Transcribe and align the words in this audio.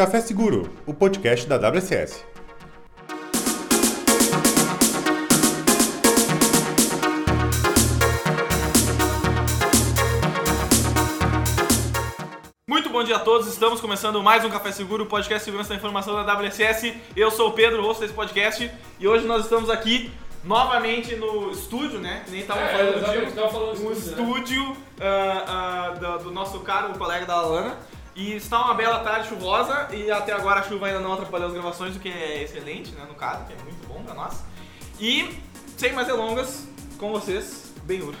Café 0.00 0.18
Seguro, 0.22 0.72
o 0.86 0.94
podcast 0.94 1.46
da 1.46 1.58
WSS. 1.58 2.24
Muito 12.66 12.88
bom 12.88 13.04
dia 13.04 13.16
a 13.16 13.18
todos, 13.18 13.46
estamos 13.46 13.78
começando 13.78 14.22
mais 14.22 14.42
um 14.42 14.48
Café 14.48 14.72
Seguro, 14.72 15.04
o 15.04 15.06
podcast 15.06 15.44
Segurança 15.44 15.68
da 15.68 15.74
Informação 15.74 16.14
da 16.14 16.34
WSS. 16.34 16.94
Eu 17.14 17.30
sou 17.30 17.50
o 17.50 17.52
Pedro, 17.52 17.82
host 17.82 18.00
desse 18.00 18.14
podcast, 18.14 18.70
e 18.98 19.06
hoje 19.06 19.26
nós 19.26 19.42
estamos 19.42 19.68
aqui 19.68 20.10
novamente 20.42 21.14
no 21.16 21.50
estúdio, 21.50 21.98
né? 21.98 22.22
Que 22.24 22.30
nem 22.30 22.40
estavam 22.40 22.62
É, 22.62 22.68
falando 22.72 23.34
do 23.34 23.50
falando 23.50 23.86
um 23.86 23.92
estúdio, 23.92 24.16
né? 24.16 24.38
estúdio 24.38 24.76
ah, 24.98 25.44
ah, 25.46 25.90
do, 25.90 26.24
do 26.24 26.30
nosso 26.30 26.58
caro 26.60 26.98
colega 26.98 27.26
da 27.26 27.34
Alana. 27.34 27.76
E 28.14 28.34
está 28.34 28.64
uma 28.64 28.74
bela 28.74 29.00
tarde 29.00 29.28
chuvosa 29.28 29.88
e 29.92 30.10
até 30.10 30.32
agora 30.32 30.60
a 30.60 30.62
chuva 30.62 30.86
ainda 30.86 31.00
não 31.00 31.12
atrapalhou 31.12 31.48
as 31.48 31.54
gravações, 31.54 31.96
o 31.96 32.00
que 32.00 32.08
é 32.08 32.42
excelente, 32.42 32.90
né? 32.92 33.06
No 33.08 33.14
caso, 33.14 33.44
que 33.44 33.52
é 33.52 33.56
muito 33.62 33.86
bom 33.86 34.02
pra 34.02 34.14
nós. 34.14 34.42
E, 34.98 35.38
sem 35.76 35.92
mais 35.92 36.06
delongas, 36.06 36.66
com 36.98 37.12
vocês, 37.12 37.72
Benhur. 37.84 38.14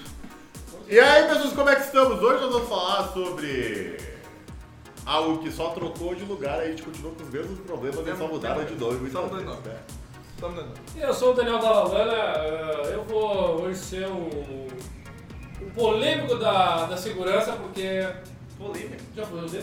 E 0.88 0.98
aí, 0.98 1.28
pessoas, 1.28 1.52
como 1.52 1.68
é 1.68 1.76
que 1.76 1.82
estamos? 1.82 2.22
Hoje 2.22 2.40
nós 2.40 2.52
vamos 2.52 2.68
falar 2.68 3.08
sobre 3.08 3.96
algo 5.04 5.38
que 5.42 5.50
só 5.50 5.70
trocou 5.70 6.14
de 6.14 6.24
lugar, 6.24 6.60
aí 6.60 6.68
a 6.68 6.70
gente 6.70 6.82
continua 6.82 7.12
com 7.12 7.22
os 7.22 7.30
mesmos 7.30 7.58
problemas 7.60 8.06
e 8.06 8.16
só 8.16 8.26
mudaram 8.28 8.64
de 8.64 8.74
nome. 8.76 9.10
Só 9.10 9.22
mudou 9.22 9.38
de 9.38 9.44
nome. 9.44 9.64
Eu 10.96 11.12
sou 11.12 11.32
o 11.32 11.34
Daniel 11.34 11.58
Dalalana, 11.58 12.12
eh, 12.12 12.92
eu 12.94 13.04
vou 13.04 13.62
hoje 13.62 13.78
ser 13.78 14.06
o, 14.06 14.68
o 15.60 15.70
polêmico 15.74 16.36
da, 16.36 16.86
da 16.86 16.96
segurança, 16.96 17.52
porque. 17.52 18.06
Polêmica. 18.60 18.98
Já 19.16 19.24
foi, 19.24 19.38
eu 19.38 19.44
usei 19.44 19.62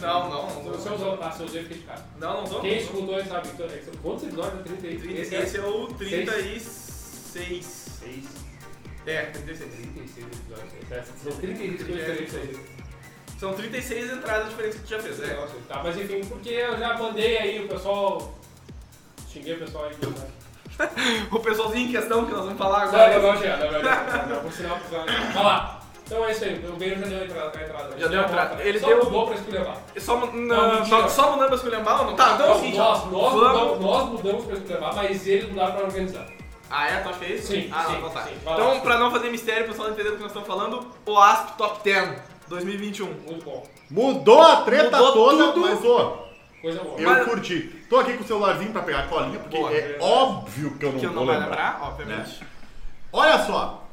Não, 0.00 0.30
não, 0.30 0.30
não. 0.30 0.62
Você 0.62 0.90
usou, 0.90 1.18
ah, 1.20 1.28
você 1.28 1.62
de 1.64 1.74
cara. 1.80 2.06
Não, 2.20 2.42
não 2.42 2.44
tô. 2.44 2.60
Quem 2.60 2.78
escutou 2.78 3.24
sabe. 3.24 3.48
É 3.48 3.82
Quantos 4.00 4.24
episódios? 4.24 4.62
30 4.62 4.86
aí? 4.86 5.20
Esse, 5.20 5.34
esse 5.34 5.56
é 5.56 5.62
o 5.62 5.88
36. 5.88 6.64
6. 7.32 8.28
É, 9.06 9.22
36. 9.26 9.70
36 9.92 10.26
episódios. 10.26 10.72
É, 10.92 11.02
São 11.02 11.32
36 11.32 11.82
coisas 11.82 12.18
diferentes. 12.18 12.60
São 13.40 13.54
36 13.54 14.12
entradas 14.12 14.48
diferentes 14.50 14.78
que 14.78 14.86
tu 14.86 14.90
já 14.90 14.98
fez, 15.00 15.18
né? 15.18 15.36
aí. 15.36 15.62
Tá, 15.66 15.82
mas 15.82 15.96
enfim, 15.96 16.20
porque 16.28 16.50
eu 16.50 16.78
já 16.78 16.96
mandei 16.96 17.38
aí 17.38 17.64
o 17.64 17.68
pessoal. 17.68 18.38
Xinguei 19.28 19.54
o 19.54 19.58
pessoal 19.58 19.86
aí. 19.86 19.96
Né? 19.96 20.28
O 21.32 21.40
pessoalzinho 21.40 21.88
em 21.88 21.92
questão 21.92 22.24
que 22.24 22.30
nós 22.30 22.44
vamos 22.44 22.58
falar 22.58 22.86
Não, 22.86 23.00
agora. 23.00 23.18
não, 23.18 23.34
não, 23.34 23.42
já, 23.42 23.56
não, 23.56 23.72
não, 23.72 24.34
não, 24.36 24.42
por 24.42 24.52
sinal, 24.52 24.78
por 24.78 24.88
sinal. 24.88 25.06
Vai 25.06 25.42
lá. 25.42 25.77
Então 26.10 26.24
é 26.24 26.32
isso 26.32 26.42
aí, 26.44 26.64
o 26.66 26.72
Beiro 26.76 27.00
já 27.00 27.06
deu 27.06 27.20
a 27.20 27.24
entrada. 27.24 27.58
A 27.58 27.62
entrada. 27.62 27.98
Já 27.98 28.06
deu 28.08 28.20
a 28.20 28.24
entrada. 28.24 28.62
Ele 28.62 28.80
Só 28.80 28.86
deu- 28.86 29.04
mudou 29.04 29.26
pra 29.26 29.34
esculhambar. 29.36 29.76
Só, 29.98 30.16
Não, 30.32 30.84
só, 30.86 31.08
só 31.08 31.32
mudando 31.32 31.46
pra 31.48 31.56
esculhambar 31.56 32.00
ou 32.00 32.06
não? 32.06 32.16
Tá, 32.16 32.32
então 32.34 32.46
o 32.56 32.70
Nós, 32.70 33.04
nós, 33.10 33.32
mudamos, 33.34 33.80
nós 33.80 34.08
mudamos 34.08 34.44
pra 34.46 34.54
esculhambar, 34.56 34.94
mas 34.96 35.26
eles 35.26 35.48
mudaram 35.50 35.72
pra 35.74 35.84
organizar. 35.84 36.26
Ah, 36.70 36.86
é? 36.88 37.00
Tu 37.00 37.08
acha 37.10 37.18
que 37.18 37.24
é 37.26 37.28
isso? 37.36 37.46
Sim, 37.48 37.70
Ah, 37.72 37.84
sim, 37.84 37.92
não, 37.92 37.98
então 37.98 38.10
tá. 38.10 38.22
sim. 38.24 38.30
Então, 38.40 38.74
lá. 38.74 38.80
pra 38.80 38.98
não 38.98 39.10
fazer 39.10 39.30
mistério, 39.30 39.64
o 39.64 39.68
pessoal 39.68 39.90
entender 39.90 40.10
do 40.10 40.16
que 40.16 40.22
nós 40.22 40.30
estamos 40.30 40.48
falando, 40.48 40.86
o 41.06 41.18
ASP 41.18 41.56
Top 41.58 41.80
10 41.84 42.20
2021. 42.48 43.06
Muito 43.26 43.44
bom. 43.44 43.66
Mudou 43.90 44.40
a 44.42 44.56
treta 44.62 44.96
Mudou 44.96 45.12
toda, 45.12 45.52
tudo. 45.52 45.60
mas 45.60 45.84
ô, 45.84 46.28
Coisa 46.62 46.80
boa. 46.82 46.98
eu 46.98 47.08
Mas- 47.10 47.24
curti. 47.26 47.84
Tô 47.88 47.98
aqui 47.98 48.14
com 48.14 48.24
o 48.24 48.26
celularzinho 48.26 48.72
pra 48.72 48.82
pegar 48.82 49.00
a 49.00 49.06
colinha, 49.08 49.38
porque 49.38 49.56
Boa. 49.58 49.72
é 49.72 49.96
óbvio 50.00 50.76
que 50.78 50.84
eu 50.84 50.92
não 50.92 50.98
Que 51.00 51.06
eu 51.06 51.10
vou 51.12 51.20
não 51.20 51.26
vai 51.26 51.38
lembrar. 51.38 51.74
lembrar, 51.74 51.88
obviamente. 51.88 52.40
Olha 53.12 53.38
só, 53.46 53.84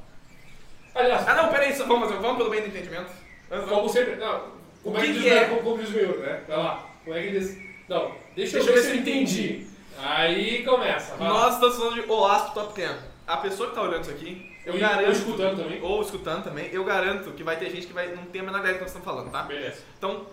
Aliás, 0.96 1.28
Ah, 1.28 1.36
não, 1.36 1.50
peraí, 1.50 1.74
só 1.76 1.86
vamos, 1.86 2.08
fazer- 2.10 2.22
vamos 2.22 2.38
pelo 2.38 2.50
bem 2.50 2.62
do 2.62 2.68
entendimento. 2.68 3.12
Vamos- 3.50 3.70
como 3.70 3.90
sempre. 3.90 4.16
Não, 4.16 4.42
como 4.84 4.96
O 4.96 5.00
é 5.00 5.02
que 5.02 5.08
que 5.08 5.14
que 5.14 5.20
diz, 5.24 5.32
é? 5.32 5.40
né? 5.42 5.46
Como, 5.50 5.62
como 5.62 5.78
diz 5.84 5.90
o 5.90 6.20
né? 6.20 6.42
Vai 6.48 6.58
lá. 6.58 6.86
Como 7.04 7.16
é 7.18 7.22
que 7.22 7.32
diz? 7.32 7.58
Não, 7.90 8.12
deixa, 8.36 8.58
eu 8.58 8.64
ver 8.66 8.78
se 8.82 8.90
eu 8.92 8.96
entendi. 8.96 9.68
Aí 10.02 10.64
começa. 10.64 11.16
Vai 11.16 11.28
lá. 11.28 11.34
Nós 11.34 11.54
estamos 11.56 11.76
falando 11.78 11.94
de 11.96 12.12
o 12.12 12.26
ASP 12.26 12.54
Top 12.54 12.73
10. 12.73 12.96
A 13.28 13.38
pessoa 13.38 13.70
que 13.70 13.76
tá 13.76 13.82
olhando 13.82 14.02
isso 14.02 14.12
aqui, 14.12 14.56
eu 14.66 14.76
E- 14.76 14.80
garanto. 14.80 15.05
ou 15.05 15.11
escutando 15.11 15.58
também. 15.64 15.82
Ou 15.82 16.02
escutando 16.02 16.44
também, 16.44 16.70
eu 16.72 16.84
garanto 16.84 17.32
que 17.32 17.44
vai 17.44 17.58
ter 17.58 17.70
gente 17.72 17.88
que 17.88 17.94
vai, 17.94 18.08
não 18.14 18.23
tem 18.26 18.42
a 18.42 18.44
menor 18.44 18.60
ideia 18.60 18.73
do 18.73 18.78
que 18.78 18.84
nós 18.84 18.92
estamos 18.92 19.05
falando, 19.05 19.32
tá? 19.32 19.44
Beleza. 19.44 19.82
Então, 19.98 20.26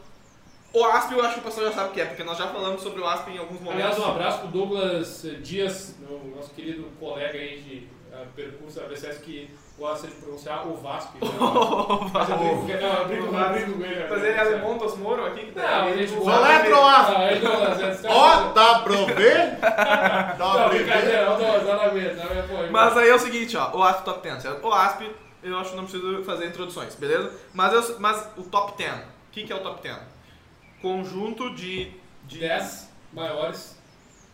o 0.75 0.84
ASP 0.84 1.12
eu 1.12 1.22
acho 1.25 1.34
que 1.34 1.41
o 1.41 1.43
pessoal 1.43 1.66
já 1.66 1.72
sabe 1.72 1.91
o 1.91 1.93
que 1.93 2.00
é, 2.00 2.05
porque 2.06 2.25
nós 2.25 2.38
já 2.38 2.47
falamos 2.49 2.83
sobre 2.83 3.00
o 3.00 3.06
ASP 3.06 3.31
em 3.31 3.38
alguns 3.38 3.60
momentos. 3.60 3.84
Aliás, 3.84 3.99
um 3.99 4.10
abraço 4.10 4.38
pro 4.41 4.49
Douglas 4.49 5.27
Dias, 5.43 5.97
meu- 6.00 6.33
nosso 6.37 6.50
querido 6.55 6.84
colega 6.99 7.38
aí 7.38 7.60
de 7.60 7.88
ah, 8.15 8.25
percurso 8.37 8.78
da 8.81 8.87
BCS 8.87 9.19
que 9.21 9.50
gosta 9.78 10.06
de 10.06 10.15
pronunciar 10.15 10.66
o 10.69 10.75
Vasco. 10.77 11.16
Mas 12.12 12.28
eu 12.28 12.37
brinco, 12.37 12.83
não, 12.83 12.93
eu 12.94 13.09
brinco, 13.09 13.25
eu 13.34 13.50
brinco 13.53 13.72
com 13.78 13.84
ele. 13.84 14.06
Mas 14.09 14.19
ele 14.22 14.28
é 14.33 14.38
alemão, 14.41 14.78
Tosmoro 14.78 15.27
aqui? 15.27 15.47
que 15.47 15.59
Não, 15.59 15.65
a 15.65 15.93
gente 15.97 16.12
o- 16.15 16.22
Soletro 16.25 16.77
o- 16.77 16.84
ASP. 16.87 18.03
Tá- 18.03 18.09
ó, 18.10 18.53
dá 18.53 18.78
pra 18.81 18.97
ver? 19.15 19.56
Dá 19.60 20.37
pra 20.37 20.69
ver? 20.69 20.84
brincadeira, 20.84 21.25
não, 21.27 21.37
pô, 21.39 22.56
Mas 22.71 22.97
aí 22.97 23.09
é 23.09 23.15
o 23.15 23.19
seguinte, 23.19 23.56
ó, 23.56 23.77
o 23.77 23.83
ASP 23.83 24.04
Top 24.04 24.22
10, 24.22 24.43
certo? 24.43 24.66
O 24.66 24.72
ASP, 24.72 25.10
eu 25.43 25.59
acho 25.59 25.71
que 25.71 25.77
não 25.77 25.84
preciso 25.84 26.22
fazer 26.25 26.47
introduções, 26.47 26.94
beleza? 26.94 27.33
Mas, 27.54 27.72
eu- 27.72 27.97
mas 27.99 28.28
o 28.37 28.43
Top 28.44 28.75
10, 28.77 28.93
o 28.94 29.03
que, 29.33 29.44
que 29.44 29.53
é 29.53 29.56
o 29.56 29.60
Top 29.60 29.83
10? 29.83 29.97
Conjunto 30.82 31.54
de... 31.54 31.91
de 32.26 32.38
10 32.41 32.88
maiores. 33.12 33.81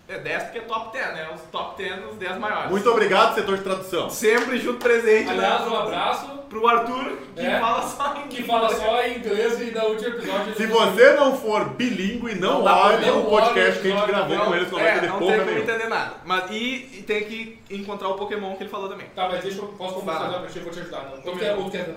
É 0.09 0.19
10 0.19 0.43
porque 0.45 0.59
é 0.59 0.63
Top 0.63 0.91
10, 0.91 1.07
né? 1.15 1.31
Os 1.35 1.43
Top 1.53 1.77
10, 1.77 2.11
os 2.13 2.17
10 2.17 2.39
maiores. 2.39 2.71
Muito 2.71 2.89
obrigado, 2.91 3.35
setor 3.35 3.59
de 3.59 3.63
tradução. 3.63 4.09
Sempre 4.09 4.57
junto 4.59 4.79
presente, 4.79 5.29
Aliás, 5.29 5.61
né? 5.61 5.69
um 5.69 5.77
abraço 5.77 6.27
Pro 6.49 6.67
Arthur, 6.67 7.19
que 7.37 7.43
É. 7.45 7.61
fala 7.61 7.83
só 7.83 8.17
em 8.17 8.29
que 8.29 8.43
fala 8.43 8.75
só 8.75 9.03
em 9.03 9.19
inglês 9.19 9.61
e 9.61 9.71
no 9.71 9.85
último 9.85 10.09
episódio. 10.09 10.55
Se 10.57 10.67
você 10.67 11.13
não 11.13 11.37
for 11.37 11.69
bilíngue, 11.75 12.37
não, 12.37 12.63
Não 12.65 12.75
olhe 12.75 13.11
o 13.11 13.17
não 13.17 13.25
podcast 13.27 13.83
que 13.83 13.93
a 13.93 13.97
gente 13.97 14.07
gravou 14.07 14.39
com 14.47 14.55
eles, 14.55 14.71
não 14.73 14.79
vai 14.79 14.93
entender 14.93 15.07
não 15.09 15.19
porra 15.19 15.31
tem 15.33 15.41
como 15.41 15.51
nenhuma. 15.51 15.71
entender 15.75 15.89
nada. 15.91 16.15
Mas, 16.25 16.51
e, 16.53 16.55
e 17.01 17.05
tem 17.07 17.25
que 17.25 17.59
encontrar 17.69 18.09
o 18.09 18.15
Pokémon 18.15 18.57
que 18.57 18.63
ele 18.63 18.71
falou 18.71 18.89
também. 18.89 19.09
Tá, 19.15 19.29
mas 19.29 19.43
deixa 19.43 19.59
eu. 19.61 19.69
Posso 19.69 19.97
conversar 19.97 20.39
pra 20.41 20.49
ti, 20.49 20.57
eu 20.57 20.63
vou 20.65 20.73
te 20.73 20.81
ajudar. 20.81 21.03
Não. 21.23 21.35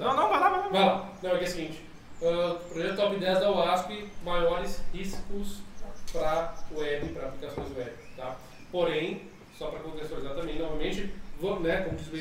Não, 0.10 0.16
não, 0.18 0.30
vai 0.30 0.40
lá, 0.42 0.50
vai 0.50 0.60
lá. 0.60 0.68
Vai 0.70 0.86
lá. 0.86 1.06
Não, 1.24 1.32
é 1.32 1.38
que 1.38 1.46
é 1.46 1.48
o 1.48 1.50
seguinte. 1.50 1.91
Ah, 2.24 2.60
projeto 2.70 2.96
Top 2.96 3.16
10 3.16 3.40
da 3.40 3.52
UASP, 3.52 4.10
maiores 4.24 4.82
riscos 4.94 5.60
para 6.12 6.56
web, 6.72 7.10
para 7.10 7.28
aplicações 7.28 7.76
web, 7.76 7.92
tá? 8.16 8.38
Porém, 8.72 9.30
só 9.58 9.68
para 9.68 9.80
contextualizar 9.80 10.36
também, 10.36 10.60
novamente, 10.60 11.14
vou, 11.40 11.60
né, 11.60 11.82
como 11.82 11.98
diz 11.98 12.08
o 12.08 12.12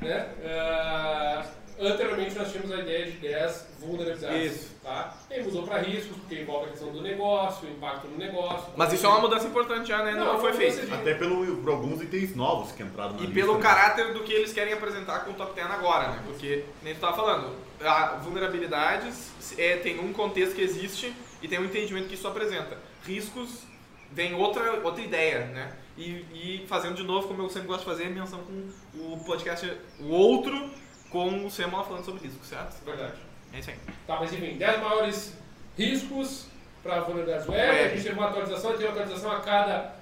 né, 0.00 0.34
ah, 0.44 1.44
anteriormente 1.86 2.34
nós 2.36 2.50
tínhamos 2.50 2.72
a 2.72 2.78
ideia 2.80 3.04
de 3.06 3.12
10 3.18 3.66
vulnerabilidades, 3.80 4.52
Isso. 4.56 4.74
tá? 4.82 5.14
E 5.30 5.34
aí 5.34 5.42
mudou 5.42 5.62
para 5.64 5.78
riscos, 5.78 6.16
porque 6.16 6.36
envolve 6.36 6.66
a 6.66 6.68
questão 6.70 6.90
do 6.92 7.00
negócio, 7.02 7.68
o 7.68 7.70
impacto 7.72 8.06
no 8.08 8.16
negócio. 8.18 8.72
Mas 8.76 8.92
isso 8.92 9.04
é 9.06 9.08
uma 9.08 9.20
mudança 9.20 9.46
importante 9.46 9.88
já, 9.88 10.02
né? 10.04 10.12
Não, 10.14 10.34
Não, 10.34 10.40
foi 10.40 10.52
feito. 10.52 10.86
de- 10.86 10.92
Até 10.92 11.14
pelo, 11.14 11.56
por 11.58 11.70
alguns 11.70 12.00
itens 12.02 12.34
novos 12.36 12.72
que 12.72 12.82
entraram 12.82 13.12
na 13.14 13.18
E 13.18 13.26
lista, 13.26 13.34
pelo 13.34 13.54
né? 13.56 13.60
caráter 13.62 14.12
do 14.12 14.20
que 14.20 14.32
eles 14.32 14.52
querem 14.52 14.72
apresentar 14.72 15.20
com 15.24 15.32
o 15.32 15.34
Top 15.34 15.52
10 15.54 15.70
agora, 15.70 16.08
né? 16.10 16.22
Porque, 16.26 16.64
nem 16.82 16.94
tu 16.94 17.00
tava 17.00 17.16
falando, 17.16 17.54
a 17.84 18.16
vulnerabilidades 18.16 19.32
é, 19.58 19.76
tem 19.76 19.98
um 20.00 20.12
contexto 20.12 20.54
que 20.54 20.62
existe 20.62 21.12
e 21.42 21.48
tem 21.48 21.58
um 21.58 21.64
entendimento 21.64 22.08
que 22.08 22.14
isso 22.14 22.28
apresenta. 22.28 22.78
Riscos 23.04 23.62
vem 24.10 24.34
outra, 24.34 24.80
outra 24.84 25.02
ideia, 25.02 25.46
né? 25.46 25.72
E, 25.96 26.02
e 26.32 26.64
fazendo 26.68 26.94
de 26.94 27.02
novo, 27.02 27.28
como 27.28 27.42
eu 27.42 27.50
sempre 27.50 27.68
gosto 27.68 27.80
de 27.80 27.86
fazer, 27.86 28.08
menção 28.08 28.40
com 28.40 28.68
o 28.98 29.22
podcast, 29.24 29.70
o 30.00 30.08
outro, 30.08 30.70
com 31.12 31.46
o 31.46 31.50
Semana 31.50 31.84
falando 31.84 32.04
sobre 32.04 32.26
riscos, 32.26 32.48
certo? 32.48 32.82
Verdade. 32.84 33.14
É 33.52 33.58
isso 33.58 33.70
aí. 33.70 33.76
Tá, 34.06 34.16
mas 34.18 34.32
enfim, 34.32 34.56
10 34.56 34.80
maiores 34.80 35.34
riscos 35.78 36.46
para 36.82 37.00
vulnerabilidades 37.00 37.46
web. 37.48 37.60
Web. 37.60 37.84
A 37.84 37.88
gente 37.90 38.02
teve 38.02 38.18
uma 38.18 38.28
atualização, 38.28 38.72
teve 38.72 38.84
uma 38.86 38.90
atualização 38.92 39.30
a 39.32 39.40
cada 39.40 39.94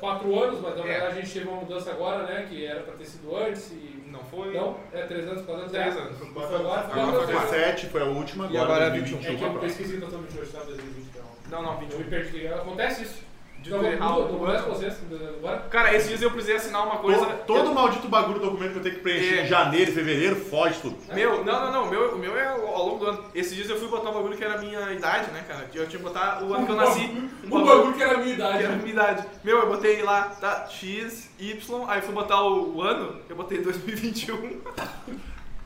4 0.00 0.42
anos, 0.42 0.60
mas 0.60 0.76
na 0.76 0.82
É. 0.84 0.86
verdade 0.86 1.18
a 1.18 1.20
gente 1.22 1.32
teve 1.32 1.48
uma 1.48 1.60
mudança 1.60 1.90
agora, 1.90 2.22
né? 2.24 2.46
Que 2.48 2.64
era 2.66 2.80
para 2.82 2.94
ter 2.94 3.04
sido 3.06 3.36
antes 3.36 3.70
e. 3.72 4.04
Não 4.08 4.20
foi? 4.24 4.54
Não, 4.54 4.78
é 4.92 5.02
3 5.02 5.28
anos, 5.28 5.44
4 5.44 5.60
anos. 5.62 5.72
Três 5.72 5.96
é. 5.96 6.00
anos. 6.00 6.18
Foi 6.18 6.28
agora, 6.44 6.82
foi 6.88 7.00
Agora 7.00 7.22
agora. 7.22 7.40
foi 7.40 7.58
7, 7.58 7.86
foi 7.88 8.00
a 8.00 8.04
última, 8.06 8.44
E 8.44 8.56
agora, 8.56 8.62
agora 8.64 8.84
é 8.86 8.90
2021 8.90 9.32
É 9.34 9.36
que 9.36 9.44
a 9.44 9.48
eu 9.48 9.58
pesquisei 9.60 9.96
que 9.98 10.02
eu 10.02 10.08
estou 10.08 10.22
28, 10.22 10.52
tá? 10.52 10.58
2020, 10.64 11.06
não. 11.16 11.28
Não, 11.50 11.62
não, 11.62 11.72
Eu 11.74 11.78
21. 11.80 11.98
me 11.98 12.04
perdi. 12.04 12.46
Acontece 12.48 13.02
isso. 13.02 13.27
De 13.62 13.70
Não, 13.70 13.84
errar 13.84 14.16
o 14.18 14.22
agora? 14.24 15.58
Cara, 15.68 15.94
esses 15.94 16.08
dias 16.08 16.22
eu 16.22 16.30
precisei 16.30 16.56
assinar 16.56 16.86
uma 16.86 16.96
coisa. 16.98 17.26
Todo, 17.26 17.44
todo 17.64 17.74
maldito 17.74 18.08
bagulho 18.08 18.38
do 18.38 18.46
documento 18.46 18.72
que 18.72 18.78
eu 18.78 18.82
tenho 18.82 18.94
que 18.94 19.00
preencher 19.00 19.38
É. 19.40 19.44
em 19.44 19.46
janeiro, 19.48 19.92
fevereiro, 19.92 20.36
foge 20.36 20.78
tudo. 20.80 20.96
Meu, 21.12 21.44
não, 21.44 21.60
não, 21.64 21.72
não, 21.72 21.84
o 21.84 21.90
meu, 21.90 22.14
o 22.14 22.18
meu 22.18 22.38
é 22.38 22.46
ao 22.46 22.86
longo 22.86 23.04
do 23.04 23.10
ano. 23.10 23.24
Esses 23.34 23.54
dias 23.54 23.68
eu 23.68 23.76
fui 23.78 23.88
botar 23.88 24.10
um 24.10 24.14
bagulho 24.14 24.36
que 24.36 24.44
era 24.44 24.54
a 24.54 24.58
minha 24.58 24.92
idade, 24.92 25.30
né, 25.32 25.44
cara? 25.46 25.68
Eu 25.74 25.86
tinha 25.88 25.98
que 25.98 26.04
botar 26.08 26.42
o 26.42 26.54
ano 26.54 26.66
que 26.66 26.72
eu 26.72 26.76
nasci. 26.76 27.28
Um 27.44 27.48
bagulho 27.64 27.92
que 27.94 28.02
era 28.02 28.14
a 28.14 28.18
minha 28.18 28.28
que 28.36 28.40
idade. 28.40 28.64
era 28.64 28.72
a 28.72 28.76
minha 28.76 28.90
idade. 28.90 29.26
Meu, 29.42 29.58
eu 29.58 29.68
botei 29.68 30.02
lá, 30.02 30.36
tá, 30.40 30.66
X, 30.70 31.28
Y, 31.38 31.84
aí 31.88 32.00
fui 32.00 32.14
botar 32.14 32.40
o, 32.42 32.76
o 32.76 32.82
ano, 32.82 33.16
eu 33.28 33.34
botei 33.36 33.58
2021. 33.60 34.60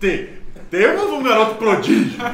Te, 0.01 0.41
temos 0.71 1.05
um 1.11 1.23
garoto 1.23 1.55
prodígio. 1.57 2.19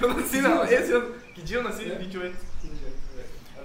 Eu 0.00 0.14
nasci, 0.14 0.40
não, 0.40 0.64
esse 0.64 0.92
ano. 0.92 1.14
Que 1.34 1.42
dia 1.42 1.58
eu 1.58 1.62
nasci? 1.62 1.84
28. 1.84 2.47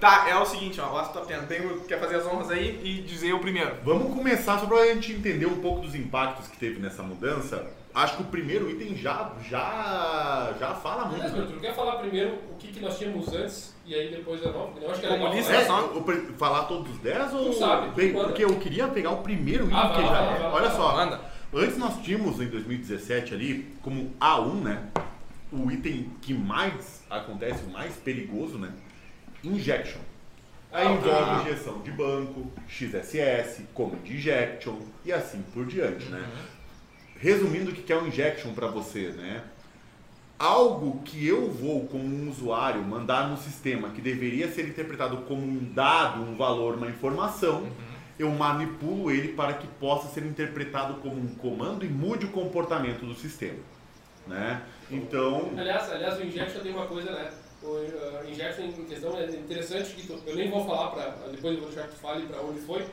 Tá, 0.04 0.28
é 0.28 0.36
o 0.36 0.44
seguinte, 0.44 0.78
ó, 0.82 0.92
o 0.92 0.98
Astro 0.98 1.14
Top 1.20 1.26
10. 1.32 1.46
Tenho, 1.46 1.80
quer 1.80 1.98
fazer 1.98 2.16
as 2.16 2.26
honras 2.26 2.50
aí 2.50 2.78
e 2.84 3.00
dizer 3.00 3.32
o 3.32 3.38
primeiro. 3.38 3.74
Vamos 3.82 4.14
começar 4.14 4.58
só 4.58 4.66
pra 4.66 4.84
gente 4.88 5.12
entender 5.12 5.46
um 5.46 5.62
pouco 5.62 5.80
dos 5.80 5.94
impactos 5.94 6.46
que 6.46 6.58
teve 6.58 6.78
nessa 6.78 7.02
mudança. 7.02 7.66
acho 7.94 8.16
que 8.18 8.22
o 8.22 8.26
primeiro 8.26 8.68
item 8.70 8.94
já, 8.96 9.32
já, 9.48 10.52
já 10.60 10.74
fala 10.74 11.06
muito. 11.06 11.32
Meu, 11.32 11.46
tu 11.46 11.58
quer 11.58 11.74
falar 11.74 11.96
primeiro 11.96 12.34
o 12.52 12.56
que, 12.58 12.68
que 12.68 12.80
nós 12.80 12.98
tínhamos 12.98 13.32
antes 13.32 13.74
e 13.86 13.94
aí 13.94 14.10
depois 14.10 14.42
eu 14.42 14.52
não? 14.52 14.74
Eu 14.78 14.90
acho 14.90 15.00
que 15.00 15.06
é 15.06 15.08
legal 15.08 15.26
Comunista, 15.28 15.52
falar. 15.54 15.62
É, 15.62 15.88
só- 15.88 16.34
falar 16.36 16.62
todos 16.64 16.92
os 16.92 16.98
10 16.98 17.32
ou. 17.32 17.46
Tu 17.46 17.52
sabe, 17.54 17.88
Bem, 17.94 18.12
manda. 18.12 18.26
porque 18.28 18.44
eu 18.44 18.54
queria 18.56 18.86
pegar 18.88 19.10
o 19.12 19.22
primeiro 19.22 19.64
item 19.64 19.78
Ah, 19.78 19.88
que 19.88 20.02
lá, 20.02 20.06
já 20.08 20.20
lá, 20.20 20.36
é. 20.36 20.38
lá, 20.40 20.52
Olha 20.54 20.68
vai 20.68 20.76
só. 20.76 20.96
Manda. 20.96 21.20
Antes 21.54 21.78
nós 21.78 21.96
tínhamos 22.02 22.40
em 22.42 22.48
2017 22.48 23.32
ali, 23.32 23.74
como 23.80 24.12
A1, 24.20 24.52
né? 24.62 24.82
O 25.50 25.70
item 25.70 26.10
que 26.20 26.34
mais 26.34 27.02
acontece, 27.08 27.62
o 27.64 27.70
mais 27.70 27.94
perigoso, 27.94 28.58
né? 28.58 28.70
Injection. 29.44 30.00
Aí 30.72 30.86
Ah, 30.88 30.92
envolve 30.92 31.30
ah. 31.30 31.42
injeção 31.46 31.80
de 31.82 31.90
banco, 31.92 32.50
XSS, 32.68 33.62
Command 33.72 34.04
Injection 34.04 34.76
e 35.04 35.12
assim 35.12 35.42
por 35.54 35.66
diante, 35.66 36.06
né? 36.06 36.28
Resumindo, 37.16 37.70
o 37.70 37.74
que 37.74 37.92
é 37.92 37.96
um 37.96 38.08
injection 38.08 38.52
para 38.52 38.66
você, 38.66 39.10
né? 39.10 39.42
Algo 40.36 41.00
que 41.04 41.24
eu 41.26 41.48
vou, 41.48 41.86
como 41.86 42.04
um 42.04 42.28
usuário, 42.28 42.82
mandar 42.82 43.28
no 43.28 43.36
sistema 43.36 43.90
que 43.90 44.00
deveria 44.00 44.50
ser 44.50 44.66
interpretado 44.66 45.18
como 45.18 45.42
um 45.42 45.72
dado, 45.72 46.22
um 46.22 46.34
valor, 46.34 46.74
uma 46.74 46.88
informação, 46.88 47.68
eu 48.18 48.30
manipulo 48.30 49.12
ele 49.12 49.28
para 49.28 49.54
que 49.54 49.66
possa 49.66 50.08
ser 50.08 50.24
interpretado 50.24 50.94
como 50.94 51.16
um 51.16 51.34
comando 51.36 51.84
e 51.84 51.88
mude 51.88 52.26
o 52.26 52.30
comportamento 52.30 53.06
do 53.06 53.14
sistema, 53.14 53.60
né? 54.26 54.60
Então, 54.90 55.52
Aliás, 55.56 55.90
aliás, 55.90 56.18
o 56.18 56.22
Injection 56.24 56.62
tem 56.62 56.72
uma 56.72 56.86
coisa, 56.86 57.12
né? 57.12 57.30
O 57.64 58.28
Injection 58.28 58.64
em 58.66 58.84
questão 58.84 59.16
é 59.18 59.24
interessante, 59.26 59.94
que 59.94 60.06
tu- 60.06 60.20
eu 60.26 60.36
nem 60.36 60.50
vou 60.50 60.64
falar, 60.66 60.90
pra, 60.90 61.04
depois 61.30 61.54
eu 61.54 61.60
vou 61.62 61.70
deixar 61.70 61.88
que 61.88 61.94
tu 61.94 62.00
fale 62.00 62.26
para 62.26 62.40
onde 62.42 62.60
foi, 62.60 62.84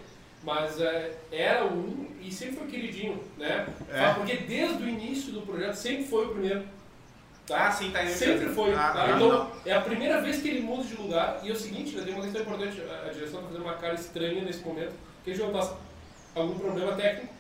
mas 0.44 0.80
é, 0.80 1.18
era 1.32 1.66
um 1.66 2.08
e 2.22 2.32
sempre 2.32 2.56
foi 2.58 2.68
queridinho, 2.68 3.22
né? 3.38 3.68
É. 3.92 4.14
Porque 4.14 4.38
desde 4.38 4.82
o 4.84 4.88
início 4.88 5.34
do 5.34 5.42
projeto 5.42 5.74
sempre 5.76 6.06
foi 6.06 6.26
o 6.26 6.30
primeiro. 6.30 6.64
Ah, 7.52 7.70
sim, 7.70 7.92
tá 7.92 8.00
aí. 8.00 8.08
Sempre 8.08 8.48
foi. 8.50 8.74
Ah, 8.74 8.92
tá? 8.94 9.12
então, 9.16 9.28
não. 9.28 9.52
é 9.66 9.74
a 9.74 9.82
primeira 9.82 10.22
vez 10.22 10.42
que 10.42 10.48
ele 10.48 10.62
muda 10.62 10.84
de 10.84 10.96
lugar. 10.96 11.42
E 11.44 11.50
é 11.50 11.52
o 11.52 11.56
seguinte, 11.56 11.96
né, 11.98 12.04
tem 12.06 12.14
uma 12.14 12.24
questão 12.24 12.42
importante. 12.44 12.82
A, 12.82 13.08
a 13.08 13.12
direção 13.12 13.40
está 13.40 13.48
fazendo 13.52 13.64
uma 13.64 13.74
cara 13.74 13.94
estranha 13.96 14.42
nesse 14.44 14.60
momento. 14.64 14.94
Que 15.26 15.32
a 15.32 15.34
gente 15.36 15.44
não 15.46 15.52
passa 15.52 15.76
algum 16.34 16.58
problema 16.58 16.94
técnico. 16.94 17.34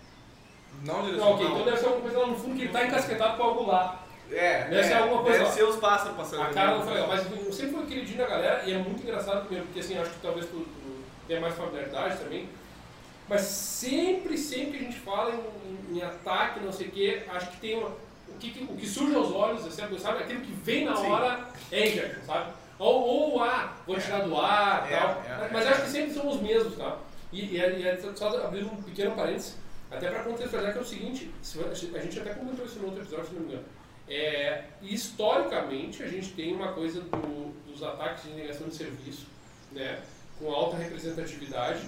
Não, 0.83 1.03
direção, 1.05 1.25
Não, 1.27 1.33
ok, 1.35 1.45
não. 1.45 1.51
então 1.53 1.65
deve 1.65 1.77
ser 1.77 1.85
alguma 1.85 2.01
coisa 2.01 2.19
lá 2.19 2.27
no 2.27 2.35
fundo 2.35 2.55
que 2.55 2.61
ele 2.61 2.67
está 2.67 2.85
encasquetado 2.85 3.37
com 3.37 3.43
algo 3.43 3.65
lá. 3.67 4.05
É, 4.31 4.63
Deve 4.69 4.83
ser 4.87 4.93
alguma 4.93 5.23
coisa 5.23 5.39
Deve 5.39 5.51
ser 5.51 5.63
os 5.63 5.75
pássaros 5.77 6.15
passando. 6.15 6.41
A 6.43 6.49
cara 6.53 6.77
não 6.77 6.83
foi 6.83 6.93
legal, 6.93 7.07
mas 7.09 7.25
eu 7.45 7.51
sempre 7.51 7.75
foi 7.75 7.85
queridinho 7.85 8.17
da 8.17 8.27
galera 8.27 8.63
e 8.65 8.73
é 8.73 8.77
muito 8.77 9.03
engraçado 9.03 9.41
primeiro, 9.41 9.65
porque 9.65 9.79
assim, 9.81 9.97
acho 9.97 10.09
que 10.11 10.19
talvez 10.21 10.45
tu, 10.45 10.57
tu 10.59 11.03
tenha 11.27 11.41
mais 11.41 11.53
familiaridade 11.55 12.17
também. 12.17 12.47
Mas 13.27 13.41
sempre, 13.41 14.37
sempre 14.37 14.71
que 14.71 14.83
a 14.85 14.87
gente 14.87 14.99
fala 14.99 15.31
em, 15.31 15.97
em- 15.97 16.01
ataque, 16.01 16.59
não 16.59 16.71
sei 16.71 16.87
o 16.87 16.91
quê, 16.91 17.23
acho 17.29 17.51
que 17.51 17.57
tem 17.61 17.77
uma, 17.77 17.89
o, 17.89 18.33
que, 18.39 18.51
que- 18.51 18.63
o 18.63 18.75
que 18.75 18.87
surge 18.87 19.15
aos 19.15 19.31
olhos, 19.31 19.65
é 19.65 19.69
sempre, 19.69 19.99
sabe? 19.99 20.23
Aquilo 20.23 20.41
que 20.41 20.51
vem 20.51 20.85
na 20.85 20.95
Sim. 20.95 21.07
hora 21.09 21.47
é 21.71 21.87
injection, 21.87 22.21
sabe? 22.25 22.51
Ou, 22.79 23.01
ou 23.35 23.43
ah, 23.43 23.73
vou 23.85 23.97
tirar 23.97 24.21
do 24.23 24.35
ar 24.37 24.91
É, 24.91 24.97
tal. 24.97 25.09
é, 25.27 25.49
mas 25.51 25.65
é. 25.65 25.69
acho 25.69 25.81
que 25.83 25.89
sempre 25.89 26.13
são 26.13 26.27
os 26.27 26.41
mesmos, 26.41 26.75
tá? 26.77 26.97
E, 27.31 27.55
e, 27.55 27.61
é- 27.61 27.79
e 27.79 27.87
é 27.87 27.97
só 28.15 28.27
abrindo 28.45 28.71
um 28.71 28.81
pequeno 28.81 29.11
parênteses, 29.11 29.55
até 29.89 30.09
para 30.09 30.23
contextualizar 30.23 30.73
que 30.73 30.79
é 30.79 30.81
o 30.81 30.85
seguinte, 30.85 31.31
se- 31.41 31.59
a 31.63 31.99
gente 31.99 32.19
até 32.19 32.33
comentou 32.33 32.65
isso 32.65 32.79
no 32.79 32.85
outro 32.87 33.01
episódio, 33.01 33.27
se 33.27 33.33
não 33.35 33.41
me 33.41 33.47
engano. 33.49 33.65
É, 34.13 34.63
historicamente, 34.81 36.03
a 36.03 36.07
gente 36.07 36.31
tem 36.31 36.53
uma 36.53 36.73
coisa 36.73 36.99
do- 36.99 37.53
dos 37.65 37.81
ataques 37.81 38.25
de 38.25 38.31
negação 38.31 38.67
de 38.67 38.75
serviço, 38.75 39.25
né, 39.71 39.99
com 40.37 40.51
alta 40.51 40.75
representatividade, 40.75 41.79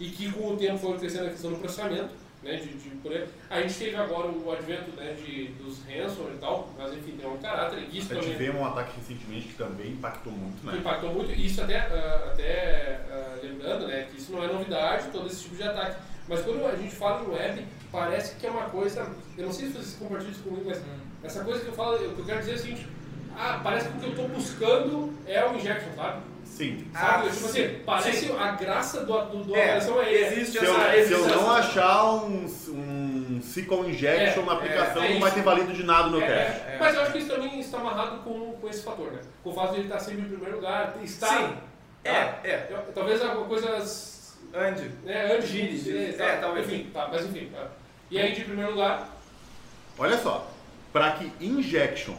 e 0.00 0.08
que 0.08 0.32
com 0.32 0.48
o 0.48 0.56
tempo 0.56 0.78
foi 0.78 0.98
crescendo 0.98 1.26
a 1.28 1.30
questão 1.30 1.52
do 1.52 1.58
processamento. 1.58 2.10
Né, 2.42 2.56
de, 2.56 2.68
de- 2.72 3.26
a 3.50 3.60
gente 3.60 3.74
teve 3.74 3.94
agora 3.96 4.26
o 4.28 4.50
advento 4.50 4.90
né, 4.96 5.12
de, 5.12 5.48
dos 5.62 5.84
ransomware 5.84 6.34
e 6.34 6.38
tal, 6.38 6.70
mas 6.76 6.90
enfim, 6.94 7.12
tem 7.18 7.28
um 7.28 7.36
caráter. 7.36 7.80
Isso 7.92 8.10
a 8.12 8.14
gente 8.14 8.30
também 8.32 8.38
vê 8.38 8.50
um 8.50 8.64
ataque 8.64 8.96
recentemente 8.98 9.48
que 9.48 9.54
também 9.54 9.88
impactou 9.92 10.32
muito, 10.32 10.64
né? 10.66 10.78
impactou 10.78 11.12
muito. 11.12 11.30
E 11.32 11.44
isso 11.44 11.60
até, 11.62 11.76
ah, 11.80 12.30
até 12.32 13.00
ah, 13.10 13.38
lembrando 13.42 13.86
né, 13.86 14.08
que 14.10 14.16
isso 14.18 14.32
não 14.32 14.42
é 14.42 14.46
novidade, 14.46 15.08
todo 15.12 15.26
esse 15.26 15.42
tipo 15.42 15.54
de 15.56 15.62
ataque. 15.64 16.00
Mas 16.26 16.40
quando 16.40 16.64
a 16.64 16.74
gente 16.76 16.94
fala 16.96 17.22
em 17.22 17.28
web, 17.28 17.66
parece 17.92 18.34
que 18.36 18.46
é 18.46 18.50
uma 18.50 18.64
coisa. 18.70 19.06
Eu 19.36 19.46
não 19.46 19.52
sei 19.52 19.66
se 19.68 19.72
vocês 19.74 19.96
compartilham 19.98 20.32
isso 20.32 20.42
comigo, 20.42 20.64
mas 20.66 20.80
essa 21.22 21.44
coisa 21.44 21.60
que 21.60 21.68
eu 21.68 21.74
falo, 21.74 21.96
o 21.96 22.14
que 22.14 22.20
eu 22.20 22.24
quero 22.24 22.38
dizer 22.40 22.52
é 22.52 22.54
o 22.54 22.58
seguinte: 22.58 22.86
ah, 23.36 23.60
parece 23.62 23.88
que 23.88 23.96
o 23.96 24.00
que 24.00 24.06
eu 24.06 24.10
estou 24.10 24.28
buscando 24.28 25.14
é 25.26 25.44
o 25.46 25.54
injection, 25.54 25.92
sabe? 25.96 26.22
Sim. 26.44 26.86
Sabe? 26.92 27.28
Ah, 27.28 27.30
tipo 27.30 27.48
sim. 27.48 27.64
assim, 27.64 27.78
parece 27.86 28.32
a 28.32 28.50
graça 28.52 29.04
do, 29.04 29.24
do, 29.26 29.44
do 29.44 29.54
É, 29.54 29.60
operação 29.64 30.02
é 30.02 30.12
existe 30.12 30.58
Se 30.58 30.64
eu, 30.64 30.74
essa- 30.74 30.90
se 30.90 30.96
existe 30.98 31.12
eu 31.20 31.28
não 31.28 31.56
essa- 31.56 31.68
achar 31.68 32.14
um, 32.24 32.44
um 32.70 33.38
SQL 33.40 33.88
injection 33.88 34.42
É, 34.42 34.46
na 34.46 34.52
aplicação, 34.54 35.02
é, 35.02 35.10
é 35.10 35.12
não 35.14 35.20
vai 35.20 35.30
ter 35.30 35.42
valido 35.42 35.72
de 35.72 35.84
nada 35.84 36.08
no 36.08 36.18
meu 36.18 36.22
É, 36.22 36.44
teste. 36.44 36.60
é, 36.68 36.76
Mas 36.80 36.94
eu 36.94 37.02
acho 37.02 37.12
que 37.12 37.18
isso 37.18 37.28
também 37.28 37.60
está 37.60 37.78
amarrado 37.78 38.18
com, 38.24 38.52
com 38.54 38.68
esse 38.68 38.82
fator, 38.82 39.12
né? 39.12 39.20
Com 39.44 39.50
o 39.50 39.54
fato 39.54 39.70
de 39.74 39.76
ele 39.80 39.84
estar 39.84 40.00
sempre 40.00 40.22
em 40.22 40.28
primeiro 40.28 40.56
lugar, 40.56 40.96
estar. 41.02 41.28
Sim. 41.28 41.54
É, 42.02 42.12
tá? 42.12 42.38
é. 42.42 42.66
Eu- 42.70 42.92
Talvez 42.94 43.22
alguma 43.22 43.46
coisa 43.46 43.68
Andy. 44.52 44.90
né, 45.04 45.32
antes 45.36 45.48
Gire, 45.48 45.68
de 45.68 45.78
gire. 45.78 46.12
tá? 46.14 46.24
É, 46.24 46.36
talvez. 46.38 46.66
Enfim, 46.66 46.90
tá, 46.92 47.08
mas 47.12 47.24
enfim. 47.26 47.50
Tá. 47.54 47.68
E 48.10 48.18
aí, 48.18 48.32
de 48.34 48.44
primeiro 48.44 48.72
lugar, 48.72 49.16
Olha 49.98 50.16
só, 50.18 50.50
para 50.92 51.12
que 51.12 51.30
injection 51.44 52.14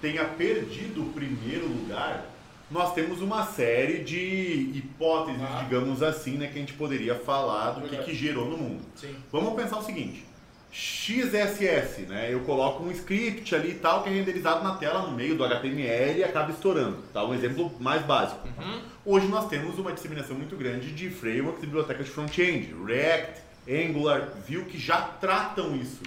tenha 0.00 0.24
perdido 0.24 1.02
o 1.02 1.12
primeiro 1.12 1.66
lugar, 1.68 2.24
nós 2.68 2.92
temos 2.92 3.20
uma 3.20 3.46
série 3.46 4.02
de 4.02 4.72
hipóteses, 4.74 5.40
Ah. 5.42 5.62
digamos 5.62 6.02
assim, 6.02 6.32
né, 6.38 6.48
que 6.48 6.54
a 6.56 6.60
gente 6.60 6.72
poderia 6.72 7.14
falar 7.14 7.72
do 7.72 7.88
que, 7.88 7.96
que 7.98 8.14
gerou 8.14 8.46
no 8.46 8.56
mundo. 8.56 8.82
Sim. 8.96 9.14
Vamos 9.30 9.54
pensar 9.54 9.78
o 9.78 9.82
seguinte: 9.84 10.24
XSS, 10.72 12.02
né? 12.08 12.32
Eu 12.32 12.40
coloco 12.40 12.82
um 12.82 12.90
script 12.90 13.54
ali 13.54 13.72
e 13.72 13.74
tal 13.74 14.02
que 14.02 14.08
é 14.08 14.12
renderizado 14.12 14.64
na 14.64 14.74
tela 14.76 15.02
no 15.02 15.12
meio 15.12 15.36
do 15.36 15.44
HTML 15.44 16.18
e 16.18 16.24
acaba 16.24 16.50
estourando. 16.50 16.96
Tá? 17.12 17.24
Um 17.24 17.34
exemplo 17.34 17.70
mais 17.78 18.02
básico. 18.02 18.48
Uhum. 18.58 18.80
Hoje 19.04 19.26
nós 19.28 19.46
temos 19.48 19.78
uma 19.78 19.92
disseminação 19.92 20.34
muito 20.36 20.56
grande 20.56 20.90
de 20.92 21.10
frameworks 21.10 21.62
e 21.62 21.66
bibliotecas 21.66 22.06
de 22.06 22.12
front-end, 22.12 22.74
React, 22.84 23.40
Angular, 23.68 24.30
Vue, 24.48 24.64
que 24.64 24.78
já 24.78 25.00
tratam 25.00 25.76
isso. 25.76 26.00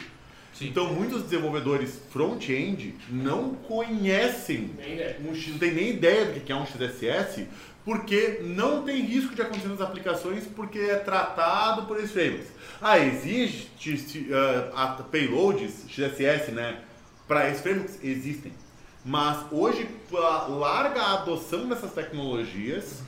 Sim. 0.54 0.68
Então 0.70 0.94
muitos 0.94 1.24
desenvolvedores 1.24 2.00
front-end 2.12 2.96
não 3.10 3.56
conhecem, 3.56 4.72
nem 4.78 4.94
ideia. 4.94 5.18
um 5.26 5.36
X- 5.36 5.48
não 5.50 5.58
tem 5.58 5.74
nem 5.74 5.90
ideia 5.90 6.26
do 6.28 6.40
que 6.40 6.52
é 6.52 6.56
um 6.56 6.66
XSS, 6.66 7.48
porque 7.84 8.40
não 8.42 8.84
tem 8.84 9.02
risco 9.02 9.36
de 9.36 9.42
acontecer 9.42 9.68
nas 9.68 9.82
aplicações 9.82 10.46
porque 10.56 10.80
é 10.80 10.96
tratado 10.96 11.84
por 11.84 11.98
esses 11.98 12.12
frameworks. 12.12 12.48
Ah, 12.82 12.98
existe 12.98 13.98
se- 13.98 14.28
a- 14.74 15.04
payloads 15.12 15.86
XSS, 15.90 16.52
né? 16.52 16.80
Para 17.28 17.50
esses 17.50 17.62
frameworks 17.62 18.00
existem. 18.04 18.54
Mas 19.04 19.46
hoje, 19.52 19.88
pela 20.10 20.48
larga 20.48 21.02
adoção 21.14 21.68
dessas 21.68 21.92
tecnologias, 21.94 23.04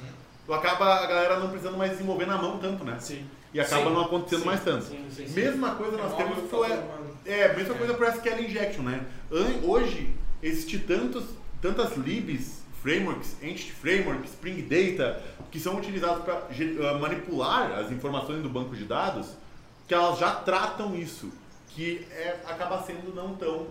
acaba 0.50 0.96
a 1.04 1.08
galera 1.08 1.40
não 1.40 1.50
precisando 1.50 1.78
mais 1.78 1.92
desenvolver 1.92 2.26
na 2.28 2.38
mão 2.38 2.60
tanto, 2.60 2.84
né? 2.84 2.98
Sim. 3.00 3.26
E 3.54 3.60
acaba 3.60 3.86
Sim. 3.86 3.94
não 3.94 4.02
acontecendo 4.02 4.40
Sim. 4.42 4.46
mais 4.46 4.64
tanto. 4.64 4.86
Sim, 4.86 5.06
sim, 5.10 5.28
sim. 5.28 5.34
Mesma 5.34 5.76
coisa 5.76 5.98
nós 5.98 6.14
É 6.14 6.16
temos 6.16 6.50
pro, 6.50 6.64
que 6.64 7.30
é, 7.30 7.56
mesma 7.56 7.76
coisa 7.76 7.94
pro 7.94 8.08
SQL 8.08 8.44
Injection, 8.44 8.84
né? 8.84 9.06
Hoje 9.64 10.14
existe 10.44 10.80
tantos, 10.80 11.24
tantas 11.62 11.96
libs, 11.98 12.62
frameworks, 12.82 13.36
Entity 13.42 13.72
Framework, 13.72 14.26
Spring 14.28 14.62
Data, 14.62 15.22
que 15.52 15.60
são 15.60 15.78
utilizados 15.78 16.24
para 16.24 16.98
manipular 17.00 17.72
as 17.80 17.92
informações 17.92 18.42
do 18.44 18.50
banco 18.50 18.76
de 18.76 18.86
dados, 18.86 19.30
que 19.88 19.94
elas 19.94 20.20
já 20.20 20.32
tratam 20.36 20.96
isso, 20.96 21.32
que 21.70 22.06
é, 22.12 22.40
acaba 22.46 22.82
sendo 22.84 23.14
não 23.16 23.36
tão 23.36 23.68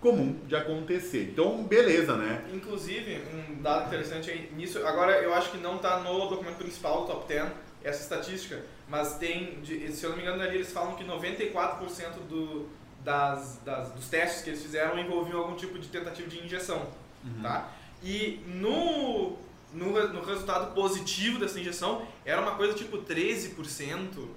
comum 0.00 0.38
de 0.46 0.54
acontecer. 0.54 1.30
Então, 1.32 1.64
beleza, 1.64 2.14
né? 2.16 2.44
Inclusive, 2.52 3.22
um 3.32 3.62
dado 3.62 3.86
interessante 3.86 4.30
aí 4.30 4.50
nisso, 4.56 4.78
agora 4.86 5.12
eu 5.20 5.34
acho 5.34 5.50
que 5.50 5.58
não 5.58 5.76
está 5.76 6.00
no 6.00 6.28
documento 6.28 6.56
principal 6.56 7.02
do 7.02 7.06
Top 7.08 7.26
10, 7.28 7.48
essa 7.88 8.02
estatística, 8.02 8.62
mas 8.88 9.16
tem, 9.18 9.60
de- 9.60 9.92
se 9.92 10.04
eu 10.04 10.10
não 10.10 10.16
me 10.16 10.22
engano, 10.22 10.42
ali 10.42 10.56
eles 10.56 10.72
falam 10.72 10.94
que 10.96 11.04
94% 11.04 12.14
do, 12.28 12.68
das, 13.04 13.58
das- 13.64 13.92
dos 13.92 14.08
testes 14.08 14.42
que 14.42 14.50
eles 14.50 14.62
fizeram 14.62 14.98
envolviam 14.98 15.38
algum 15.40 15.54
tipo 15.56 15.78
de 15.78 15.88
tentativa 15.88 16.28
de 16.28 16.44
injeção, 16.44 16.86
tá? 17.42 17.70
E 18.02 18.40
no, 18.46 19.36
no, 19.72 20.08
no 20.12 20.24
resultado 20.24 20.74
positivo 20.74 21.38
dessa 21.38 21.58
injeção, 21.60 22.06
era 22.24 22.40
uma 22.40 22.52
coisa 22.56 22.74
tipo 22.74 22.98
13% 22.98 24.28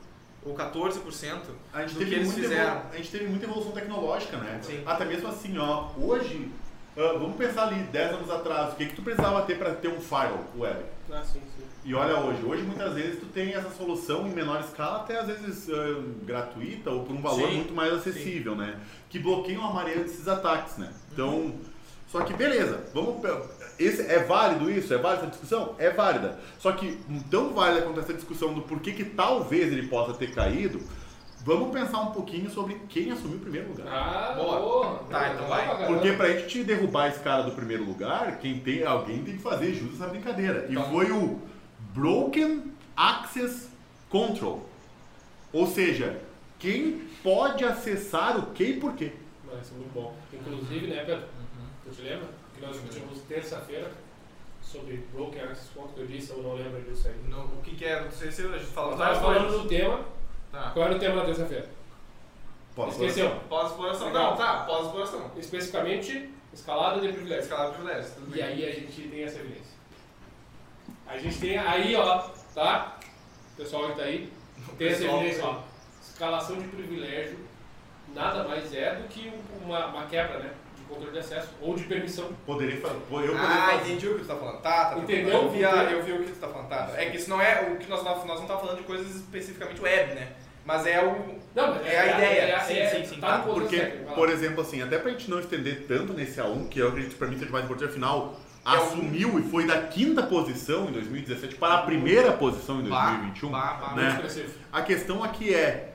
ou 0.45 0.55
14% 0.55 1.39
A 1.73 1.81
gente, 1.81 1.93
do 1.95 2.05
que 2.05 2.13
eles 2.15 2.33
fizeram. 2.33 2.83
a 2.91 2.95
gente 2.95 3.11
teve 3.11 3.25
muita 3.25 3.45
evolução 3.45 3.71
tecnológica, 3.73 4.37
né? 4.37 4.59
Sim. 4.63 4.81
Até 4.85 5.03
mesmo 5.05 5.27
assim, 5.27 5.57
ó, 5.57 5.89
hoje, 5.97 6.49
ah, 6.99 7.17
vamos 7.17 7.37
pensar 7.37 7.67
ali, 7.67 7.81
10 7.83 8.13
anos 8.13 8.29
atrás, 8.29 8.73
o 8.73 8.75
que, 8.75 8.87
que 8.87 8.95
tu 8.95 9.01
precisava 9.01 9.41
ter 9.43 9.57
para 9.57 9.73
ter 9.73 9.87
um 9.87 10.01
firewall 10.01 10.45
web? 10.57 10.79
Ah, 11.11 11.23
sim, 11.23 11.39
sim. 11.57 11.63
E 11.85 11.95
olha 11.95 12.19
hoje, 12.19 12.43
hoje 12.43 12.63
muitas 12.63 12.93
vezes 12.93 13.19
tu 13.19 13.25
tem 13.27 13.53
essa 13.53 13.69
solução 13.71 14.27
em 14.27 14.31
menor 14.31 14.59
escala, 14.59 14.97
até 14.97 15.17
às 15.17 15.27
vezes 15.27 15.69
ah, 15.69 16.01
gratuita 16.23 16.91
ou 16.91 17.03
por 17.03 17.15
um 17.15 17.21
valor 17.21 17.47
Sim, 17.47 17.55
muito 17.55 17.73
mais 17.73 17.93
acessível, 17.93 18.55
né? 18.55 18.79
Que 19.09 19.17
bloqueiam 19.17 19.65
a 19.65 19.73
maioria 19.73 20.03
desses 20.03 20.27
ataques, 20.27 20.77
né? 20.77 20.91
Então, 21.11 21.53
só 22.11 22.21
que 22.21 22.33
beleza, 22.33 22.83
vamos. 22.93 23.21
Esse, 23.77 24.01
é 24.01 24.19
válido 24.23 24.69
isso? 24.69 24.93
É 24.93 24.97
válida 24.97 25.23
essa 25.23 25.31
discussão? 25.31 25.75
É 25.77 25.89
válida. 25.89 26.37
Só 26.57 26.71
que 26.73 26.99
tão 27.29 27.53
válida 27.53 27.83
quanto 27.83 27.99
essa 28.01 28.13
discussão 28.13 28.53
do 28.53 28.61
porquê 28.63 28.91
que 28.91 29.05
talvez 29.05 29.71
ele 29.71 29.87
possa 29.87 30.13
ter 30.13 30.33
caído, 30.33 30.81
Vamos 31.43 31.71
pensar 31.71 32.01
um 32.01 32.11
pouquinho 32.11 32.49
sobre 32.49 32.75
quem 32.89 33.11
assumiu 33.11 33.37
o 33.37 33.39
primeiro 33.39 33.69
lugar. 33.69 33.87
Ah, 33.87 34.33
Boa. 34.35 34.59
boa. 34.59 34.95
Tá, 35.09 35.29
então 35.33 35.47
vai. 35.47 35.87
Porque 35.87 36.11
pra 36.13 36.33
gente 36.37 36.63
derrubar 36.63 37.07
esse 37.07 37.19
cara 37.19 37.43
do 37.43 37.51
primeiro 37.51 37.83
lugar, 37.85 38.37
quem 38.39 38.59
tem, 38.59 38.83
alguém 38.83 39.23
tem 39.23 39.37
que 39.37 39.41
fazer 39.41 39.73
jus 39.73 39.93
essa 39.95 40.07
brincadeira. 40.07 40.65
E 40.67 40.73
Então. 40.73 40.89
foi 40.91 41.11
o 41.11 41.39
Broken 41.93 42.73
Access 42.95 43.69
Control. 44.09 44.67
Ou 45.53 45.65
seja, 45.65 46.19
quem 46.59 47.07
pode 47.23 47.63
acessar 47.63 48.37
o 48.37 48.47
que 48.47 48.63
e 48.65 48.79
por 48.79 48.93
quê. 48.93 49.13
Mas 49.45 49.61
isso 49.65 49.73
é 49.75 49.77
muito 49.77 49.93
bom. 49.93 50.15
Inclusive, 50.33 50.87
né, 50.87 51.03
Pedro? 51.05 51.23
Tu 51.85 51.95
te 51.95 52.01
lembra? 52.01 52.27
Que 52.53 52.61
nós 52.61 52.73
discutimos 52.73 53.21
terça-feira 53.21 53.89
sobre 54.61 55.03
Broken 55.13 55.41
Access 55.41 55.69
Control, 55.73 55.93
que 55.95 56.01
eu 56.01 56.07
disse, 56.07 56.31
eu 56.31 56.43
não 56.43 56.53
lembro 56.55 56.81
disso 56.81 57.07
aí. 57.07 57.15
No- 57.29 57.45
o 57.45 57.61
que 57.63 57.75
que 57.75 57.85
é? 57.85 58.03
Não 58.03 58.11
sei 58.11 58.29
se 58.29 58.41
a 58.41 58.57
gente 58.57 58.65
falou 58.65 58.97
Nós 58.97 59.15
estávamos 59.17 59.39
falando 59.47 59.63
do 59.63 59.67
tema. 59.69 60.01
Tá. 60.51 60.71
Qual 60.73 60.85
era 60.85 60.95
o 60.95 60.99
tema 60.99 61.15
da 61.17 61.25
terça-feira? 61.25 61.69
Esqueceu. 62.89 63.29
Pós-exploração. 63.49 64.09
Não, 64.11 64.35
tá, 64.37 64.63
pós-exploração. 64.65 65.31
Especificamente, 65.37 66.29
escalada 66.53 67.01
de 67.01 67.09
privilégios. 67.11 67.45
Escalada 67.45 67.69
de 67.71 67.75
privilégios, 67.77 68.13
tudo 68.13 68.27
E 68.29 68.33
bem. 68.33 68.43
aí 68.43 68.65
a 68.69 68.71
gente 68.73 69.01
tem 69.09 69.23
essa 69.23 69.39
evidência. 69.39 69.73
A 71.07 71.17
gente 71.17 71.39
tem 71.39 71.57
aí, 71.57 71.95
ó, 71.95 72.19
tá? 72.55 72.97
O 73.53 73.57
pessoal 73.57 73.89
que 73.89 73.95
tá 73.97 74.03
aí, 74.03 74.31
tem 74.77 74.87
essa 74.87 74.99
pessoal 75.01 75.19
evidência, 75.19 75.45
ó. 75.45 75.59
Escalação 76.01 76.57
de 76.57 76.67
privilégio 76.67 77.39
nada 78.13 78.43
mais 78.43 78.73
é 78.73 78.95
do 78.95 79.07
que 79.07 79.29
um- 79.29 79.65
uma, 79.65 79.87
uma 79.87 80.05
quebra, 80.05 80.39
né? 80.39 80.53
Controle 80.89 81.11
de 81.11 81.19
acesso 81.19 81.47
ou 81.61 81.75
de 81.75 81.83
permissão. 81.83 82.29
Poderia 82.45 82.81
fazer. 82.81 82.95
Eu 82.95 83.01
poderia 83.01 83.35
Ah, 83.39 83.69
fazer. 83.71 83.91
entendi 83.91 84.07
o 84.07 84.15
que 84.15 84.21
tu 84.21 84.27
tá 84.27 84.35
falando. 84.35 84.61
Tá, 84.61 84.85
tá. 84.85 84.89
tá. 84.95 84.97
Entendeu? 84.99 85.33
Eu 85.43 85.49
vi, 85.49 85.63
a- 85.63 85.83
eu 85.91 86.03
vi 86.03 86.11
o 86.13 86.23
que 86.23 86.31
tu 86.31 86.39
tá 86.39 86.47
falando. 86.47 86.67
Tá, 86.67 86.83
tá. 86.87 87.01
É 87.01 87.09
que 87.09 87.17
isso 87.17 87.29
não 87.29 87.39
é 87.41 87.69
o 87.71 87.77
que 87.77 87.89
nós, 87.89 88.03
nós 88.03 88.25
não 88.25 88.35
estamos 88.41 88.61
falando 88.61 88.77
de 88.77 88.83
coisas 88.83 89.15
especificamente 89.15 89.79
web, 89.81 90.13
né? 90.15 90.29
Mas 90.65 90.85
é 90.85 91.03
o. 91.03 91.39
Não, 91.55 91.73
mas 91.75 91.85
É 91.87 91.99
a 91.99 92.17
ideia. 92.17 92.41
É, 92.55 92.59
Sim, 92.61 92.77
é, 92.77 92.89
sim, 92.89 93.05
sim, 93.15 93.19
Tá 93.21 93.37
tá. 93.37 93.43
Porque, 93.43 93.77
por 94.15 94.29
exemplo, 94.29 94.61
assim, 94.61 94.81
até 94.81 94.97
pra 94.99 95.11
gente 95.11 95.29
não 95.29 95.39
estender 95.39 95.85
tanto 95.87 96.13
nesse 96.13 96.39
A1, 96.39 96.67
que 96.69 96.79
eu 96.79 96.89
acredito 96.89 97.11
que 97.13 97.17
pra 97.17 97.27
mim 97.27 97.37
seja 97.39 97.51
mais 97.51 97.65
importante, 97.65 97.89
afinal, 97.91 98.35
É 98.65 98.75
assumiu 98.75 99.39
e 99.39 99.43
foi 99.49 99.65
da 99.65 99.81
quinta 99.83 100.21
posição 100.23 100.89
em 100.89 100.91
2017 100.91 101.55
para 101.55 101.75
a 101.75 101.81
primeira 101.83 102.33
posição 102.33 102.81
em 102.81 102.89
Bah, 102.89 103.05
2021. 103.11 103.49
bah, 103.49 103.77
bah, 103.81 103.95
né? 103.95 104.09
Muito 104.11 104.25
expressivo. 104.27 104.53
A 104.71 104.81
questão 104.81 105.23
aqui 105.23 105.53
é, 105.55 105.93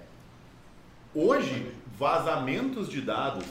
hoje, 1.15 1.71
vazamentos 1.99 2.89
de 2.89 3.01
dados, 3.01 3.45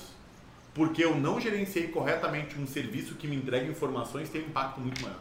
porque 0.74 1.04
eu 1.04 1.16
não 1.16 1.40
gerenciei 1.40 1.88
corretamente 1.88 2.60
um 2.60 2.66
serviço 2.66 3.16
que 3.16 3.28
me 3.28 3.36
entrega 3.36 3.66
informações, 3.68 4.30
tem 4.30 4.42
um 4.42 4.48
impacto 4.48 4.80
muito 4.80 5.02
maior. 5.02 5.20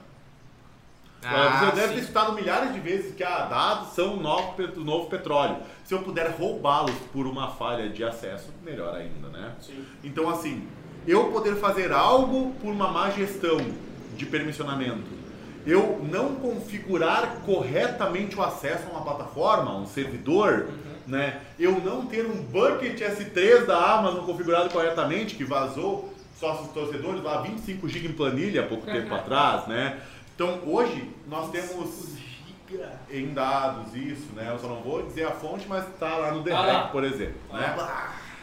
Ah, 1.25 1.67
Você 1.67 1.77
deve 1.77 1.89
sim. 1.89 1.95
ter 1.95 2.01
escutado 2.01 2.33
milhares 2.33 2.73
de 2.73 2.81
vezes 2.81 3.15
que 3.15 3.23
ah, 3.23 3.47
dados 3.47 3.95
são 3.95 4.15
o 4.15 4.21
novo, 4.21 4.57
novo 4.81 5.09
petróleo. 5.09 5.57
Se 5.85 5.95
eu 5.95 6.01
puder 6.01 6.31
roubá-los 6.31 6.97
por 7.13 7.27
uma 7.27 7.49
falha 7.49 7.89
de 7.89 8.03
acesso, 8.03 8.49
melhor 8.63 8.95
ainda, 8.95 9.29
né? 9.29 9.55
Sim. 9.61 9.85
Então, 10.03 10.29
assim, 10.29 10.67
eu 11.07 11.31
poder 11.31 11.57
fazer 11.57 11.93
algo 11.93 12.53
por 12.61 12.73
uma 12.73 12.91
má 12.91 13.11
gestão 13.11 13.59
de 14.17 14.27
permissionamento, 14.27 15.23
eu 15.65 16.05
não 16.11 16.35
configurar 16.37 17.37
corretamente 17.47 18.35
o 18.37 18.43
acesso 18.43 18.89
a 18.89 18.91
uma 18.91 19.03
plataforma, 19.03 19.71
a 19.71 19.77
um 19.77 19.87
servidor, 19.87 20.71
né? 21.13 21.43
Eu 21.59 21.73
não 21.81 22.07
ter 22.07 22.25
um 22.25 22.43
bucket 22.43 22.99
S3 22.99 23.67
da 23.67 23.99
Amazon 23.99 24.25
configurado 24.25 24.71
corretamente, 24.71 25.35
que 25.35 25.45
vazou 25.45 26.13
sócios 26.41 26.73
torcedores 26.73 27.23
lá 27.23 27.43
25 27.43 27.87
GB 27.87 28.09
em 28.09 28.13
planilha 28.13 28.63
há 28.63 28.67
pouco 28.67 28.87
tempo 28.87 29.15
atrás, 29.15 29.67
né? 29.69 30.01
Então, 30.35 30.61
hoje, 30.67 31.09
nós 31.29 31.51
temos 31.51 32.15
em 33.11 33.35
dados 33.35 33.95
isso, 33.95 34.33
né? 34.35 34.49
Eu 34.51 34.59
só 34.59 34.67
não 34.69 34.81
vou 34.81 35.03
dizer 35.03 35.27
a 35.27 35.31
fonte, 35.33 35.67
mas 35.69 35.85
tá 36.01 36.17
lá 36.17 36.33
no 36.33 36.43
The 36.43 36.51
Tá. 36.51 36.63
Hack, 36.63 36.93
por 36.93 37.05
exemplo, 37.05 37.35
né? 37.53 37.75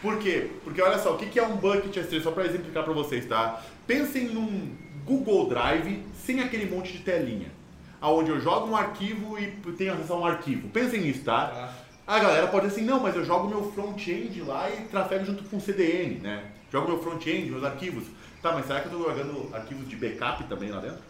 Por 0.03 0.19
quê? 0.19 0.51
Porque 0.63 0.79
olha 0.81 0.99
só, 0.99 1.15
o 1.15 1.17
que 1.17 1.25
que 1.25 1.39
é 1.39 1.43
um 1.43 1.55
bucket 1.57 1.97
S3? 1.97 2.21
Só 2.21 2.29
para 2.31 2.45
exemplificar 2.45 2.83
para 2.83 2.93
vocês, 2.93 3.25
tá? 3.25 3.59
Pensem 3.87 4.25
num 4.29 4.69
Google 5.03 5.49
Drive 5.49 6.03
sem 6.13 6.39
aquele 6.41 6.69
monte 6.73 6.93
de 6.93 6.99
telinha. 6.99 7.51
Aonde 7.99 8.29
eu 8.29 8.39
jogo 8.39 8.67
um 8.67 8.75
arquivo 8.77 9.37
e 9.39 9.47
tenho 9.75 9.93
acesso 9.93 10.13
a 10.13 10.17
um 10.19 10.25
arquivo. 10.25 10.69
Pensem 10.69 11.01
nisso, 11.01 11.23
tá? 11.25 11.73
A 12.09 12.17
galera 12.17 12.47
pode 12.47 12.65
dizer 12.65 12.79
assim, 12.79 12.89
não, 12.89 12.99
mas 12.99 13.15
eu 13.15 13.23
jogo 13.23 13.47
meu 13.47 13.71
front-end 13.71 14.41
lá 14.41 14.67
e 14.67 14.85
trafego 14.85 15.25
junto 15.25 15.43
com 15.43 15.57
o 15.57 15.61
CDN, 15.61 16.15
né? 16.15 16.53
Jogo 16.71 16.87
meu 16.87 17.03
front-end, 17.03 17.51
meus 17.51 17.63
arquivos. 17.63 18.03
Tá, 18.41 18.51
mas 18.51 18.65
será 18.65 18.79
que 18.79 18.87
eu 18.87 18.93
estou 18.93 19.15
jogando 19.15 19.55
arquivos 19.55 19.87
de 19.87 19.95
backup 19.95 20.43
também 20.45 20.71
lá 20.71 20.79
dentro? 20.79 21.03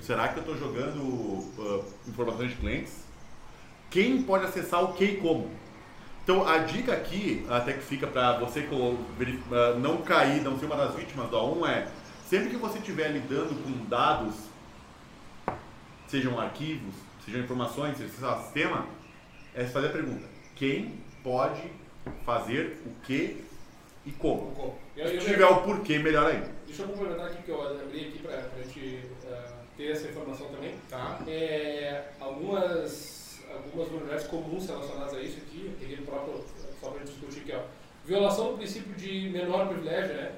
Será 0.00 0.28
que 0.28 0.38
eu 0.38 0.40
estou 0.40 0.56
jogando 0.56 1.44
ah, 1.58 1.84
informações 2.08 2.52
de 2.52 2.56
clientes? 2.56 3.04
Quem 3.90 4.22
pode 4.22 4.46
acessar 4.46 4.82
o 4.84 4.94
que 4.94 5.04
e 5.04 5.16
como? 5.18 5.50
Então 6.24 6.48
a 6.48 6.56
dica 6.56 6.94
aqui, 6.94 7.44
até 7.50 7.74
que 7.74 7.82
fica 7.82 8.06
para 8.06 8.38
você 8.38 8.66
ah, 8.70 9.78
não 9.78 9.98
cair, 9.98 10.40
não 10.40 10.58
ser 10.58 10.64
uma 10.64 10.76
das 10.76 10.94
vítimas 10.94 11.28
do 11.28 11.36
A1 11.36 11.68
é 11.68 11.88
sempre 12.26 12.48
que 12.48 12.56
você 12.56 12.78
estiver 12.78 13.08
lidando 13.08 13.54
com 13.62 13.84
dados, 13.84 14.34
sejam 16.08 16.40
arquivos, 16.40 16.94
sejam 17.22 17.42
informações, 17.42 17.98
seja 17.98 18.38
sistema, 18.44 18.86
é 19.54 19.64
fazer 19.64 19.88
a 19.88 19.90
pergunta: 19.90 20.26
quem 20.54 20.98
pode 21.22 21.62
fazer 22.24 22.78
o 22.86 22.90
que 23.04 23.44
e 24.04 24.10
como? 24.12 24.76
Eu, 24.96 25.08
Se 25.08 25.14
eu, 25.14 25.20
tiver 25.20 25.46
o 25.46 25.62
porquê, 25.62 25.98
melhor 25.98 26.30
ainda. 26.30 26.50
Deixa 26.66 26.82
eu 26.82 26.88
complementar 26.88 27.26
aqui 27.26 27.42
que 27.42 27.50
eu 27.50 27.62
abri 27.62 28.08
aqui 28.08 28.18
pra, 28.18 28.36
pra 28.36 28.62
gente 28.62 29.00
eh, 29.24 29.48
ter 29.76 29.92
essa 29.92 30.08
informação 30.08 30.48
também. 30.48 30.74
Tá. 30.88 31.20
É, 31.26 32.04
algumas, 32.18 33.40
algumas 33.48 33.88
vulnerabilidades 33.88 34.26
comuns 34.26 34.66
relacionadas 34.66 35.14
a 35.14 35.20
isso 35.20 35.38
aqui, 35.38 35.76
eu 35.80 35.96
no 35.98 36.06
próprio, 36.06 36.44
só 36.80 36.90
para 36.90 37.04
discutir 37.04 37.40
aqui, 37.40 37.52
ó. 37.52 37.60
Violação 38.04 38.52
do 38.52 38.58
princípio 38.58 38.94
de 38.94 39.30
menor 39.30 39.68
privilégio, 39.68 40.14
né? 40.14 40.32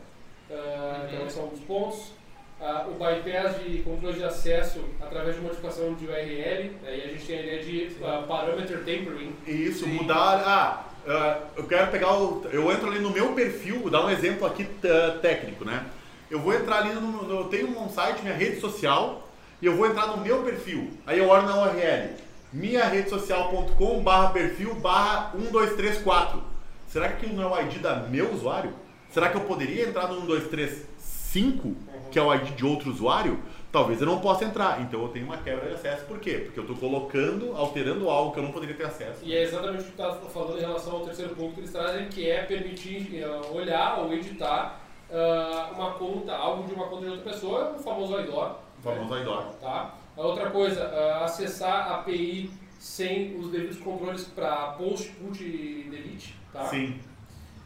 Ah, 0.51 1.07
Uhum. 1.09 1.15
Então, 1.15 1.31
são 1.31 1.49
os 1.49 1.61
pontos. 1.61 2.13
Ah, 2.61 2.87
o 2.89 2.93
bypass 2.93 3.63
de 3.63 3.79
controle 3.83 4.17
de 4.17 4.25
acesso 4.25 4.81
através 5.01 5.35
de 5.37 5.43
modificação 5.43 5.93
de 5.95 6.07
URL, 6.07 6.71
aí 6.87 7.03
a 7.05 7.09
gente 7.09 7.27
tem 7.27 7.39
a 7.39 7.43
ideia 7.43 7.63
de 7.63 7.97
ah, 8.03 8.25
parameter 8.27 8.79
tampering. 8.79 9.35
Isso, 9.47 9.85
Sim. 9.85 9.91
mudar. 9.95 10.43
Ah, 10.47 10.85
ah, 11.07 11.39
eu 11.57 11.65
quero 11.65 11.91
pegar 11.91 12.13
o. 12.17 12.47
Eu 12.51 12.71
entro 12.73 12.89
ali 12.89 13.01
no 13.01 13.11
meu 13.11 13.33
perfil, 13.33 13.81
vou 13.81 13.91
dar 13.91 14.05
um 14.07 14.11
exemplo 14.11 14.47
aqui 14.47 14.67
ah, 14.85 15.19
técnico, 15.21 15.65
né? 15.65 15.85
Eu 16.31 16.41
vou 16.41 16.55
entrar 16.55 16.79
ali 16.79 16.95
no, 16.95 17.01
no- 17.01 17.41
Eu 17.41 17.45
tenho 17.49 17.69
um 17.79 17.89
site, 17.91 18.23
minha 18.23 18.35
rede 18.35 18.61
social, 18.61 19.29
e 19.61 19.67
eu 19.67 19.77
vou 19.77 19.87
entrar 19.87 20.07
no 20.07 20.17
meu 20.19 20.43
perfil. 20.43 20.91
Aí 21.07 21.19
eu 21.19 21.29
olho 21.29 21.47
na 21.47 21.63
URL. 21.65 22.11
Minha 22.53 22.85
rede 22.85 23.11
social.com 23.11 24.01
barra 24.03 24.31
perfil 24.31 24.75
barra 24.77 25.33
1234. 25.35 26.41
Será 26.87 27.09
que 27.09 27.15
aquilo 27.27 27.35
não 27.35 27.55
é 27.57 27.63
o 27.63 27.67
ID 27.67 27.79
da 27.81 27.97
meu 27.97 28.33
usuário? 28.33 28.73
Será 29.13 29.29
que 29.29 29.37
eu 29.37 29.41
poderia 29.43 29.89
entrar 29.89 30.07
no 30.09 30.21
1235, 30.21 31.77
que 32.15 32.19
é 32.21 32.23
o 32.23 32.33
ID 32.33 32.55
de 32.55 32.65
outro 32.65 32.93
usuário? 32.93 33.41
Talvez 33.73 34.01
eu 34.01 34.07
não 34.07 34.21
possa 34.21 34.45
entrar. 34.45 34.81
Então 34.81 35.03
eu 35.03 35.09
tenho 35.09 35.27
uma 35.27 35.37
quebra 35.37 35.69
de 35.69 35.75
acesso. 35.75 36.05
Por 36.05 36.21
quê? 36.21 36.43
Porque 36.45 36.61
eu 36.61 36.63
estou 36.63 36.77
colocando, 36.77 37.57
alterando 37.57 38.09
algo 38.09 38.33
que 38.33 38.39
eu 38.39 38.45
não 38.45 38.53
poderia 38.53 38.77
ter 38.77 38.85
acesso. 38.85 39.19
E 39.25 39.35
é 39.35 39.43
exatamente 39.43 39.81
o 39.81 39.85
que 39.87 39.91
está 39.91 40.13
falando 40.13 40.57
em 40.57 40.61
relação 40.61 40.93
ao 40.93 41.01
terceiro 41.01 41.35
ponto 41.35 41.55
que 41.55 41.61
eles 41.61 41.73
trazem, 41.73 42.09
que 42.09 42.31
é 42.31 42.45
permitir 42.45 43.21
eh, 43.21 43.41
olhar 43.53 43.99
ou 43.99 44.13
editar 44.13 44.81
ah, 45.11 45.73
uma 45.75 45.91
conta, 45.95 46.33
algo 46.33 46.69
de 46.69 46.75
uma 46.75 46.87
conta 46.87 47.03
de 47.03 47.11
outra 47.11 47.33
pessoa, 47.33 47.75
o 47.77 47.83
famoso 47.83 48.21
IDOR. 48.21 48.59
O 48.79 48.83
famoso 48.83 49.19
IDOR. 49.19 49.43
Tá? 49.61 49.95
A 50.17 50.21
outra 50.21 50.51
coisa, 50.51 50.85
ah, 50.85 51.25
acessar 51.25 51.89
a 51.89 51.95
API 51.97 52.49
sem 52.79 53.37
os 53.37 53.51
devidos 53.51 53.79
controles 53.79 54.23
para 54.23 54.69
post, 54.79 55.09
put 55.15 55.43
e 55.43 55.89
delete. 55.91 56.37
Tá? 56.53 56.65
Sim. 56.67 56.97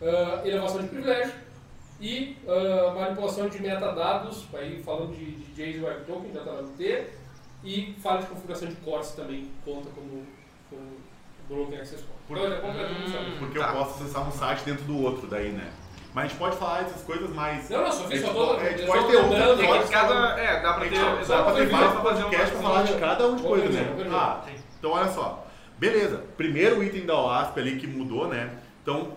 Ah, 0.01 0.41
elevação 0.43 0.81
de 0.81 0.89
privilégio 0.89 1.48
e 2.01 2.37
ah, 2.47 2.93
manipulação 2.95 3.49
de 3.49 3.61
metadados, 3.61 4.45
aí 4.55 4.83
falando 4.83 5.15
de, 5.17 5.33
de 5.33 5.53
JSON 5.73 5.85
Web 5.87 6.05
Token, 6.05 6.33
já 6.33 6.41
está 6.41 6.53
no 6.53 6.69
T, 6.69 7.07
e 7.65 7.95
falha 8.03 8.21
de 8.21 8.27
configuração 8.27 8.69
de 8.69 8.77
cores 8.77 9.11
também 9.13 9.51
conta 9.65 9.89
como, 9.91 10.25
como 10.71 10.83
Broken 11.49 11.79
Access 11.81 12.03
Point. 12.05 12.19
Por- 12.29 12.39
Então, 12.39 12.53
é 12.53 12.61
completamente 12.61 13.11
Hum. 13.11 13.37
Porque 13.41 13.59
Tá. 13.59 13.69
eu 13.69 13.73
posso 13.79 14.03
acessar 14.03 14.29
um 14.29 14.31
site 14.33 14.63
dentro 14.65 14.85
do 14.85 15.03
outro 15.03 15.27
daí, 15.27 15.49
né? 15.51 15.71
Mas 16.15 16.25
a 16.25 16.29
gente 16.29 16.39
pode 16.39 16.57
falar 16.57 16.83
essas 16.83 17.03
coisas 17.03 17.31
mais. 17.31 17.69
Não, 17.71 17.83
não, 17.83 17.93
só 17.93 18.05
fiz, 18.05 18.21
só 18.23 18.29
tô... 18.33 18.47
pode- 18.55 18.67
a 18.67 18.71
gente 18.71 18.87
pode 18.87 19.07
ter 19.07 19.17
É 19.17 19.83
que 19.83 19.89
cada. 19.91 20.15
É, 20.41 20.61
dá 20.63 20.73
pra 20.75 20.89
ter. 20.89 20.91
Dá 20.95 21.05
pra 21.05 21.17
ter 21.17 21.21
exatamente, 21.23 21.73
mais 21.73 21.93
pra 22.51 22.61
falar 22.63 22.83
de 22.85 22.95
cada 22.99 23.27
um 23.29 23.37
de 23.37 23.43
coisa, 23.43 23.69
né? 23.69 24.07
Ah, 24.13 24.43
Sim. 24.47 24.53
então 24.79 24.91
olha 24.93 25.09
só. 25.11 25.47
Beleza. 25.79 26.25
Primeiro 26.37 26.83
item 26.83 27.07
da 27.07 27.15
OASP 27.21 27.61
ali 27.61 27.77
que 27.79 27.87
mudou, 27.87 28.27
né? 28.29 28.51
Então, 28.83 29.13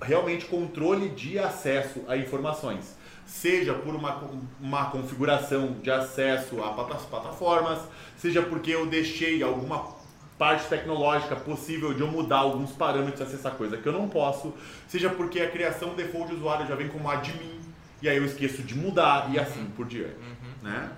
realmente 0.00 0.46
controle 0.46 1.08
de 1.10 1.38
acesso 1.38 2.02
a 2.08 2.16
informações. 2.16 2.96
Seja 3.26 3.72
por 3.72 3.94
uma, 3.94 4.22
uma 4.60 4.86
configuração 4.86 5.76
de 5.82 5.90
acesso 5.90 6.62
a 6.62 6.68
plata- 6.72 6.96
plataformas, 6.96 7.78
seja 8.18 8.42
porque 8.42 8.70
eu 8.70 8.86
deixei 8.86 9.42
alguma 9.42 9.94
parte 10.38 10.68
tecnológica 10.68 11.36
possível 11.36 11.94
de 11.94 12.00
eu 12.00 12.08
mudar 12.08 12.38
alguns 12.38 12.72
parâmetros 12.72 13.22
acessar 13.22 13.52
coisa 13.52 13.76
que 13.78 13.86
eu 13.86 13.92
não 13.92 14.08
posso, 14.08 14.52
seja 14.88 15.08
porque 15.08 15.40
a 15.40 15.50
criação 15.50 15.94
default 15.94 16.28
de 16.28 16.34
usuário 16.34 16.66
já 16.66 16.74
vem 16.74 16.88
como 16.88 17.08
admin 17.10 17.60
e 18.02 18.08
aí 18.08 18.16
eu 18.16 18.24
esqueço 18.26 18.62
de 18.62 18.74
mudar 18.74 19.32
e 19.32 19.38
assim 19.38 19.64
por 19.76 19.86
diante, 19.86 20.16
né? 20.62 20.90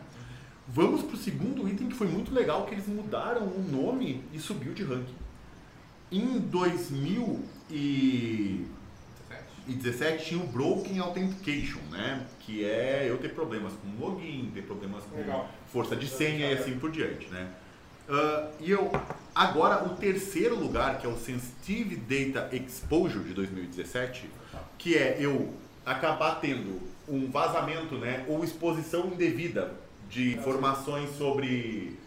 Vamos 0.66 1.02
pro 1.02 1.16
segundo 1.16 1.68
item 1.68 1.88
que 1.88 1.94
foi 1.94 2.08
muito 2.08 2.34
legal 2.34 2.64
que 2.66 2.74
eles 2.74 2.88
mudaram 2.88 3.42
o 3.42 3.64
nome 3.70 4.24
e 4.32 4.38
subiu 4.40 4.72
de 4.74 4.82
ranking. 4.82 5.14
em 7.70 8.66
2017 9.66 10.24
tinha 10.24 10.42
o 10.42 10.46
Broken 10.46 10.98
Authentication, 11.00 11.80
né? 11.90 12.24
Que 12.40 12.64
é 12.64 13.06
eu 13.08 13.18
ter 13.18 13.30
problemas 13.30 13.72
com 13.74 14.04
login, 14.04 14.50
ter 14.54 14.62
problemas 14.62 15.02
com 15.04 15.16
Legal. 15.16 15.48
força 15.72 15.96
de 15.96 16.06
senha 16.06 16.50
e 16.50 16.54
assim 16.54 16.78
por 16.78 16.90
diante, 16.90 17.26
né? 17.28 17.48
Ah, 18.08 18.48
e 18.60 18.70
eu 18.70 18.90
agora 19.34 19.84
o 19.84 19.96
terceiro 19.96 20.54
lugar, 20.54 20.98
que 20.98 21.06
é 21.06 21.10
o 21.10 21.16
Sensitive 21.16 21.96
Data 21.96 22.54
Exposure 22.54 23.24
de 23.24 23.34
2017, 23.34 24.30
que 24.78 24.96
é 24.96 25.16
eu 25.18 25.52
acabar 25.84 26.36
tendo 26.36 26.80
um 27.08 27.30
vazamento, 27.30 27.96
né, 27.96 28.24
ou 28.28 28.42
exposição 28.42 29.06
indevida 29.06 29.72
de 30.08 30.34
informações 30.34 31.10
sobre 31.16 31.98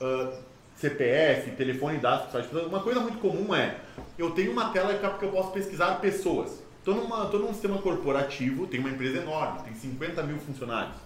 ah, 0.00 0.38
CPF, 0.76 1.50
telefone 1.52 1.98
dados. 1.98 2.32
Uma 2.52 2.80
coisa 2.80 3.00
muito 3.00 3.18
comum 3.18 3.52
é, 3.52 3.78
eu 4.16 4.30
tenho 4.30 4.52
uma 4.52 4.70
tela 4.70 4.96
que 4.96 5.24
eu 5.24 5.32
posso 5.32 5.50
pesquisar 5.50 5.96
pessoas. 5.96 6.67
Estou 6.88 7.04
numa, 7.04 7.26
tô 7.26 7.38
num 7.38 7.52
sistema 7.52 7.76
corporativo, 7.76 8.66
tem 8.66 8.80
uma 8.80 8.88
empresa 8.88 9.18
enorme, 9.18 9.62
tem 9.62 9.74
50 9.74 10.22
mil 10.22 10.38
funcionários. 10.38 10.96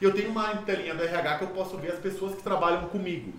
E 0.00 0.04
eu 0.04 0.14
tenho 0.14 0.30
uma 0.30 0.56
telinha 0.56 0.94
do 0.94 1.02
RH 1.02 1.36
que 1.36 1.44
eu 1.44 1.48
posso 1.48 1.76
ver 1.76 1.92
as 1.92 1.98
pessoas 1.98 2.34
que 2.34 2.42
trabalham 2.42 2.88
comigo. 2.88 3.34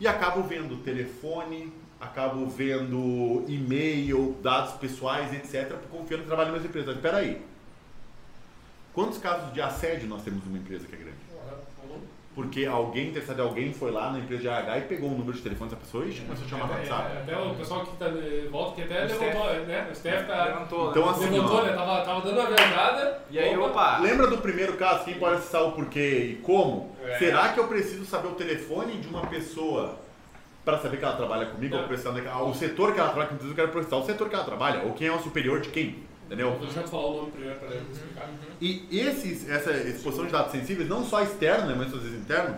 E 0.00 0.08
acabo 0.08 0.42
vendo 0.42 0.82
telefone, 0.82 1.70
acabo 2.00 2.46
vendo 2.46 3.44
e-mail, 3.46 4.38
dados 4.42 4.72
pessoais, 4.76 5.30
etc., 5.34 5.76
confiando 5.90 6.22
que 6.22 6.28
trabalho 6.28 6.48
na 6.48 6.54
mesma 6.54 6.68
empresa. 6.68 6.92
Mas 6.92 7.00
peraí, 7.02 7.42
quantos 8.94 9.18
casos 9.18 9.52
de 9.52 9.60
assédio 9.60 10.08
nós 10.08 10.22
temos 10.22 10.42
numa 10.46 10.56
empresa 10.56 10.86
que 10.86 10.94
é 10.94 10.98
grande? 10.98 11.27
Porque 12.38 12.64
alguém, 12.66 13.08
interessado 13.08 13.40
em 13.40 13.42
alguém, 13.42 13.72
foi 13.72 13.90
lá 13.90 14.12
na 14.12 14.20
empresa 14.20 14.42
de 14.42 14.46
RH 14.46 14.78
e 14.78 14.80
pegou 14.82 15.10
o 15.10 15.18
número 15.18 15.32
de 15.36 15.42
telefone 15.42 15.70
dessa 15.70 15.82
pessoa 15.82 16.06
e 16.06 16.14
começou 16.14 16.46
a 16.46 16.48
chamar 16.48 16.66
no 16.68 16.72
É, 16.72 16.76
WhatsApp. 16.76 17.16
Até 17.18 17.36
o 17.36 17.54
pessoal 17.56 17.80
que 17.84 17.96
tá, 17.96 18.06
eh, 18.06 18.48
volta 18.48 18.74
que 18.76 18.82
até 18.82 19.04
O 19.06 19.08
levantou, 19.08 19.66
né? 19.66 19.88
O 19.90 19.94
Steph 19.96 20.26
tá, 20.28 20.44
Levantou, 20.44 20.90
Então, 20.90 21.04
né? 21.04 21.10
assim, 21.10 21.30
levantou, 21.30 21.64
né? 21.64 21.72
Tava, 21.72 22.00
tava 22.04 22.20
dando 22.20 22.38
uma 22.38 22.48
verdade. 22.48 23.14
E 23.28 23.38
aí, 23.40 23.58
opa! 23.58 23.98
Lembra 23.98 24.28
do 24.28 24.38
primeiro 24.38 24.74
caso? 24.74 25.04
Quem 25.04 25.14
pode 25.14 25.34
acessar 25.34 25.64
o 25.64 25.72
porquê 25.72 26.28
e 26.30 26.34
como? 26.36 26.94
É. 27.04 27.18
Será 27.18 27.48
que 27.48 27.58
eu 27.58 27.66
preciso 27.66 28.04
saber 28.04 28.28
o 28.28 28.34
telefone 28.36 28.98
de 28.98 29.08
uma 29.08 29.26
pessoa 29.26 29.96
para 30.64 30.78
saber 30.78 30.98
que 30.98 31.04
ela 31.04 31.16
trabalha 31.16 31.46
comigo? 31.46 31.76
Não. 31.76 32.40
Ou 32.42 32.50
o 32.50 32.54
setor 32.54 32.94
que 32.94 33.00
ela 33.00 33.08
trabalha 33.08 33.30
comigo, 33.30 33.48
eu 33.48 33.54
quero 33.56 33.68
precisar 33.70 33.96
o 33.96 34.04
setor 34.04 34.28
que 34.28 34.36
ela 34.36 34.44
trabalha, 34.44 34.84
ou 34.84 34.92
quem 34.92 35.08
é 35.08 35.12
o 35.12 35.18
superior 35.18 35.60
de 35.60 35.70
quem? 35.70 36.06
Entendeu? 36.28 36.50
Vou 36.50 36.66
deixar 36.66 36.82
tu 36.82 36.90
falar 36.90 37.06
o 37.06 37.16
nome 37.16 37.30
primeiro 37.30 37.58
ele 37.64 37.86
explicar. 37.90 38.30
E 38.60 38.86
esses, 38.92 39.48
essa 39.48 39.72
exposição 39.72 40.26
de 40.26 40.32
dados 40.32 40.52
sensíveis, 40.52 40.86
não 40.86 41.02
só 41.02 41.22
externo, 41.22 41.68
né, 41.68 41.74
mas 41.74 41.92
às 41.92 42.02
vezes 42.02 42.20
interno, 42.20 42.54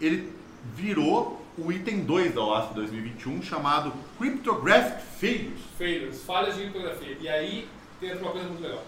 ele 0.00 0.32
virou 0.74 1.44
o 1.58 1.70
item 1.70 2.04
2 2.04 2.34
da 2.34 2.42
OASP 2.42 2.74
2021, 2.76 3.42
chamado 3.42 3.92
Cryptographic 4.16 5.02
Failures. 5.18 5.60
Failures, 5.76 6.22
falhas 6.22 6.54
de 6.54 6.62
criptografia. 6.62 7.18
E 7.20 7.28
aí 7.28 7.68
tem 8.00 8.16
uma 8.16 8.32
coisa 8.32 8.48
muito 8.48 8.62
legal. 8.62 8.82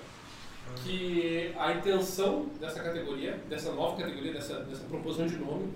Que 0.82 1.52
a 1.58 1.72
intenção 1.74 2.46
dessa 2.58 2.82
categoria, 2.82 3.38
dessa 3.50 3.72
nova 3.72 3.98
categoria, 3.98 4.32
dessa, 4.32 4.60
dessa 4.60 4.84
proposição 4.84 5.26
de 5.26 5.36
nome, 5.36 5.68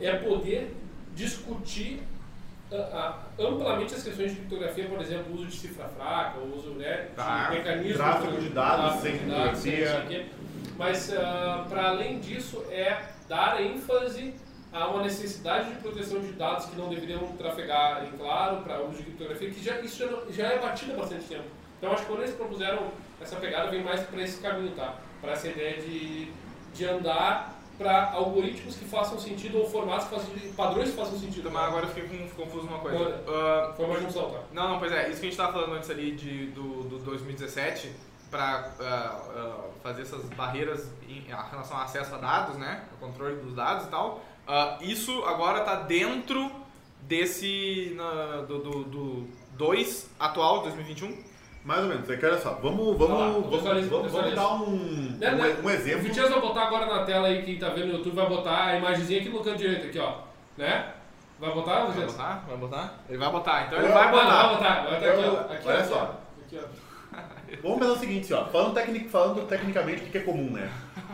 é 0.00 0.14
poder 0.14 0.72
discutir 1.16 2.00
amplamente 3.38 3.94
as 3.94 4.02
questões 4.02 4.30
de 4.32 4.36
criptografia, 4.36 4.86
por 4.88 5.00
exemplo, 5.00 5.34
uso 5.34 5.46
de 5.46 5.56
cifra 5.56 5.88
fraca, 5.88 6.38
uso 6.40 6.70
né, 6.70 7.08
Tá. 7.16 7.48
de 7.50 7.56
mecanismos... 7.58 7.96
Tráfego 7.96 8.40
de 8.40 8.48
dados 8.50 9.00
sem 9.00 9.10
sem 9.12 9.20
criptografia. 9.20 9.52
não 9.52 9.56
sei 9.86 10.04
o 10.04 10.08
quê. 10.08 10.26
Mas, 10.76 11.10
para 11.68 11.88
além 11.88 12.20
disso, 12.20 12.64
é 12.70 13.02
dar 13.28 13.60
ênfase 13.60 14.34
a 14.72 14.86
uma 14.88 15.02
necessidade 15.02 15.70
de 15.70 15.76
proteção 15.80 16.20
de 16.20 16.32
dados 16.32 16.66
que 16.66 16.76
não 16.76 16.88
deveriam 16.88 17.26
trafegar 17.38 18.04
em 18.04 18.16
claro 18.18 18.58
para 18.58 18.80
uso 18.82 18.98
de 18.98 19.02
criptografia, 19.04 19.50
que 19.50 19.64
já, 19.64 19.80
isso 19.80 19.98
já, 19.98 20.06
não- 20.10 20.30
já 20.30 20.46
é 20.48 20.58
batido 20.58 20.92
há 20.92 20.96
bastante 20.96 21.24
tempo. 21.24 21.44
Então, 21.78 21.92
acho 21.92 22.02
que 22.02 22.08
quando 22.08 22.20
eles 22.22 22.34
propuseram 22.34 22.88
essa 23.20 23.36
pegada, 23.36 23.70
vem 23.70 23.82
mais 23.82 24.00
para 24.02 24.22
esse 24.22 24.40
caminho, 24.40 24.72
tá? 24.76 24.94
Para 25.20 25.32
essa 25.32 25.48
ideia 25.48 25.80
de, 25.80 26.30
de 26.74 26.84
andar 26.84 27.57
para 27.78 28.10
algoritmos 28.12 28.74
que 28.76 28.84
façam 28.84 29.18
sentido 29.18 29.58
ou 29.58 29.70
formatos 29.70 30.08
que 30.08 30.14
façam 30.16 30.30
sentido, 30.34 30.56
padrões 30.56 30.90
que 30.90 30.96
façam 30.96 31.18
sentido. 31.18 31.50
Mas 31.50 31.62
agora 31.64 31.86
eu 31.86 31.90
fiquei 31.90 32.28
confuso 32.36 32.66
numa 32.66 32.80
coisa. 32.80 33.22
Ah, 33.28 33.72
Foi 33.76 33.86
uma 33.86 34.00
junção, 34.00 34.30
tá? 34.30 34.40
Não, 34.52 34.68
não, 34.70 34.78
pois 34.78 34.90
é, 34.92 35.08
isso 35.08 35.20
que 35.20 35.26
a 35.26 35.30
gente 35.30 35.38
estava 35.40 35.52
falando 35.52 35.74
antes 35.76 35.88
ali 35.88 36.10
de, 36.12 36.46
do, 36.48 36.82
do 36.84 36.98
2017, 36.98 37.92
para 38.30 38.70
fazer 39.82 40.02
essas 40.02 40.22
barreiras 40.30 40.90
em 41.08 41.20
relação 41.20 41.76
ao 41.76 41.84
acesso 41.84 42.14
a 42.14 42.18
dados, 42.18 42.56
né, 42.56 42.84
o 42.94 42.96
controle 43.06 43.36
dos 43.36 43.54
dados 43.54 43.86
e 43.86 43.88
tal, 43.88 44.20
ah, 44.46 44.76
isso 44.82 45.24
agora 45.24 45.60
está 45.60 45.76
dentro 45.76 46.50
desse, 47.02 47.92
na- 47.96 48.42
do, 48.42 48.58
do, 48.58 48.84
do 48.84 49.28
2 49.52 50.10
atual, 50.18 50.62
2021? 50.62 51.16
Mais 51.68 51.82
ou 51.82 51.88
menos. 51.90 52.08
É 52.08 52.16
que 52.16 52.24
olha 52.24 52.38
só, 52.38 52.54
vamos, 52.62 52.98
lá, 52.98 53.06
vamos, 53.06 53.62
vamos, 53.62 53.86
vamos, 53.88 54.10
vamos 54.10 54.34
dar 54.34 54.54
um, 54.54 55.16
Né, 55.20 55.30
um, 55.30 55.36
né? 55.36 55.56
um 55.62 55.66
O 55.66 55.70
exemplo. 55.70 56.00
Vitias 56.00 56.30
vai 56.30 56.40
botar 56.40 56.62
agora 56.62 56.86
na 56.86 57.04
tela 57.04 57.28
aí, 57.28 57.42
quem 57.42 57.58
tá 57.58 57.68
vendo 57.68 57.88
no 57.88 57.92
YouTube 57.98 58.14
vai 58.14 58.26
botar 58.26 58.64
a 58.64 58.76
imagenzinha 58.78 59.20
aqui 59.20 59.28
no 59.28 59.44
canto 59.44 59.58
direito, 59.58 59.86
aqui 59.88 59.98
ó. 59.98 60.14
Né? 60.56 60.86
Vai 61.38 61.52
botar, 61.52 61.80
Vai 61.80 61.86
Vitias? 61.88 62.12
botar? 62.12 62.44
Vai 62.48 62.56
botar? 62.56 62.94
Ele 63.06 63.18
vai 63.18 63.30
botar, 63.30 63.64
então 63.66 63.78
ele 63.80 63.88
vai 63.88 64.02
Vai 64.02 64.10
botar. 64.12 64.24
Vai 64.46 64.56
botar, 64.56 64.74
vai 64.80 64.94
botar 64.94 65.08
aqui 65.10 65.20
ó. 65.26 65.52
Aqui, 65.52 65.68
Olha 65.68 65.80
ó, 65.80 65.84
só. 65.84 66.20
Aqui, 66.46 66.58
ó. 66.58 67.18
Vamos 67.62 67.78
pensar 67.80 67.92
o 67.92 67.98
seguinte, 67.98 68.32
ó. 68.32 68.44
Falando, 68.46 68.74
tecnic, 68.74 69.08
falando 69.10 69.46
tecnicamente 69.46 70.00
o 70.00 70.04
que 70.06 70.10
que 70.10 70.18
é 70.18 70.22
comum, 70.22 70.50
né? 70.50 70.70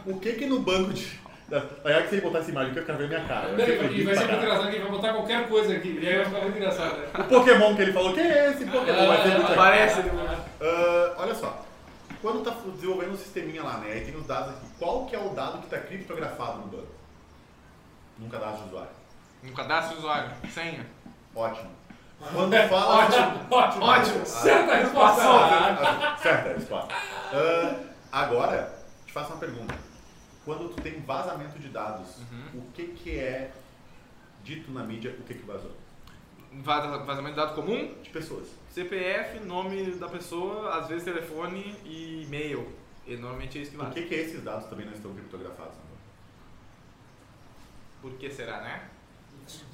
O 0.06 0.20
que 0.20 0.32
que 0.34 0.46
no 0.46 0.60
banco 0.60 0.92
de... 0.92 1.18
Na 1.50 1.58
verdade, 1.58 2.08
se 2.08 2.14
ele 2.14 2.22
botar 2.22 2.38
essa 2.38 2.50
imagem 2.50 2.70
aqui, 2.70 2.78
eu 2.80 2.84
quero 2.86 2.98
ver 2.98 3.08
minha 3.08 3.20
cara. 3.24 3.48
Não, 3.48 3.56
Vai 3.56 3.66
ser 3.66 3.92
e 3.92 4.02
vai 4.02 4.14
ser 4.16 4.26
muito 4.26 4.36
engraçado 4.42 4.70
que 4.70 4.76
ele 4.76 4.82
vai 4.84 4.92
botar 4.92 5.12
qualquer 5.12 5.48
coisa 5.48 5.74
aqui. 5.74 5.98
E 6.00 6.08
aí 6.08 6.16
vai 6.16 6.24
ficar 6.24 6.40
muito 6.40 6.56
engraçado, 6.56 6.96
né? 6.96 7.06
O 7.18 7.24
Pokémon 7.24 7.76
que 7.76 7.82
ele 7.82 7.92
falou, 7.92 8.12
que 8.14 8.20
é 8.20 8.50
esse 8.50 8.64
Pokémon? 8.64 9.06
Vai 9.06 9.22
ser 9.22 9.28
muito 9.28 9.50
legal. 9.50 9.56
Parece. 9.56 10.00
Ah, 10.64 11.14
olha 11.18 11.34
só. 11.34 11.64
Quando 12.22 12.42
tá 12.42 12.50
desenvolvendo 12.74 13.12
um 13.12 13.16
sisteminha 13.16 13.62
lá, 13.62 13.78
né? 13.78 13.92
Aí 13.92 14.04
tem 14.04 14.16
os 14.16 14.26
dados 14.26 14.50
aqui. 14.50 14.66
Qual 14.78 15.06
que 15.06 15.14
é 15.14 15.18
o 15.18 15.30
dado 15.30 15.58
que 15.58 15.64
está 15.64 15.78
criptografado 15.78 16.58
no 16.60 16.66
banco? 16.68 16.88
Num 18.18 18.28
cadastro 18.28 18.62
de 18.62 18.68
usuário. 18.68 18.90
Um 19.42 19.52
cadastro 19.52 19.92
de 19.92 19.98
usuário, 19.98 20.30
senha. 20.50 20.86
Ótimo. 21.34 21.70
Quando 22.32 22.52
fala... 22.68 23.04
Ótimo, 23.04 23.46
ótimo. 23.50 23.84
Ótimo. 23.84 24.26
Certa 24.26 24.74
resposta. 24.76 25.22
Ah, 25.22 26.16
certo, 26.22 26.46
é 26.46 26.50
a 26.52 26.54
resposta. 26.54 26.94
Ah, 27.32 27.76
agora, 28.12 28.78
te 29.04 29.12
faço 29.12 29.32
uma 29.32 29.38
pergunta. 29.40 29.74
Quando 30.46 30.68
tu 30.74 30.80
tem 30.82 31.00
vazamento 31.02 31.58
de 31.58 31.68
dados, 31.68 32.18
Uhum. 32.18 32.60
o 32.60 32.72
que 32.72 32.86
que 32.88 33.18
é 33.18 33.50
dito 34.42 34.70
na 34.72 34.82
mídia, 34.84 35.10
o 35.18 35.22
que 35.24 35.34
que 35.34 35.42
vazou? 35.44 35.72
Vaza- 36.52 36.98
Vazamento 36.98 37.34
de 37.34 37.40
dado 37.40 37.54
comum, 37.54 37.94
De 38.02 38.10
pessoas. 38.10 38.48
CPF, 38.74 39.38
nome 39.46 39.92
da 39.92 40.08
pessoa, 40.08 40.76
às 40.78 40.88
vezes 40.88 41.04
telefone 41.04 41.76
e 41.84 42.24
e-mail. 42.26 42.66
E 43.06 43.14
normalmente 43.16 43.58
é 43.58 43.62
isso 43.62 43.70
que 43.70 43.76
Por 43.76 43.84
vaza. 43.86 43.94
que 43.94 44.06
que 44.06 44.14
esses 44.14 44.42
dados 44.42 44.66
também 44.66 44.84
não 44.86 44.92
estão 44.92 45.12
criptografados? 45.14 45.74
Por 48.02 48.12
que 48.14 48.28
será, 48.30 48.60
né? 48.62 48.80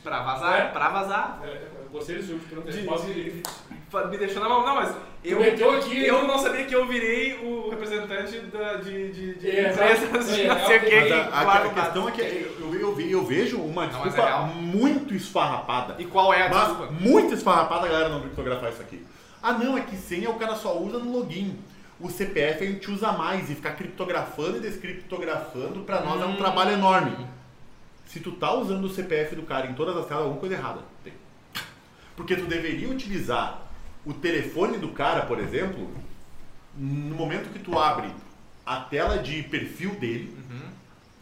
Pra 0.02 0.22
vazar, 0.22 0.72
pra 0.72 0.88
vazar. 0.88 1.40
É, 1.44 1.68
Gostei 1.92 2.16
desse 2.16 2.32
último, 2.32 2.48
pergunta. 2.62 2.72
De- 2.72 2.78
Resposta 2.78 4.08
Me 4.08 4.18
deixou 4.18 4.42
na 4.42 4.48
mão. 4.48 4.66
Não, 4.66 4.74
mas 4.74 4.94
eu, 5.24 5.40
eu 5.42 6.26
não 6.26 6.38
sabia 6.38 6.64
que 6.66 6.74
eu 6.74 6.86
virei 6.86 7.34
o 7.42 7.68
representante 7.70 8.38
da, 8.46 8.74
de, 8.76 9.12
de, 9.12 9.34
de 9.36 9.50
É, 9.50 9.70
empresas 9.72 10.02
É, 10.08 10.12
não 10.12 10.22
sei 10.22 10.48
o 10.48 10.50
é, 10.72 10.78
que. 11.06 11.12
A, 11.12 11.24
a- 11.28 11.64
a 11.64 11.70
questão 11.74 12.08
é 12.08 12.12
que 12.12 12.20
eu, 12.20 12.69
eu, 12.90 12.94
vi- 12.96 13.10
eu 13.10 13.24
vejo 13.24 13.58
uma 13.58 13.86
Não, 13.86 14.00
é 14.00 14.02
desculpa 14.04 14.24
real. 14.28 14.46
muito 14.48 15.14
esfarrapada. 15.14 15.96
E 15.98 16.04
qual 16.04 16.32
é 16.34 16.46
a 16.46 16.48
Mas 16.48 16.68
desculpa? 16.68 16.92
muito 16.92 17.34
esfarrapada 17.34 17.86
a 17.86 17.88
galera 17.90 18.08
não 18.08 18.20
criptografar 18.20 18.70
isso 18.72 18.82
aqui. 18.82 19.04
Ah 19.42 19.52
não, 19.54 19.76
é 19.78 19.80
que 19.80 19.96
senha 19.96 20.28
o 20.30 20.34
cara 20.38 20.54
só 20.56 20.78
usa 20.78 20.98
no 20.98 21.10
login. 21.12 21.58
O 21.98 22.10
CPF 22.10 22.64
a 22.64 22.66
gente 22.70 22.90
usa 22.90 23.12
mais 23.12 23.50
e 23.50 23.54
ficar 23.54 23.72
criptografando 23.72 24.56
e 24.56 24.60
descriptografando 24.60 25.80
pra 25.80 26.00
nós 26.02 26.20
é 26.20 26.24
um 26.24 26.32
Hum. 26.32 26.36
trabalho 26.36 26.72
enorme. 26.72 27.26
Se 28.06 28.20
tu 28.20 28.32
tá 28.32 28.52
usando 28.54 28.84
o 28.84 28.88
CPF 28.90 29.36
do 29.36 29.42
cara 29.42 29.66
em 29.66 29.74
todas 29.74 29.96
as 29.96 30.06
telas, 30.06 30.24
alguma 30.24 30.40
coisa 30.40 30.54
errada 30.56 30.80
tem. 31.04 31.12
Porque 32.16 32.34
tu 32.36 32.46
deveria 32.46 32.88
utilizar 32.88 33.62
o 34.04 34.12
telefone 34.12 34.78
do 34.78 34.88
cara, 34.88 35.22
por 35.26 35.38
exemplo, 35.38 35.88
no 36.76 37.14
momento 37.14 37.52
que 37.52 37.58
tu 37.58 37.78
abre 37.78 38.10
a 38.66 38.76
tela 38.80 39.18
de 39.18 39.42
perfil 39.44 39.94
dele, 39.96 40.34
Uhum. 40.50 40.60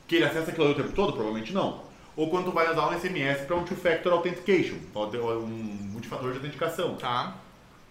Que 0.09 0.17
ele 0.17 0.25
acessa 0.25 0.51
aquilo 0.51 0.71
o 0.71 0.75
tempo 0.75 0.93
todo? 0.93 1.13
Provavelmente 1.13 1.53
não. 1.53 1.83
Ou 2.17 2.29
quando 2.31 2.47
tu 2.47 2.51
vai 2.51 2.69
usar 2.69 2.89
um 2.89 2.99
SMS 2.99 3.43
para 3.43 3.55
um 3.55 3.63
two-factor 3.63 4.13
authentication, 4.13 4.77
um 4.97 5.89
multifator 5.93 6.31
de 6.33 6.39
autenticação. 6.39 6.97
Tá. 6.97 7.35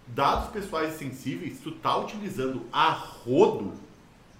Dados 0.08 0.50
pessoais 0.50 0.94
sensíveis, 0.94 1.54
se 1.54 1.62
tu 1.62 1.70
tá 1.70 1.96
utilizando 1.96 2.66
a 2.72 2.90
rodo, 2.90 3.72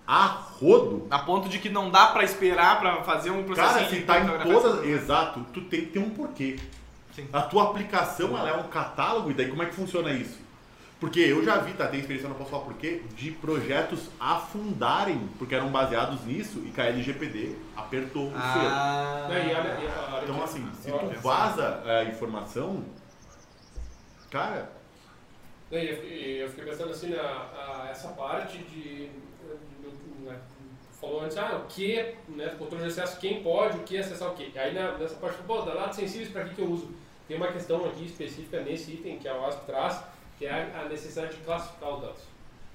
a 0.07 0.25
rodo, 0.27 1.07
A 1.11 1.19
ponto 1.19 1.49
de 1.49 1.59
que 1.59 1.69
não 1.69 1.91
dá 1.91 2.09
pra 2.09 2.25
esperar 2.25 2.81
pra 2.81 3.03
fazer 3.03 3.31
um 3.31 3.45
processo 3.45 3.75
cara, 3.75 3.89
se 3.89 4.01
tá 4.01 4.21
em 4.21 4.27
todas, 4.51 4.85
exato, 4.85 5.45
tu 5.53 5.61
tem 5.63 5.83
que 5.83 5.87
ter 5.89 5.99
um 5.99 6.11
porquê. 6.11 6.59
Sim. 7.15 7.29
A 7.33 7.43
tua 7.43 7.65
aplicação, 7.65 8.37
ela 8.37 8.49
é 8.49 8.57
um 8.57 8.65
catálogo, 8.65 9.31
e 9.31 9.35
daí 9.35 9.49
como 9.49 9.63
é 9.63 9.67
que 9.67 9.75
funciona 9.75 10.11
isso? 10.13 10.39
Porque 11.01 11.21
eu 11.21 11.45
já 11.45 11.59
vi, 11.59 11.75
tá, 11.75 11.87
tem 11.87 12.01
experiência, 12.01 12.29
não 12.29 12.37
posso 12.37 12.51
falar 12.51 12.65
porquê, 12.65 13.03
de 13.15 13.31
projetos 13.31 14.11
afundarem, 14.19 15.29
porque 15.39 15.55
eram 15.55 15.69
baseados 15.71 16.25
nisso, 16.25 16.61
e 16.67 16.71
que 16.71 16.81
a 16.81 16.87
LGPD 16.87 17.55
apertou 17.77 18.27
o 18.27 18.31
selo. 18.31 18.41
Ah. 18.43 19.27
Né, 19.29 19.47
e 19.47 20.21
e 20.21 20.25
Então, 20.25 20.43
assim, 20.43 20.69
se 20.75 20.91
tu 20.91 21.21
vaza 21.21 21.83
a 21.85 22.05
informação, 22.05 22.85
Cara, 24.31 24.71
Daí 25.71 25.89
eu 25.91 25.97
fiquei, 25.97 26.43
eu 26.43 26.49
fiquei 26.49 26.65
pensando 26.65 26.91
assim, 26.91 27.11
na, 27.11 27.23
a- 27.23 27.89
essa 27.91 28.09
parte 28.09 28.59
de. 28.59 29.11
né, 30.23 30.39
falou 31.01 31.23
antes, 31.23 31.37
ah, 31.37 31.63
o 31.63 31.67
que, 31.67 32.15
né, 32.29 32.55
controle 32.59 32.85
de 32.85 32.91
acesso, 32.91 33.19
quem 33.21 33.43
pode, 33.43 33.79
o 33.79 33.83
que 33.85 33.97
acessar 33.99 34.31
o 34.31 34.35
que. 34.35 34.59
Aí 34.59 34.75
na- 34.75 34.97
nessa 34.99 35.15
parte, 35.17 35.39
pô, 35.47 35.61
dados 35.63 35.97
sensíveis, 35.97 36.31
para 36.31 36.45
que, 36.45 36.55
que 36.55 36.61
eu 36.63 36.71
uso? 36.71 36.91
Tem 37.27 37.37
uma 37.37 37.53
questão 37.53 37.85
aqui 37.87 38.07
específica 38.07 38.61
nesse 38.61 38.93
item 38.93 39.19
que 39.19 39.29
a 39.29 39.35
OASP 39.35 39.67
traz, 39.67 40.03
que 40.39 40.47
é 40.47 40.53
a 40.75 40.89
necessidade 40.89 41.35
de 41.35 41.43
classificar 41.43 41.95
os 41.95 42.01
dados. 42.03 42.21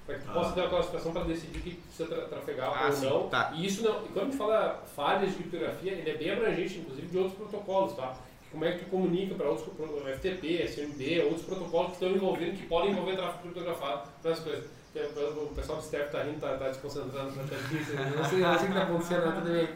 Para 0.06 0.16
que 0.16 0.24
tu 0.24 0.30
Ah. 0.30 0.34
possa 0.34 0.52
ter 0.52 0.60
uma 0.60 0.68
classificação 0.70 1.12
para 1.12 1.24
decidir 1.24 1.60
que 1.60 1.70
precisa 1.76 2.06
tra 2.08 2.24
trafegar 2.26 2.72
Ah, 2.74 2.86
ou 2.88 2.92
sim, 2.92 3.06
não. 3.08 3.28
tá. 3.28 3.52
E 3.54 3.66
isso 3.66 3.82
não. 3.82 4.04
E 4.04 4.08
quando 4.08 4.18
a 4.18 4.24
gente 4.26 4.36
fala 4.36 4.82
falhas 4.94 5.30
de 5.30 5.36
criptografia, 5.36 5.92
ele 5.92 6.10
é 6.10 6.14
bem 6.14 6.30
abrangente, 6.30 6.78
inclusive 6.78 7.06
de 7.06 7.18
outros 7.18 7.36
protocolos, 7.38 7.94
tá? 7.94 8.14
Como 8.52 8.64
é 8.66 8.72
que 8.72 8.84
tu 8.84 8.90
comunica 8.90 9.34
para 9.34 9.48
outros 9.48 9.66
FTP, 10.16 10.62
SMB, 10.68 11.22
outros 11.24 11.42
protocolos 11.46 11.86
que 11.88 11.92
estão 12.04 12.10
envolvendo, 12.10 12.56
que 12.56 12.66
podem 12.66 12.90
envolver 12.90 13.16
tráfego 13.16 13.38
criptografado 13.42 14.08
para 14.22 14.36
coisas. 14.36 14.64
É- 14.94 15.06
O 15.06 15.52
pessoal 15.56 15.78
do 15.78 15.84
staff 15.84 16.12
tá 16.12 16.22
rindo, 16.22 16.38
tá, 16.38 16.56
tá 16.56 16.68
desconcentrando 16.68 17.32
na 17.34 17.42
notícia. 17.42 17.94
Eu 17.94 18.16
não 18.16 18.24
sei, 18.24 18.38
eu 18.38 18.46
não 18.46 18.58
sei 18.58 18.68
o 18.68 18.72
que 18.72 18.74
tá 18.78 18.82
acontecendo, 18.84 19.34
tudo 19.34 19.52
bem. 19.52 19.68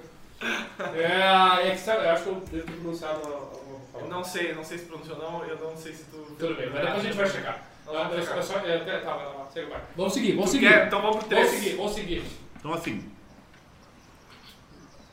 É, 0.95 1.69
é 1.69 1.71
que 1.73 1.79
sabe, 1.79 2.05
eu 2.05 2.11
acho 2.11 2.23
que 2.23 2.29
eu 2.29 2.35
devo 2.37 2.67
ter 2.67 2.73
pronunciado 2.73 3.21
uma, 3.21 3.37
uma 3.37 3.41
Eu 3.75 3.81
palavra. 3.93 4.15
não 4.15 4.23
sei, 4.25 4.55
não 4.55 4.63
sei 4.63 4.79
se 4.79 4.85
pronunciou 4.85 5.17
ou 5.17 5.23
não, 5.33 5.45
eu 5.45 5.57
não 5.59 5.77
sei 5.77 5.93
se 5.93 6.05
tu. 6.05 6.19
Tudo 6.39 6.55
bem, 6.55 6.71
mas 6.71 6.81
depois 6.83 6.99
a 6.99 7.01
gente 7.01 7.17
vai 7.17 7.29
checar. 7.29 7.68
Não, 7.93 8.09
vamos 8.11 8.25
só- 8.47 8.59
é, 8.59 8.79
tá, 8.79 9.01
tá, 9.01 9.17
tá, 9.17 9.47
segue 9.53 9.71
vai. 9.71 9.83
Vamos 9.97 10.13
seguir, 10.13 10.33
vamos 10.35 10.51
seguir. 10.51 10.69
quer? 10.69 10.87
Então 10.87 11.01
vamos 11.03 11.17
pro 11.25 11.29
Vamos 11.29 11.49
3. 11.51 11.63
seguir, 11.63 11.77
vamos 11.77 11.93
seguir. 11.93 12.23
então 12.59 12.73
assim. 12.75 13.05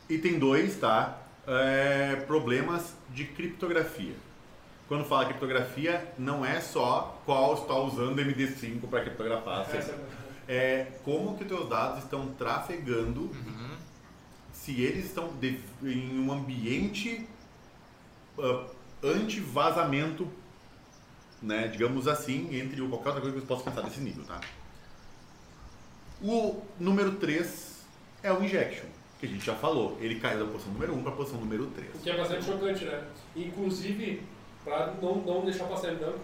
Item 0.10 0.38
2, 0.40 0.76
tá? 0.78 1.18
É, 1.48 2.16
problemas 2.28 2.96
de 3.10 3.26
criptografia. 3.26 4.14
Quando 4.88 5.04
fala 5.06 5.26
criptografia, 5.26 6.14
não 6.18 6.46
é 6.46 6.60
só 6.62 7.20
qual 7.26 7.56
está 7.56 7.74
usando 7.76 8.20
MD5 8.22 8.88
para 8.88 9.02
criptografar. 9.02 9.62
assim. 9.62 9.78
Essa- 9.78 10.26
É 10.48 10.92
como 11.04 11.36
que 11.36 11.42
os 11.44 11.48
teus 11.50 11.68
dados 11.68 12.04
estão 12.04 12.28
trafegando, 12.34 13.32
se 14.54 14.80
eles 14.80 15.06
estão 15.06 15.30
de- 15.40 15.60
em 15.82 16.20
um 16.20 16.32
ambiente 16.32 17.28
ah, 18.38 18.64
anti-vazamento, 19.02 20.28
né, 21.41 21.67
digamos 21.67 22.08
assim, 22.08 22.56
entre 22.58 22.82
qualquer 22.88 23.10
outra 23.10 23.21
coisa 23.21 23.36
que 23.36 23.41
você 23.41 23.48
possa 23.48 23.63
pensar 23.63 23.82
desse 23.82 24.02
nível, 24.02 24.24
tá? 24.26 24.41
O 26.21 26.62
número 26.80 27.15
3 27.15 27.86
é 28.24 28.32
o 28.32 28.43
injection, 28.43 28.86
que 29.19 29.26
a 29.26 29.30
gente 29.30 29.45
já 29.45 29.56
falou. 29.56 29.98
Ele 30.00 30.19
caiu 30.19 30.45
da 30.45 30.52
posição 30.52 30.74
número 30.74 30.93
1 30.95 31.04
para 31.04 31.12
a 31.12 31.15
posição 31.15 31.39
número 31.39 31.67
3. 31.67 31.95
O 31.95 32.00
que 32.00 32.10
é 32.10 32.17
bastante 32.17 32.45
chocante, 32.45 32.86
né? 32.86 33.04
Inclusive, 33.36 34.24
para 34.63 34.93
não, 35.02 35.15
não 35.17 35.45
deixar 35.45 35.65
passar 35.65 35.93
em 35.93 35.98
branco, 35.98 36.19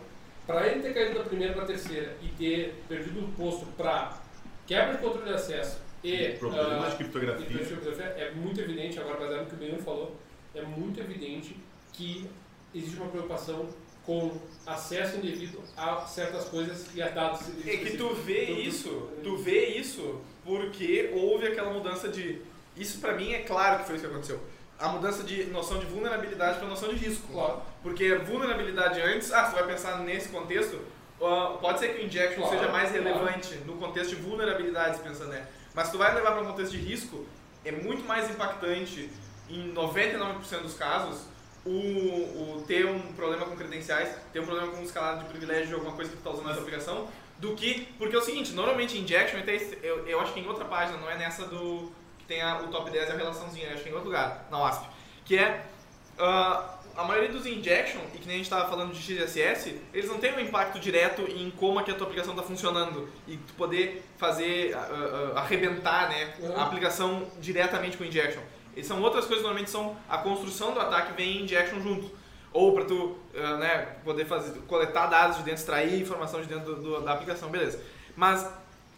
para 0.48 0.68
ele 0.68 0.82
ter 0.82 0.94
caído 0.94 1.20
da 1.20 1.26
primeira 1.26 1.54
para 1.54 1.64
a 1.64 1.68
terceira 1.68 2.18
e 2.22 2.30
ter 2.30 2.84
perdido 2.88 3.24
o 3.24 3.32
posto 3.34 3.66
para 3.78 4.18
quebra 4.66 4.94
de 4.94 5.00
controle 5.00 5.28
de 5.28 5.36
acesso 5.36 5.80
e 6.04 6.30
Problemas 6.40 6.86
ah, 6.86 6.90
de 6.90 6.96
criptografia. 6.96 7.46
problemas 7.46 7.68
de 7.68 7.76
criptografia, 7.76 8.24
é 8.24 8.32
muito 8.32 8.60
evidente, 8.60 9.00
agora 9.00 9.20
baseado 9.20 9.42
no 9.42 9.46
que 9.48 9.56
o 9.56 9.58
Benhur 9.58 9.80
falou, 9.80 10.16
é 10.56 10.62
muito 10.64 11.00
evidente 11.00 11.56
que 11.94 12.28
existe 12.74 12.98
uma 12.98 13.10
preocupação 13.10 13.68
com 14.06 14.32
acesso 14.66 15.18
indevido 15.18 15.62
a 15.78 16.02
certas 16.08 16.46
coisas 16.46 16.88
e 16.96 17.02
a 17.02 17.10
dados 17.10 17.42
É 17.66 17.78
que 17.78 17.98
tu 17.98 18.14
vê 18.16 18.44
Então, 18.46 18.56
tu- 18.56 18.62
isso, 18.62 19.10
tu 19.24 19.38
vê 19.38 19.66
isso 19.68 20.22
porque 20.44 21.12
houve 21.14 21.48
aquela 21.48 21.72
mudança 21.72 22.10
de. 22.10 22.42
Isso 22.76 23.00
pra 23.00 23.14
mim 23.14 23.32
é 23.34 23.40
claro 23.40 23.80
que 23.80 23.86
foi 23.86 23.96
isso 23.96 24.06
que 24.06 24.12
aconteceu. 24.12 24.40
A 24.80 24.88
mudança 24.90 25.22
de 25.24 25.44
noção 25.46 25.78
de 25.78 25.86
vulnerabilidade 25.86 26.58
para 26.58 26.68
noção 26.68 26.90
de 26.90 26.96
risco. 26.96 27.32
Claro. 27.32 27.62
Porque 27.84 28.16
vulnerabilidade 28.16 29.00
antes, 29.02 29.32
ah, 29.32 29.46
você 29.46 29.56
vai 29.56 29.68
pensar 29.68 30.00
nesse 30.00 30.30
contexto, 30.30 30.80
ah, 31.22 31.58
pode 31.62 31.80
ser 31.80 31.90
que 31.90 32.02
o 32.02 32.06
injection 32.06 32.42
Claro, 32.42 32.58
seja 32.58 32.72
mais 32.72 32.90
claro. 32.90 33.04
relevante 33.04 33.56
no 33.68 33.74
contexto 33.78 34.16
de 34.16 34.22
vulnerabilidades, 34.22 35.00
pensando 35.00 35.30
né. 35.30 35.46
Mas 35.76 35.92
tu 35.92 36.00
vai 36.00 36.14
levar 36.16 36.32
para 36.32 36.42
um 36.42 36.46
contexto 36.48 36.72
de 36.72 36.80
risco, 36.80 37.26
é 37.64 37.72
muito 37.72 38.04
mais 38.04 38.30
impactante 38.32 39.10
em 39.48 39.72
99% 39.74 40.62
dos 40.64 40.74
casos 40.74 41.26
o, 41.66 41.70
o 41.70 42.64
ter 42.68 42.86
um 42.86 43.00
problema 43.14 43.46
com 43.46 43.56
credenciais, 43.56 44.10
ter 44.34 44.40
um 44.40 44.46
problema 44.46 44.72
com 44.72 44.82
escalada 44.82 45.20
de 45.24 45.30
privilégio 45.30 45.68
de 45.68 45.74
alguma 45.74 45.94
coisa 45.94 46.10
que 46.10 46.16
tu 46.18 46.20
está 46.20 46.32
usando 46.32 46.48
nessa 46.48 46.60
aplicação, 46.62 47.08
do 47.38 47.56
que. 47.56 47.88
Porque 47.98 48.16
é 48.16 48.20
o 48.20 48.22
seguinte, 48.22 48.52
normalmente 48.54 48.98
injection, 48.98 49.40
esse- 49.48 49.78
eu, 49.84 50.08
eu 50.08 50.20
acho 50.20 50.34
que 50.34 50.40
em 50.40 50.48
outra 50.48 50.66
página, 50.66 50.98
não 50.98 51.10
é 51.10 51.18
nessa 51.18 51.46
do. 51.46 51.92
que 52.20 52.26
tem 52.26 52.42
a- 52.42 52.60
o 52.60 52.68
top 52.68 52.90
10 52.92 53.10
e 53.10 53.12
a 53.12 53.16
relaçãozinha, 53.16 53.68
eu 53.68 53.74
acho 53.74 53.84
que 53.84 53.90
em 53.90 53.94
outro 53.94 54.08
lugar, 54.08 54.48
na 54.52 54.58
WASP, 54.60 54.86
que 55.26 55.38
é. 55.38 55.66
ah, 56.20 56.78
a 56.96 57.04
maioria 57.06 57.30
dos 57.32 57.46
injection, 57.46 58.02
e 58.14 58.18
que 58.18 58.28
nem 58.28 58.36
a 58.36 58.38
gente 58.38 58.44
estava 58.48 58.70
falando 58.70 58.92
de 58.94 59.02
XSS, 59.02 59.80
eles 59.94 60.10
não 60.10 60.20
têm 60.20 60.34
um 60.36 60.40
impacto 60.42 60.78
direto 60.78 61.22
em 61.22 61.50
como 61.52 61.80
é 61.80 61.84
que 61.84 61.90
a 61.90 61.96
tua 61.96 62.06
aplicação 62.06 62.34
está 62.34 62.44
funcionando 62.46 63.08
e 63.28 63.38
tu 63.38 63.54
poder 63.54 64.04
fazer, 64.18 64.74
ah, 64.76 64.90
ah, 65.36 65.40
arrebentar 65.40 66.10
né, 66.10 66.34
Uhum. 66.40 66.58
a 66.58 66.64
aplicação 66.64 67.28
diretamente 67.40 67.96
com 67.98 68.04
injection. 68.04 68.42
E 68.76 68.84
são 68.84 69.02
outras 69.02 69.26
coisas, 69.26 69.44
normalmente 69.44 69.70
são 69.70 69.96
a 70.10 70.18
construção 70.20 70.74
do 70.74 70.80
ataque 70.80 71.14
vem 71.14 71.38
em 71.38 71.44
injection 71.44 71.82
junto. 71.82 72.12
Ou 72.54 72.74
para 72.74 72.86
tu 72.86 73.18
ah, 73.36 73.58
né, 73.58 73.78
poder 74.04 74.26
fazer, 74.26 74.60
coletar 74.62 75.08
dados 75.08 75.38
de 75.38 75.44
dentro, 75.44 75.60
extrair 75.62 76.02
informação 76.02 76.42
de 76.42 76.48
dentro 76.48 76.76
do- 76.76 76.82
do- 76.82 77.02
da 77.02 77.14
aplicação, 77.14 77.50
beleza. 77.50 77.82
Mas 78.16 78.46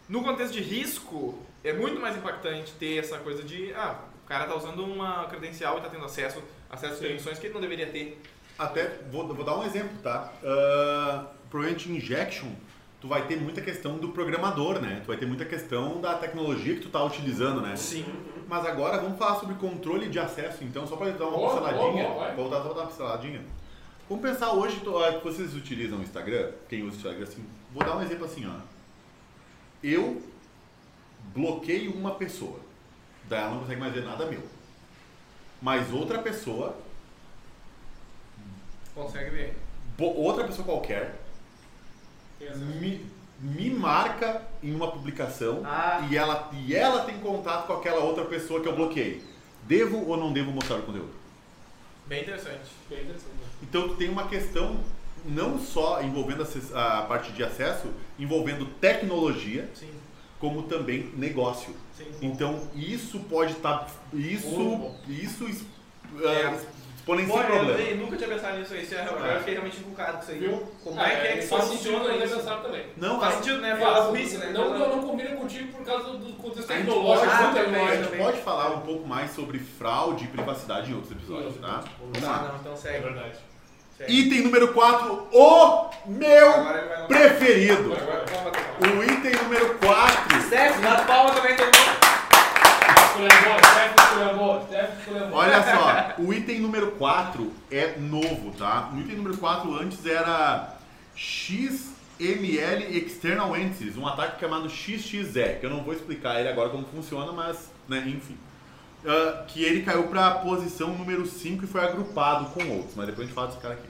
no 0.08 0.22
contexto 0.24 0.52
de 0.52 0.60
risco, 0.60 1.38
é 1.62 1.72
muito 1.72 2.00
mais 2.00 2.16
impactante 2.16 2.72
ter 2.72 2.98
essa 2.98 3.18
coisa 3.18 3.42
de, 3.42 3.72
ah, 3.74 3.96
o 4.24 4.28
cara 4.28 4.44
tá 4.46 4.54
usando 4.56 4.84
uma 4.84 5.24
credencial 5.26 5.78
e 5.78 5.80
tá 5.82 5.88
tendo 5.88 6.04
acesso, 6.04 6.42
acesso 6.70 6.94
a 6.94 6.98
permissões 6.98 7.38
que 7.38 7.46
ele 7.46 7.54
não 7.54 7.60
deveria 7.60 7.86
ter. 7.86 8.20
Até, 8.58 8.98
vou, 9.10 9.26
vou 9.34 9.44
dar 9.44 9.56
um 9.58 9.64
exemplo, 9.64 9.96
tá? 10.02 10.32
Ah, 10.44 11.26
provavelmente 11.50 11.90
injection, 11.90 12.48
tu 13.04 13.08
vai 13.08 13.26
ter 13.26 13.36
muita 13.38 13.60
questão 13.60 13.98
do 13.98 14.08
programador, 14.08 14.80
né? 14.80 15.00
Tu 15.04 15.08
vai 15.08 15.18
ter 15.18 15.26
muita 15.26 15.44
questão 15.44 16.00
da 16.00 16.14
tecnologia 16.14 16.74
que 16.74 16.80
tu 16.80 16.88
tá 16.88 17.04
utilizando, 17.04 17.60
né? 17.60 17.76
Sim. 17.76 18.02
Mas 18.48 18.64
agora 18.64 18.96
vamos 18.98 19.18
falar 19.18 19.38
sobre 19.38 19.56
controle 19.56 20.08
de 20.08 20.18
acesso, 20.18 20.64
então, 20.64 20.86
só 20.86 20.96
para 20.96 21.10
dar 21.10 21.26
uma 21.26 21.36
Boa, 21.36 21.50
pinceladinha. 21.50 21.82
boa, 22.04 22.14
boa, 22.14 22.24
vai. 22.24 22.34
Voltar 22.34 22.62
só 22.62 22.72
dar 22.72 22.80
uma 22.80 22.86
pinceladinha. 22.86 23.42
Vamos 24.08 24.24
pensar 24.26 24.52
hoje, 24.54 24.80
to- 24.80 24.96
ah, 25.04 25.12
que 25.18 25.22
vocês 25.22 25.54
utilizam 25.54 25.98
o 25.98 26.02
Instagram, 26.02 26.52
quem 26.66 26.80
usa 26.82 26.94
o 26.94 26.96
Instagram 26.96 27.24
assim, 27.24 27.44
vou 27.74 27.84
dar 27.84 27.94
um 27.94 28.02
exemplo 28.02 28.24
assim, 28.24 28.46
ó. 28.46 28.58
Eu 29.82 30.22
bloqueio 31.34 31.92
uma 31.92 32.12
pessoa, 32.12 32.58
daí 33.28 33.42
ela 33.42 33.50
não 33.50 33.58
consegue 33.60 33.80
mais 33.80 33.92
ver 33.92 34.04
nada 34.04 34.24
meu. 34.24 34.40
Mas 35.60 35.92
outra 35.92 36.20
pessoa, 36.22 36.74
Consegue 38.94 39.28
ver. 39.28 39.56
outra 39.98 40.44
pessoa 40.44 40.64
qualquer, 40.64 41.20
me, 42.80 43.04
me 43.40 43.70
marca 43.70 44.42
em 44.62 44.74
uma 44.74 44.90
publicação 44.90 45.62
Ah. 45.64 46.06
e, 46.10 46.16
ela, 46.16 46.50
e 46.52 46.74
ela 46.74 47.04
tem 47.04 47.18
contato 47.18 47.66
com 47.66 47.72
aquela 47.74 48.00
outra 48.00 48.24
pessoa 48.24 48.60
que 48.60 48.68
eu 48.68 48.74
bloqueei. 48.76 49.22
Devo 49.64 50.06
ou 50.08 50.16
não 50.16 50.32
devo 50.32 50.50
mostrar 50.50 50.76
o 50.76 50.82
conteúdo? 50.82 51.10
Bem 52.06 52.22
interessante. 52.22 52.70
Bem 52.88 53.00
interessante. 53.00 53.30
Então 53.62 53.96
tem 53.96 54.08
uma 54.10 54.28
questão 54.28 54.78
não 55.24 55.58
só 55.58 56.02
envolvendo 56.02 56.46
a 56.74 57.02
parte 57.02 57.32
de 57.32 57.42
acesso, 57.42 57.88
envolvendo 58.18 58.66
tecnologia, 58.78 59.70
Sim, 59.74 59.88
como 60.38 60.64
também 60.64 61.10
negócio. 61.16 61.74
sim. 61.96 62.04
Então 62.20 62.68
isso 62.74 63.20
pode 63.20 63.52
estar 63.52 63.88
isso 64.12 64.50
bom. 64.50 65.00
isso 65.08 65.44
es- 65.48 65.64
É. 66.22 66.60
exponencia 67.04 67.34
Pô, 67.34 67.38
o 67.38 67.42
eu, 67.42 67.46
problema. 67.66 67.80
eu 67.90 67.96
nunca 67.98 68.16
tinha 68.16 68.28
pensado 68.30 68.58
nisso 68.58 68.72
aí, 68.74 68.82
isso 68.82 68.94
é, 68.94 69.06
eu 69.06 69.26
É. 69.26 69.38
fiquei 69.38 69.52
realmente 69.54 69.76
encucado 69.78 70.12
com 70.16 70.22
isso 70.22 70.30
aí. 70.32 70.38
Viu? 70.38 70.72
Como 70.82 71.00
é 71.00 71.04
que 71.10 71.26
é 71.26 71.36
que 71.36 71.46
faz 71.46 71.64
sentido 71.64 71.98
funciona 71.98 72.24
isso? 72.24 72.36
pensar 72.36 72.56
também. 72.62 72.86
Não, 72.96 73.20
Faz 73.20 73.34
sentido, 73.34 73.58
né? 73.60 73.76
Faz, 73.76 74.04
burrice, 74.06 74.38
né? 74.38 74.50
Não, 74.54 74.78
não, 74.78 74.88
não 74.96 75.02
combina 75.06 75.30
contigo 75.36 75.72
por 75.72 75.84
causa 75.84 76.04
do 76.14 76.32
contexto 76.34 76.72
A 76.72 76.76
gente 76.76 76.86
tecnológico. 76.86 77.30
Ah, 77.30 77.52
também, 77.54 77.88
a 77.88 77.96
gente 77.96 78.16
pode 78.16 78.38
falar 78.40 78.68
um 78.70 78.80
pouco 78.80 79.06
mais 79.06 79.30
sobre 79.32 79.58
fraude 79.58 80.24
e 80.24 80.28
privacidade 80.28 80.90
em 80.90 80.94
outros 80.94 81.12
episódios, 81.12 81.56
tá? 81.60 81.84
Ah, 81.84 82.26
lá. 82.26 82.48
não, 82.48 82.56
então 82.60 82.72
É 82.72 82.76
segue. 82.76 83.02
verdade. 83.02 83.32
segue. 83.98 84.12
Item 84.20 84.40
número 84.42 84.72
4, 84.72 85.28
o 85.30 85.90
meu 86.06 86.50
Agora 86.50 87.04
preferido. 87.06 87.92
Agora. 87.94 88.24
O 88.80 89.04
item 89.04 89.32
número 89.42 89.74
4 89.78 90.42
Steph, 90.42 90.80
dá 90.80 90.96
palma 91.04 91.30
também, 91.32 91.54
todo 91.54 91.66
mundo. 91.66 91.74
Esculhambou, 91.74 91.92
Steph 91.94 92.12
esculhambou, 92.14 92.32
Steph 92.34 92.94
esculhambou. 92.94 93.03
Olha 95.32 95.62
só, 95.62 96.14
o 96.22 96.32
item 96.32 96.60
número 96.60 96.92
4 96.92 97.52
é 97.70 97.96
novo, 97.98 98.52
tá? 98.52 98.90
O 98.94 99.00
item 99.00 99.16
número 99.16 99.36
4 99.36 99.74
antes 99.74 100.04
era 100.06 100.74
XML 101.14 102.96
External 102.96 103.56
Entities, 103.56 103.96
um 103.96 104.06
ataque 104.06 104.40
chamado 104.40 104.68
XXE, 104.68 105.58
que 105.60 105.66
eu 105.66 105.70
não 105.70 105.82
vou 105.82 105.94
explicar 105.94 106.40
ele 106.40 106.48
agora 106.48 106.70
como 106.70 106.84
funciona, 106.86 107.32
mas, 107.32 107.70
né, 107.88 108.02
enfim. 108.06 108.36
Ah, 109.06 109.44
que 109.46 109.62
ele 109.62 109.82
caiu 109.82 110.04
para 110.04 110.26
a 110.26 110.34
posição 110.36 110.88
número 110.96 111.26
5 111.26 111.64
e 111.64 111.66
foi 111.66 111.82
agrupado 111.82 112.46
com 112.46 112.66
outros, 112.70 112.94
mas 112.96 113.06
depois 113.06 113.24
a 113.24 113.26
gente 113.26 113.34
fala 113.34 113.48
desse 113.48 113.60
cara 113.60 113.74
aqui. 113.74 113.88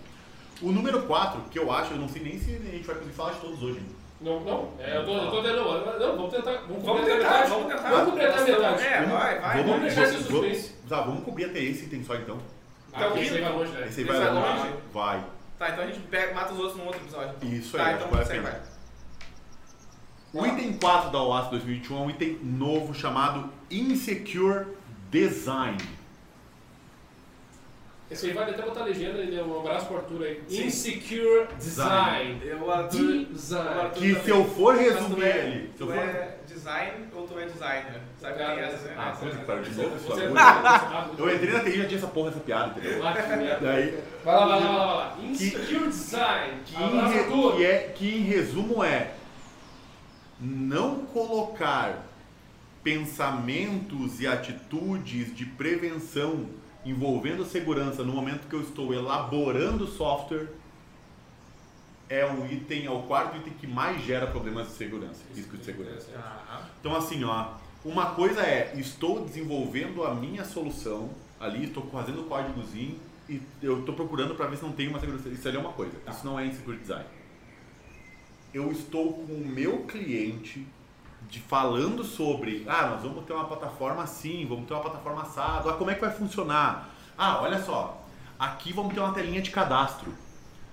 O 0.61 0.73
número 0.73 1.03
4, 1.03 1.43
que 1.51 1.59
eu 1.59 1.71
acho, 1.73 1.93
eu 1.93 1.99
não 1.99 2.09
sei 2.09 2.23
nem 2.23 2.39
se 2.39 2.51
a 2.51 2.71
gente 2.71 2.85
vai 2.87 2.97
conseguir 2.97 3.15
falar 3.15 3.33
de 3.33 3.41
todos 3.41 3.63
hoje. 3.63 3.79
hein? 3.79 3.87
Não, 4.21 4.41
não, 4.41 4.71
é, 4.79 4.97
eu 4.97 5.05
tô, 5.05 5.13
eu 5.17 5.31
tô 5.31 5.43
dando, 5.43 5.57
não, 5.57 5.99
não, 5.99 6.17
vamos 6.17 6.31
tentar, 6.35 6.53
vamos 6.67 6.83
Vamos 6.85 7.05
tentar, 7.05 7.19
metade. 7.19 7.51
vamos 7.51 7.67
tentar. 7.73 7.91
Vamos 7.91 8.05
completar 8.11 8.37
Nós 8.39 8.49
metade. 8.49 8.83
É, 8.85 9.03
vai, 9.03 9.39
vai. 9.41 9.63
Vamos 9.65 9.81
deixar 9.83 10.03
esse 10.05 10.13
vamos- 10.15 10.29
suspense. 10.29 10.75
tá, 10.89 11.01
vamos 11.03 11.25
cobrir 11.25 11.45
até 11.47 11.59
esse 11.61 11.85
item 11.87 12.05
só 12.05 12.15
então. 12.15 12.39
Ah, 12.93 13.09
esse 13.19 13.35
aí 13.35 13.41
vai 13.43 13.53
longe, 13.53 13.73
né? 13.73 13.87
Esse 13.89 14.01
aí 14.01 14.07
Esse 14.07 14.17
vai 14.19 14.21
vai 14.21 14.33
longe. 14.33 14.59
longe? 14.61 14.75
Vai. 14.93 15.25
Tá, 15.59 15.71
então 15.71 15.85
a 15.85 15.87
gente 15.89 15.99
pega, 16.01 16.33
mata 16.35 16.53
os 16.53 16.59
outros 16.61 16.77
num 16.79 16.87
outro 16.87 17.01
episódio. 17.03 17.35
Isso 17.43 17.77
Tá, 17.77 17.87
aí, 17.87 17.95
então 17.97 18.09
a 18.19 18.25
segue, 18.25 18.41
pena. 18.45 18.51
vai. 20.33 20.43
O 20.43 20.47
item 20.47 20.73
4 20.79 21.11
da 21.11 21.23
OAS 21.23 21.49
2021 21.51 21.97
é 21.97 22.01
um 22.01 22.11
item 22.11 22.39
novo 22.43 22.95
chamado 22.95 23.51
Insecure 23.71 24.67
Design. 25.11 25.77
Esse 28.15 28.27
aí 28.27 28.33
vale 28.33 28.53
até 28.53 28.63
botar 28.63 28.83
a 28.83 28.85
legenda, 28.85 29.19
ele 29.19 29.37
é 29.37 29.43
um 29.43 29.59
abraço 29.59 29.87
pro 29.87 29.97
Arthur 29.97 30.23
aí. 30.23 30.41
Sim. 30.49 30.67
Insecure 30.67 31.49
Design. 31.59 32.41
Eu, 32.45 32.71
Arthur, 32.71 33.25
Design. 33.25 33.91
Que 33.93 34.15
se 34.15 34.31
eu 34.31 34.45
for 34.45 34.77
resumir 34.77 35.25
é, 35.25 35.41
ali, 35.43 35.71
se 35.77 35.81
eu 35.83 35.87
tu 35.89 35.93
for... 35.93 35.99
é 35.99 36.39
design 36.47 37.07
ou 37.13 37.27
tu 37.27 37.39
é 37.41 37.47
designer? 37.47 38.01
Sabe 38.21 38.39
que 38.39 38.45
tem 38.45 38.59
essa, 38.61 38.87
né? 38.87 38.95
Ah, 38.97 39.17
coisa 39.19 39.39
para 39.41 39.61
de 39.63 39.71
novo, 39.75 39.99
você- 39.99 40.29
sua 40.29 41.11
Eu 41.19 41.35
entrei 41.35 41.53
na 41.53 41.61
TI 41.61 41.71
e 41.71 41.79
já 41.79 41.85
tinha 41.87 41.99
essa 41.99 42.07
porra, 42.07 42.29
essa 42.31 42.39
piada, 42.39 42.79
entendeu? 42.79 43.01
Que. 43.03 43.65
Daí, 43.65 43.99
Vai 44.25 44.35
lá, 44.35 44.47
vai 44.47 44.49
lá, 44.49 44.57
vai 44.59 44.77
lá, 44.77 44.87
vai 44.87 44.97
lá. 44.97 45.17
Insecure 45.25 45.89
Design. 45.89 46.61
que, 46.65 46.77
em 46.81 47.01
Arthur. 47.01 47.57
que 47.57 47.67
é, 47.67 47.79
que 47.97 48.15
em 48.17 48.23
resumo 48.23 48.85
é 48.85 49.11
não 50.41 51.05
colocar 51.07 52.07
pensamentos 52.85 54.21
e 54.21 54.27
atitudes 54.29 55.35
de 55.35 55.45
prevenção 55.45 56.47
envolvendo 56.85 57.45
segurança 57.45 58.03
no 58.03 58.13
momento 58.13 58.49
que 58.49 58.55
eu 58.55 58.61
estou 58.61 58.93
elaborando 58.93 59.87
software 59.87 60.49
é 62.09 62.25
o 62.25 62.47
item, 62.47 62.87
é 62.87 62.91
o 62.91 63.03
quarto 63.03 63.37
item 63.39 63.53
que 63.55 63.67
mais 63.67 64.05
gera 64.05 64.27
problemas 64.27 64.69
de 64.69 64.75
segurança, 64.75 65.23
risco 65.35 65.57
de 65.57 65.65
segurança. 65.65 66.09
Então 66.81 66.95
assim, 66.95 67.25
ó, 67.25 67.55
uma 67.85 68.15
coisa 68.15 68.43
é, 68.43 68.73
estou 68.77 69.25
desenvolvendo 69.25 70.05
a 70.05 70.15
minha 70.15 70.45
solução 70.45 71.11
ali, 71.41 71.65
estou 71.65 71.87
fazendo 71.91 72.23
o 72.23 72.25
códigozinho 72.25 72.99
e 73.29 73.41
eu 73.63 73.81
estou 73.81 73.95
procurando 73.95 74.35
para 74.35 74.47
ver 74.47 74.57
se 74.57 74.63
não 74.63 74.73
tem 74.73 74.89
uma 74.89 75.01
segurança. 75.01 75.29
Isso 75.29 75.49
ali 75.49 75.57
é 75.57 75.61
uma 75.61 75.73
coisa, 75.73 75.93
isso 76.09 76.25
não 76.25 76.39
é 76.39 76.47
insecure 76.47 76.77
design. 76.77 77.07
Eu 78.53 78.71
estou 78.71 79.15
com 79.15 79.33
o 79.33 79.47
meu 79.47 79.85
cliente 79.85 80.67
de, 81.29 81.41
falando 81.41 82.05
sobre, 82.05 82.65
ah, 82.69 82.89
nós 82.89 83.03
vamos 83.03 83.25
ter 83.25 83.33
uma 83.33 83.47
plataforma 83.47 84.03
assim, 84.03 84.47
vamos 84.47 84.67
ter 84.67 84.75
uma 84.75 84.83
plataforma 84.83 85.23
assado, 85.23 85.69
ah, 85.69 85.75
como 85.75 85.91
é 85.91 85.95
que 85.95 86.01
vai 86.01 86.11
funcionar? 86.11 86.91
Ah, 87.17 87.41
olha 87.43 87.63
só, 87.63 88.03
aqui 88.39 88.73
vamos 88.73 88.95
ter 88.95 89.01
uma 89.01 89.13
telinha 89.13 89.41
de 89.41 89.51
cadastro, 89.51 90.13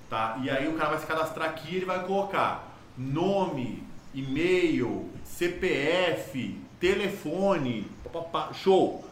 tá? 0.09 0.39
E 0.41 0.49
aí 0.49 0.67
o 0.67 0.73
cara 0.77 0.89
vai 0.89 0.99
se 0.99 1.05
cadastrar 1.05 1.49
aqui 1.49 1.73
e 1.73 1.77
ele 1.77 1.85
vai 1.85 2.05
colocar 2.05 2.71
nome, 2.97 3.83
e-mail, 4.13 5.09
CPF, 5.23 6.59
telefone, 6.79 7.89
papapá, 8.03 8.53
show. 8.53 9.07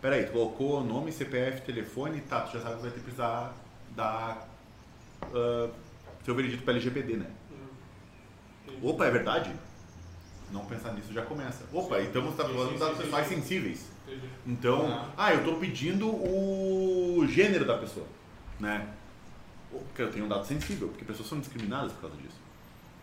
Peraí, 0.00 0.26
tu 0.26 0.32
colocou 0.32 0.84
nome, 0.84 1.10
CPF, 1.10 1.62
telefone, 1.62 2.20
tá, 2.20 2.42
tu 2.42 2.58
já 2.58 2.60
sabe 2.60 2.76
que 2.76 2.82
vai 2.82 2.90
ter 2.90 2.98
que 2.98 3.04
precisar 3.04 3.54
dar 3.90 4.46
ah, 5.32 5.68
seu 6.24 6.34
veredito 6.34 6.62
para 6.62 6.74
LGPD, 6.74 7.16
né? 7.16 7.30
Opa, 8.82 9.06
é 9.06 9.10
verdade? 9.10 9.50
Não 10.54 10.64
pensar 10.66 10.92
nisso 10.92 11.12
já 11.12 11.22
começa. 11.22 11.64
Opa, 11.72 12.00
então 12.00 12.22
você 12.22 12.40
está 12.42 12.44
Sim, 12.44 12.72
sim, 12.72 12.78
dados 12.78 12.96
sim, 12.96 13.02
pessoais 13.02 13.26
sim. 13.26 13.34
sensíveis. 13.34 13.90
Entendi. 14.06 14.28
Então, 14.46 14.86
Ah. 14.86 15.08
ah, 15.16 15.32
eu 15.34 15.38
estou 15.40 15.56
pedindo 15.56 16.06
o 16.08 17.26
gênero 17.28 17.64
da 17.64 17.76
pessoa, 17.76 18.06
né? 18.60 18.86
Porque 19.70 20.02
eu 20.02 20.10
tenho 20.12 20.26
um 20.26 20.28
dado 20.28 20.46
sensível, 20.46 20.86
porque 20.88 21.04
pessoas 21.04 21.28
são 21.28 21.40
discriminadas 21.40 21.90
por 21.92 22.02
causa 22.02 22.16
disso. 22.18 22.36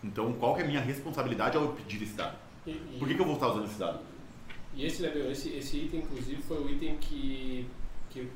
Então, 0.02 0.32
qual 0.32 0.54
que 0.54 0.62
é 0.62 0.64
a 0.64 0.66
minha 0.66 0.80
responsabilidade 0.80 1.54
ao 1.58 1.64
eu 1.64 1.72
pedir 1.72 2.02
esse 2.02 2.14
dado? 2.14 2.36
E- 2.66 2.70
e- 2.70 2.96
Por 2.98 3.06
que, 3.06 3.14
que 3.14 3.20
eu 3.20 3.26
vou 3.26 3.34
estar 3.34 3.48
usando 3.48 3.66
esse 3.66 3.78
dado? 3.78 4.00
E 4.74 4.86
esse, 4.86 5.04
esse, 5.04 5.50
esse 5.50 5.76
item, 5.76 6.00
inclusive, 6.00 6.40
foi 6.42 6.56
o 6.56 6.70
item 6.70 6.96
que, 6.96 7.66
que, 8.08 8.26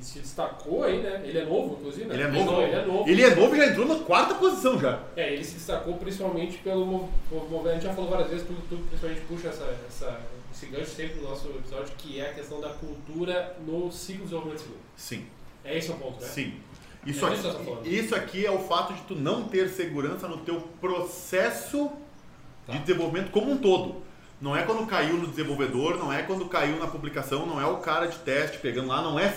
se 0.00 0.18
destacou 0.20 0.84
aí, 0.84 1.00
né? 1.02 1.22
Ele 1.24 1.38
é 1.38 1.44
novo, 1.44 1.76
inclusive, 1.80 2.06
né? 2.06 2.14
Ele 2.14 2.22
é 2.22 2.28
novo? 2.28 2.60
Ele 2.62 2.72
é 2.74 2.84
novo. 2.86 3.08
Ele 3.10 3.22
é 3.22 3.34
novo 3.34 3.54
e 3.54 3.58
já 3.58 3.66
entrou 3.66 3.86
na 3.86 3.96
quarta 4.04 4.34
posição 4.34 4.78
já. 4.78 5.00
É, 5.16 5.32
ele 5.32 5.44
se 5.44 5.54
destacou 5.54 5.94
principalmente 5.94 6.58
pelo 6.58 6.84
mov- 6.86 7.08
mov- 7.30 7.48
movimento. 7.50 7.68
A 7.68 7.74
gente 7.74 7.82
já 7.84 7.94
falou 7.94 8.10
várias 8.10 8.28
vezes, 8.30 8.46
tu, 8.46 8.54
tu 8.68 8.76
principalmente 8.88 9.20
puxa 9.26 9.48
essa, 9.48 9.64
essa, 9.88 10.20
esse 10.52 10.66
gancho 10.66 10.90
sempre 10.90 11.20
no 11.20 11.28
nosso 11.30 11.48
episódio, 11.48 11.92
que 11.98 12.20
é 12.20 12.30
a 12.30 12.34
questão 12.34 12.60
da 12.60 12.70
cultura 12.70 13.56
no 13.66 13.90
ciclo 13.92 14.18
de 14.18 14.24
desenvolvimento 14.24 14.58
seguro. 14.60 14.80
Sim, 14.96 15.26
É 15.64 15.76
esse 15.78 15.90
o 15.90 15.94
ponto, 15.94 16.20
né? 16.22 16.28
sim. 16.28 16.54
Isso, 17.04 17.24
É 17.24 17.32
eu 17.34 17.40
tô 17.42 17.48
aqui, 17.50 17.64
falando. 17.64 17.86
isso 17.86 18.14
aqui 18.16 18.44
é 18.46 18.50
o 18.50 18.58
fato 18.58 18.92
de 18.92 19.00
tu 19.02 19.14
não 19.14 19.44
ter 19.44 19.68
segurança 19.68 20.26
no 20.26 20.38
teu 20.38 20.60
processo 20.80 21.90
Tá. 22.66 22.72
de 22.72 22.80
desenvolvimento 22.80 23.30
como 23.30 23.52
um 23.52 23.58
todo. 23.58 24.02
Não 24.40 24.56
é 24.56 24.64
quando 24.64 24.84
caiu 24.86 25.16
no 25.16 25.28
desenvolvedor, 25.28 25.96
não 25.98 26.12
é 26.12 26.22
quando 26.22 26.44
caiu 26.46 26.76
na 26.78 26.86
publicação, 26.88 27.46
não 27.46 27.60
é 27.60 27.64
o 27.66 27.76
cara 27.76 28.06
de 28.06 28.18
teste 28.18 28.58
pegando 28.58 28.88
lá, 28.88 29.00
não 29.00 29.18
é 29.18 29.32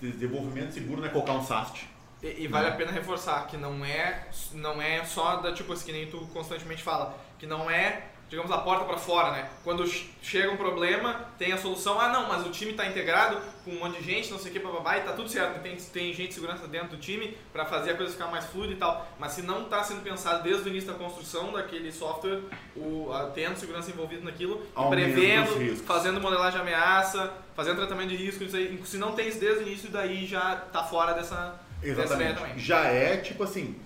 desenvolvimento 0.00 0.72
seguro, 0.72 1.00
não 1.00 1.08
é 1.08 1.10
colocar 1.10 1.32
um 1.32 1.44
SAST. 1.44 1.88
E, 2.22 2.44
e 2.44 2.48
vale 2.48 2.68
a 2.68 2.72
pena 2.72 2.92
reforçar 2.92 3.46
que 3.46 3.56
não 3.56 3.84
é, 3.84 4.28
não 4.52 4.80
é 4.80 5.04
só 5.04 5.36
da 5.36 5.52
tipo 5.52 5.72
assim, 5.72 5.86
que 5.86 5.92
nem 5.92 6.06
tu 6.06 6.18
constantemente 6.32 6.82
fala, 6.82 7.18
que 7.38 7.46
não 7.46 7.70
é, 7.70 8.09
digamos, 8.30 8.50
a 8.52 8.58
porta 8.58 8.84
para 8.84 8.96
fora, 8.96 9.32
né? 9.32 9.50
Quando 9.64 9.84
ch- 9.86 10.06
chega 10.22 10.50
um 10.52 10.56
problema, 10.56 11.26
tem 11.36 11.52
a 11.52 11.58
solução, 11.58 12.00
ah 12.00 12.08
não, 12.08 12.28
mas 12.28 12.46
o 12.46 12.50
time 12.50 12.72
tá 12.74 12.86
integrado 12.86 13.38
com 13.64 13.72
um 13.72 13.80
monte 13.80 13.98
de 13.98 14.04
gente, 14.04 14.30
não 14.30 14.38
sei 14.38 14.50
o 14.50 14.54
que, 14.54 14.60
bababá, 14.60 14.96
e 14.98 15.00
tá 15.00 15.12
tudo 15.12 15.28
certo, 15.28 15.60
tem, 15.60 15.74
tem 15.76 16.12
gente 16.14 16.28
de 16.28 16.34
segurança 16.34 16.68
dentro 16.68 16.90
do 16.90 16.96
time 16.98 17.36
para 17.52 17.64
fazer 17.64 17.90
a 17.90 17.96
coisa 17.96 18.12
ficar 18.12 18.28
mais 18.28 18.44
fluida 18.46 18.72
e 18.72 18.76
tal. 18.76 19.06
Mas 19.18 19.32
se 19.32 19.42
não 19.42 19.64
tá 19.64 19.82
sendo 19.82 20.00
pensado 20.02 20.44
desde 20.44 20.62
o 20.62 20.70
início 20.70 20.92
da 20.92 20.96
construção 20.96 21.52
daquele 21.52 21.90
software, 21.90 22.40
o, 22.76 23.12
a, 23.12 23.26
tendo 23.30 23.58
segurança 23.58 23.90
envolvida 23.90 24.24
naquilo, 24.24 24.64
prevendo, 24.90 25.46
fazendo 25.84 26.20
modelagem 26.20 26.52
de 26.62 26.68
ameaça, 26.68 27.32
fazendo 27.56 27.78
tratamento 27.78 28.10
de 28.10 28.16
risco, 28.16 28.44
isso 28.44 28.56
aí, 28.56 28.80
se 28.84 28.96
não 28.96 29.12
tem 29.12 29.26
isso 29.26 29.40
desde 29.40 29.64
o 29.64 29.66
início, 29.66 29.90
daí 29.90 30.24
já 30.24 30.54
tá 30.72 30.84
fora 30.84 31.14
dessa, 31.14 31.60
dessa 31.82 32.14
ideia 32.14 32.34
também. 32.34 32.52
Exatamente. 32.52 32.60
Já 32.64 32.84
é 32.84 33.16
tipo 33.16 33.42
assim. 33.42 33.76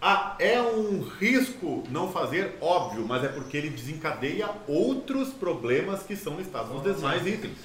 Ah, 0.00 0.36
é 0.38 0.60
um 0.62 1.02
risco 1.02 1.82
não 1.90 2.12
fazer, 2.12 2.56
óbvio, 2.60 3.04
mas 3.06 3.24
é 3.24 3.28
porque 3.28 3.56
ele 3.56 3.70
desencadeia 3.70 4.48
outros 4.68 5.30
problemas 5.30 6.04
que 6.04 6.14
são 6.14 6.36
listados 6.36 6.70
nos 6.70 6.96
demais 6.96 7.26
itens. 7.26 7.56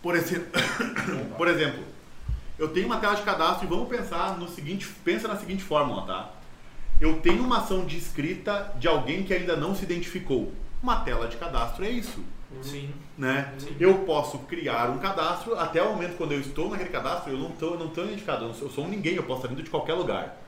Por 0.00 0.14
exemplo, 0.14 0.46
por 1.36 1.48
exemplo, 1.48 1.82
eu 2.58 2.68
tenho 2.68 2.86
uma 2.86 2.98
tela 2.98 3.16
de 3.16 3.22
cadastro 3.22 3.66
e 3.66 3.68
vamos 3.68 3.88
pensar 3.88 4.38
no 4.38 4.48
seguinte, 4.48 4.86
pensa 5.04 5.26
na 5.26 5.36
seguinte 5.36 5.64
fórmula, 5.64 6.06
tá? 6.06 6.30
Eu 7.00 7.20
tenho 7.20 7.42
uma 7.42 7.58
ação 7.58 7.84
de 7.84 7.96
escrita 7.98 8.72
de 8.78 8.86
alguém 8.86 9.24
que 9.24 9.34
ainda 9.34 9.56
não 9.56 9.74
se 9.74 9.82
identificou. 9.82 10.52
Uma 10.82 11.00
tela 11.00 11.26
de 11.26 11.36
cadastro 11.38 11.84
é 11.84 11.90
isso, 11.90 12.22
Sim. 12.62 12.90
né? 13.18 13.52
Sim. 13.58 13.74
Eu 13.80 13.98
posso 14.00 14.38
criar 14.40 14.90
um 14.90 14.98
cadastro, 14.98 15.58
até 15.58 15.82
o 15.82 15.90
momento 15.92 16.16
quando 16.16 16.32
eu 16.32 16.40
estou 16.40 16.70
naquele 16.70 16.90
cadastro, 16.90 17.32
eu 17.32 17.38
não 17.38 17.48
estou 17.50 17.76
não 17.78 17.88
tô 17.88 18.04
identificado, 18.04 18.44
eu 18.44 18.54
sou- 18.70 18.84
um 18.84 18.88
ninguém, 18.88 19.14
eu 19.16 19.22
posso 19.24 19.40
estar 19.40 19.48
vindo 19.48 19.62
de 19.64 19.70
qualquer 19.70 19.94
lugar. 19.94 20.39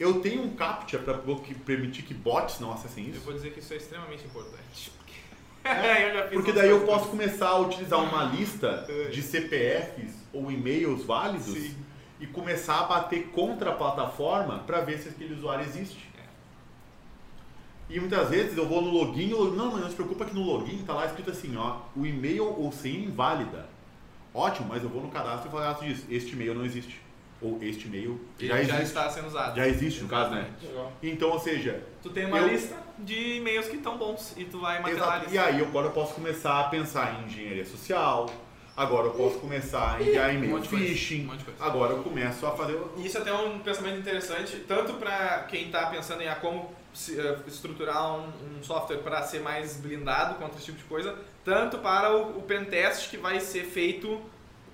Eu 0.00 0.20
tenho 0.22 0.42
um 0.42 0.54
captcha 0.56 0.98
para 0.98 1.18
permitir 1.66 2.02
que 2.02 2.14
bots 2.14 2.58
não 2.58 2.72
acessem 2.72 3.04
Eu 3.04 3.10
isso. 3.10 3.20
vou 3.20 3.34
dizer 3.34 3.52
que 3.52 3.58
isso 3.60 3.74
é 3.74 3.76
extremamente 3.76 4.24
importante. 4.24 4.90
Eu 5.62 6.14
já 6.14 6.22
fiz 6.22 6.32
Porque 6.32 6.52
daí 6.52 6.70
eu 6.70 6.86
posso 6.86 7.10
começar 7.10 7.48
a 7.50 7.58
utilizar 7.58 8.02
uma 8.02 8.24
lista 8.24 8.86
de 9.12 9.20
CPFs 9.20 10.14
ou 10.32 10.50
e-mails 10.50 11.04
válidos 11.04 11.52
Sim. 11.52 11.76
e 12.18 12.26
começar 12.26 12.78
a 12.80 12.84
bater 12.84 13.26
contra 13.28 13.68
a 13.68 13.74
plataforma 13.74 14.60
para 14.60 14.80
ver 14.80 14.98
se 14.98 15.10
aquele 15.10 15.34
usuário 15.34 15.66
existe. 15.66 16.08
E 17.90 18.00
muitas 18.00 18.30
vezes 18.30 18.56
eu 18.56 18.66
vou 18.66 18.80
no 18.80 18.88
login, 18.90 19.34
o 19.34 19.36
login- 19.42 19.56
não, 19.56 19.72
mas 19.72 19.82
não 19.82 19.88
se 19.90 19.96
preocupa 19.96 20.24
que 20.24 20.34
no 20.34 20.42
login 20.42 20.78
tá 20.84 20.94
lá 20.94 21.04
escrito 21.04 21.28
assim, 21.30 21.54
ó, 21.56 21.80
o 21.94 22.06
e-mail 22.06 22.44
ou 22.58 22.72
senha 22.72 23.04
inválida. 23.04 23.68
Ótimo, 24.32 24.68
mas 24.68 24.82
eu 24.82 24.88
vou 24.88 25.02
no 25.02 25.10
cadastro 25.10 25.48
e 25.48 25.52
falo 25.52 25.64
ah, 25.64 25.76
diz, 25.78 26.06
este 26.08 26.32
e-mail 26.32 26.54
não 26.54 26.64
existe. 26.64 27.00
Ou 27.42 27.58
este 27.62 27.86
e-mail 27.88 28.20
já 28.38 28.62
já, 28.62 28.82
está 28.82 29.08
sendo 29.08 29.28
usado. 29.28 29.56
Já 29.56 29.66
existe, 29.66 30.02
no 30.02 30.08
caso, 30.08 30.30
né? 30.34 30.50
Legal. 30.62 30.92
Então, 31.02 31.30
ou 31.30 31.38
seja, 31.40 31.82
Tu 32.02 32.10
tem 32.10 32.26
uma 32.26 32.38
Eu- 32.38 32.48
lista 32.48 32.76
de 32.98 33.36
e-mails 33.36 33.66
que 33.66 33.76
estão 33.76 33.96
bons 33.96 34.34
e 34.36 34.44
tu 34.44 34.60
vai 34.60 34.80
martelar 34.80 35.12
a 35.12 35.18
lista. 35.20 35.34
E 35.34 35.38
aí 35.38 35.60
agora 35.62 35.86
eu 35.86 35.92
posso 35.92 36.14
começar 36.14 36.60
a 36.60 36.64
pensar 36.64 37.18
em 37.20 37.26
engenharia 37.26 37.64
social, 37.64 38.28
agora 38.76 39.06
eu 39.06 39.12
posso 39.12 39.38
começar 39.38 39.96
a 39.96 40.02
enviar 40.02 40.28
Um 40.28 40.32
e-mail 40.34 40.52
monte 40.52 40.62
de 40.64 40.68
coisa, 40.68 40.84
phishing, 40.86 41.22
um 41.22 41.26
monte 41.28 41.38
de 41.38 41.44
coisa. 41.46 41.64
agora 41.64 41.92
eu 41.94 42.02
começo 42.02 42.46
a 42.46 42.50
fazer... 42.52 42.78
Isso 42.98 43.16
é 43.16 43.20
até 43.22 43.32
um 43.32 43.58
pensamento 43.60 43.98
interessante, 43.98 44.56
tanto 44.68 44.94
para 44.94 45.44
quem 45.44 45.66
está 45.66 45.86
pensando 45.86 46.22
em 46.22 46.28
ah, 46.28 46.34
como 46.36 46.70
se, 46.92 47.18
eh, 47.18 47.38
estruturar 47.46 48.16
um, 48.18 48.28
um 48.58 48.62
software 48.62 48.98
para 48.98 49.22
ser 49.22 49.40
mais 49.40 49.76
blindado 49.76 50.34
contra 50.34 50.56
esse 50.56 50.66
tipo 50.66 50.78
de 50.78 50.84
coisa, 50.84 51.16
tanto 51.44 51.78
para 51.78 52.14
o, 52.14 52.38
o 52.38 52.42
pentest 52.42 53.08
que 53.08 53.16
vai 53.16 53.40
ser 53.40 53.64
feito 53.64 54.20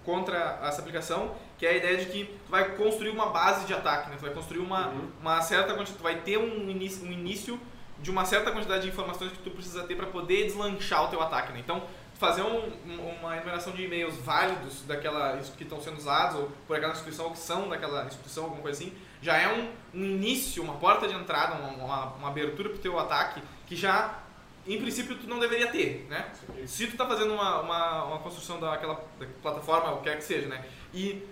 contra 0.04 0.60
essa 0.62 0.80
aplicação, 0.80 1.34
que 1.58 1.64
é 1.66 1.70
a 1.70 1.76
ideia 1.76 1.96
de 1.96 2.06
que 2.06 2.24
tu 2.24 2.50
vai 2.50 2.76
construir 2.76 3.10
uma 3.10 3.26
base 3.26 3.66
de 3.66 3.72
ataque, 3.74 4.10
né? 4.10 4.16
tu 4.18 4.22
vai 4.22 4.32
construir 4.34 4.58
uma, 4.60 4.88
Uhum. 4.88 5.10
uma 5.20 5.40
certa 5.42 5.68
quantidade, 5.74 5.96
tu 5.98 6.02
vai 6.02 6.16
ter 6.16 6.36
um 6.38 6.68
início, 6.70 7.06
um 7.06 7.12
início 7.12 7.58
de 8.00 8.10
uma 8.10 8.24
certa 8.26 8.50
quantidade 8.52 8.82
de 8.82 8.88
informações 8.88 9.32
que 9.32 9.38
tu 9.38 9.50
precisa 9.50 9.84
ter 9.84 9.96
para 9.96 10.06
poder 10.06 10.44
deslanchar 10.44 11.04
o 11.04 11.08
teu 11.08 11.20
ataque. 11.22 11.52
Né? 11.52 11.60
Então, 11.60 11.82
fazer 12.18 12.42
um- 12.42 12.66
um- 12.86 13.10
uma 13.20 13.36
enumeração 13.36 13.72
de 13.72 13.84
e-mails 13.84 14.16
válidos 14.16 14.82
daquela 14.82 15.38
que 15.56 15.62
estão 15.62 15.80
sendo 15.80 15.96
usados 15.98 16.36
ou 16.40 16.50
por 16.66 16.76
aquela 16.76 16.92
instituição 16.92 17.26
ou 17.26 17.30
que 17.32 17.38
são 17.38 17.68
daquela 17.68 18.04
instituição, 18.04 18.44
alguma 18.44 18.62
coisa 18.62 18.78
assim, 18.82 18.92
já 19.22 19.36
é 19.36 19.48
um, 19.48 19.68
um 19.94 20.04
início, 20.04 20.62
uma 20.62 20.74
porta 20.74 21.08
de 21.08 21.14
entrada, 21.14 21.54
uma, 21.54 21.68
uma, 21.84 22.04
uma 22.14 22.28
abertura 22.28 22.68
para 22.68 22.78
o 22.78 22.80
teu 22.80 22.98
ataque 22.98 23.42
que 23.66 23.74
já, 23.76 24.18
em 24.66 24.78
princípio, 24.80 25.16
tu 25.16 25.26
não 25.26 25.38
deveria 25.38 25.68
ter, 25.68 26.06
né? 26.08 26.30
Se 26.66 26.86
tu 26.86 26.96
tá 26.96 27.06
fazendo 27.06 27.32
uma, 27.34 27.60
uma, 27.60 28.04
uma 28.04 28.18
construção 28.18 28.58
daquela 28.60 28.94
da 29.18 29.26
plataforma, 29.42 29.92
o 29.92 29.96
que 29.98 30.04
quer 30.04 30.16
que 30.16 30.24
seja, 30.24 30.48
né? 30.48 30.64
E 30.94 31.22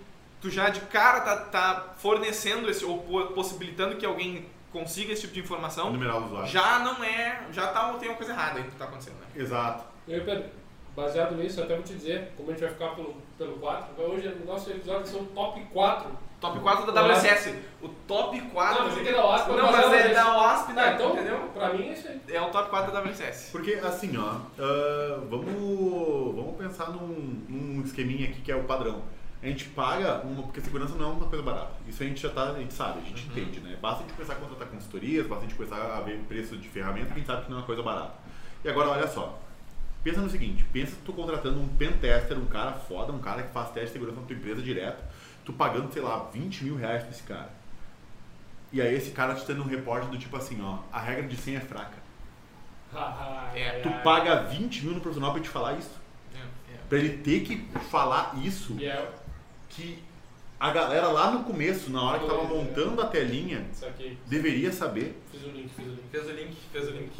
tu 0.45 0.51
já 0.51 0.69
de 0.69 0.79
cara 0.81 1.21
tá, 1.21 1.35
tá 1.37 1.93
fornecendo 1.97 2.69
esse, 2.69 2.85
ou 2.85 2.99
po- 2.99 3.27
possibilitando 3.33 3.95
que 3.95 4.05
alguém 4.05 4.45
consiga 4.71 5.11
esse 5.13 5.21
tipo 5.23 5.33
de 5.33 5.39
informação, 5.39 5.91
já 6.45 6.79
não 6.79 7.03
é. 7.03 7.41
Já 7.51 7.67
tá, 7.67 7.91
tem 7.93 8.09
uma 8.09 8.15
coisa 8.17 8.31
errada 8.33 8.59
aí 8.59 8.63
que 8.65 8.75
tá 8.75 8.85
acontecendo, 8.85 9.15
né? 9.15 9.25
Exato. 9.35 9.83
E 10.07 10.13
aí, 10.13 10.21
Pedro, 10.21 10.45
baseado 10.95 11.33
nisso, 11.35 11.59
eu 11.59 11.63
até 11.63 11.73
vou 11.75 11.83
te 11.83 11.93
dizer 11.95 12.31
como 12.37 12.49
a 12.49 12.53
gente 12.53 12.61
vai 12.61 12.71
ficar 12.73 12.89
pelo, 12.89 13.15
pelo 13.37 13.53
4. 13.57 14.03
Hoje 14.03 14.27
o 14.27 14.45
nosso 14.45 14.69
episódio 14.69 15.01
vai 15.01 15.07
ser 15.11 15.17
o 15.17 15.25
top 15.25 15.59
4. 15.73 16.25
Top 16.41 16.59
4 16.59 16.91
da 16.91 17.01
WSS. 17.07 17.55
O 17.81 17.87
top 17.87 18.39
4. 18.39 18.83
Não, 18.83 18.91
mas 18.91 19.07
é 19.07 19.11
da 19.13 19.25
OASP, 19.25 19.49
Não, 19.49 19.71
mas 19.71 19.93
é 19.93 20.11
é 20.11 20.13
da 20.13 20.37
OASP, 20.37 20.71
Ah, 20.71 20.73
né? 20.75 20.93
então, 20.93 21.13
Entendeu? 21.13 21.39
pra 21.55 21.73
mim 21.73 21.87
é 21.87 21.93
isso 21.93 22.07
aí. 22.07 22.21
É 22.29 22.41
o 22.41 22.49
top 22.51 22.69
4 22.69 22.91
da 22.91 22.99
WSS. 23.01 23.51
Porque 23.51 23.73
assim, 23.75 24.15
ó, 24.17 24.35
ah, 24.59 25.19
vamos, 25.29 26.35
vamos 26.35 26.55
pensar 26.57 26.89
num, 26.91 27.41
num 27.49 27.81
esqueminha 27.83 28.27
aqui 28.29 28.41
que 28.41 28.51
é 28.51 28.55
o 28.55 28.65
padrão. 28.65 29.01
A 29.45 29.47
gente 29.47 29.65
paga 29.65 30.21
uma, 30.21 30.41
porque 30.41 30.59
segurança 30.59 30.95
não 30.95 31.05
é 31.05 31.13
uma 31.13 31.27
coisa 31.27 31.43
barata. 31.43 31.73
Isso 31.87 32.01
a 32.01 32.05
gente 32.07 32.19
já 32.19 32.29
tá, 32.29 32.49
a 32.49 32.57
gente 32.57 32.73
sabe, 32.73 32.97
a 32.97 33.03
gente 33.03 33.27
entende, 33.27 33.59
né? 33.59 33.77
Basta 33.79 33.99
a 33.99 34.01
gente 34.01 34.15
começar 34.15 34.33
a 34.33 34.37
contratar 34.37 34.67
consultorias, 34.69 35.27
basta 35.27 35.45
a 35.45 35.47
gente 35.47 35.55
começar 35.55 35.75
a 35.75 36.01
ver 36.01 36.17
preço 36.27 36.57
de 36.57 36.67
ferramenta, 36.67 37.05
que 37.05 37.13
a 37.13 37.17
gente 37.17 37.27
sabe 37.27 37.43
que 37.43 37.51
não 37.51 37.57
é 37.57 37.59
uma 37.59 37.65
coisa 37.67 37.83
barata. 37.83 38.15
E 38.63 38.69
agora, 38.69 38.89
olha 38.89 39.07
só. 39.07 39.39
Pensa 40.03 40.19
no 40.19 40.31
seguinte, 40.31 40.65
pensa 40.73 40.95
que 40.95 41.01
tu 41.03 41.13
contratando 41.13 41.61
um 41.61 41.67
pen 41.67 41.91
tester, 41.91 42.39
um 42.39 42.47
cara 42.47 42.71
foda, 42.71 43.13
um 43.13 43.19
cara 43.19 43.43
que 43.43 43.53
faz 43.53 43.69
teste 43.69 43.89
de 43.89 43.93
segurança 43.93 44.19
na 44.19 44.25
tua 44.25 44.35
empresa 44.35 44.63
direto, 44.63 45.03
tu 45.45 45.53
pagando, 45.53 45.93
sei 45.93 46.01
lá, 46.01 46.27
20 46.33 46.63
mil 46.63 46.75
reais 46.75 47.03
pra 47.03 47.11
esse 47.11 47.23
cara. 47.23 47.49
E 48.73 48.81
aí 48.81 48.95
esse 48.95 49.11
cara 49.11 49.35
te 49.35 49.45
dando 49.45 49.61
um 49.61 49.67
reporte 49.67 50.07
do 50.07 50.17
tipo 50.17 50.35
assim, 50.35 50.59
ó, 50.63 50.79
a 50.91 50.99
regra 50.99 51.27
de 51.27 51.37
senha 51.37 51.59
é 51.59 51.61
fraca. 51.61 51.97
É, 53.53 53.81
Tu 53.81 53.89
paga 54.03 54.41
20 54.41 54.85
mil 54.85 54.95
no 54.95 55.01
profissional 55.01 55.33
pra 55.33 55.41
te 55.41 55.49
falar 55.49 55.73
isso. 55.73 56.01
É, 56.33 56.39
é. 56.73 56.77
Pra 56.89 56.97
ele 56.97 57.17
ter 57.17 57.41
que 57.41 57.57
falar 57.91 58.33
isso, 58.43 58.75
E 58.79 58.85
é 58.85 59.07
que 59.75 59.99
a 60.59 60.71
galera 60.71 61.07
lá 61.07 61.31
no 61.31 61.43
começo, 61.43 61.91
na 61.91 62.01
hora 62.01 62.19
que 62.19 62.27
tava 62.27 62.43
montando 62.45 63.01
a 63.01 63.07
telinha, 63.07 63.65
deveria 64.25 64.71
saber, 64.71 65.21
Fiz 65.31 65.43
o 65.43 65.49
link, 65.49 65.69
fiz 65.75 65.85
o 65.85 65.89
link. 65.89 66.01
Fez 66.11 66.25
o 66.27 66.31
link, 66.31 66.55
fez 66.71 66.87
o 66.87 66.91
link. 66.91 67.11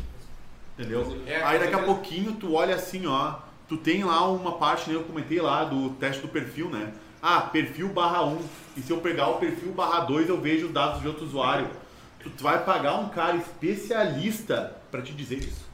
entendeu? 0.78 1.22
É, 1.28 1.44
Aí 1.44 1.60
daqui 1.60 1.74
a 1.76 1.84
pouquinho 1.84 2.34
tu 2.34 2.54
olha 2.54 2.76
assim, 2.76 3.06
ó, 3.06 3.36
tu 3.68 3.78
tem 3.78 4.04
lá 4.04 4.28
uma 4.30 4.54
parte, 4.54 4.90
né, 4.90 4.96
eu 4.96 5.04
comentei 5.04 5.42
lá 5.42 5.66
do 5.66 5.90
teste 5.92 6.22
do 6.22 6.28
perfil, 6.30 6.70
né? 6.70 6.94
Ah, 7.22 7.42
perfil 7.42 7.90
barra 7.90 8.24
1. 8.24 8.40
E 8.78 8.82
se 8.82 8.92
eu 8.92 8.98
pegar 9.02 9.30
o 9.30 9.40
perfil 9.40 9.72
barra 9.72 10.02
2, 10.02 10.30
eu 10.30 10.40
vejo 10.40 10.68
os 10.68 10.72
dados 10.74 11.02
de 11.02 11.08
outro 11.08 11.26
usuário. 11.26 11.68
Tu 12.22 12.30
tu 12.30 12.44
vai 12.44 12.64
pagar 12.64 13.00
um 13.00 13.10
cara 13.10 13.36
especialista 13.38 14.76
pra 14.92 15.02
te 15.02 15.12
dizer 15.14 15.40
isso. 15.40 15.65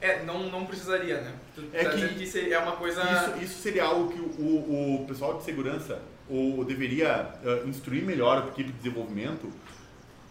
É, 0.00 0.22
não, 0.24 0.48
não 0.48 0.64
precisaria, 0.64 1.20
né? 1.20 1.32
Tu 1.54 1.62
É 1.72 1.84
tá 1.84 1.90
que- 1.90 2.52
é 2.52 2.58
uma 2.58 2.72
coisa. 2.72 3.02
Isso, 3.02 3.44
isso 3.44 3.62
seria 3.62 3.84
algo 3.84 4.10
que 4.12 4.18
o, 4.20 4.42
o, 4.42 5.02
o 5.02 5.06
pessoal 5.06 5.36
de 5.36 5.44
segurança 5.44 6.00
ou 6.28 6.64
deveria 6.64 7.34
eh, 7.44 7.62
instruir 7.66 8.04
melhor 8.04 8.42
a 8.42 8.46
equipe 8.48 8.70
de 8.70 8.78
desenvolvimento 8.78 9.50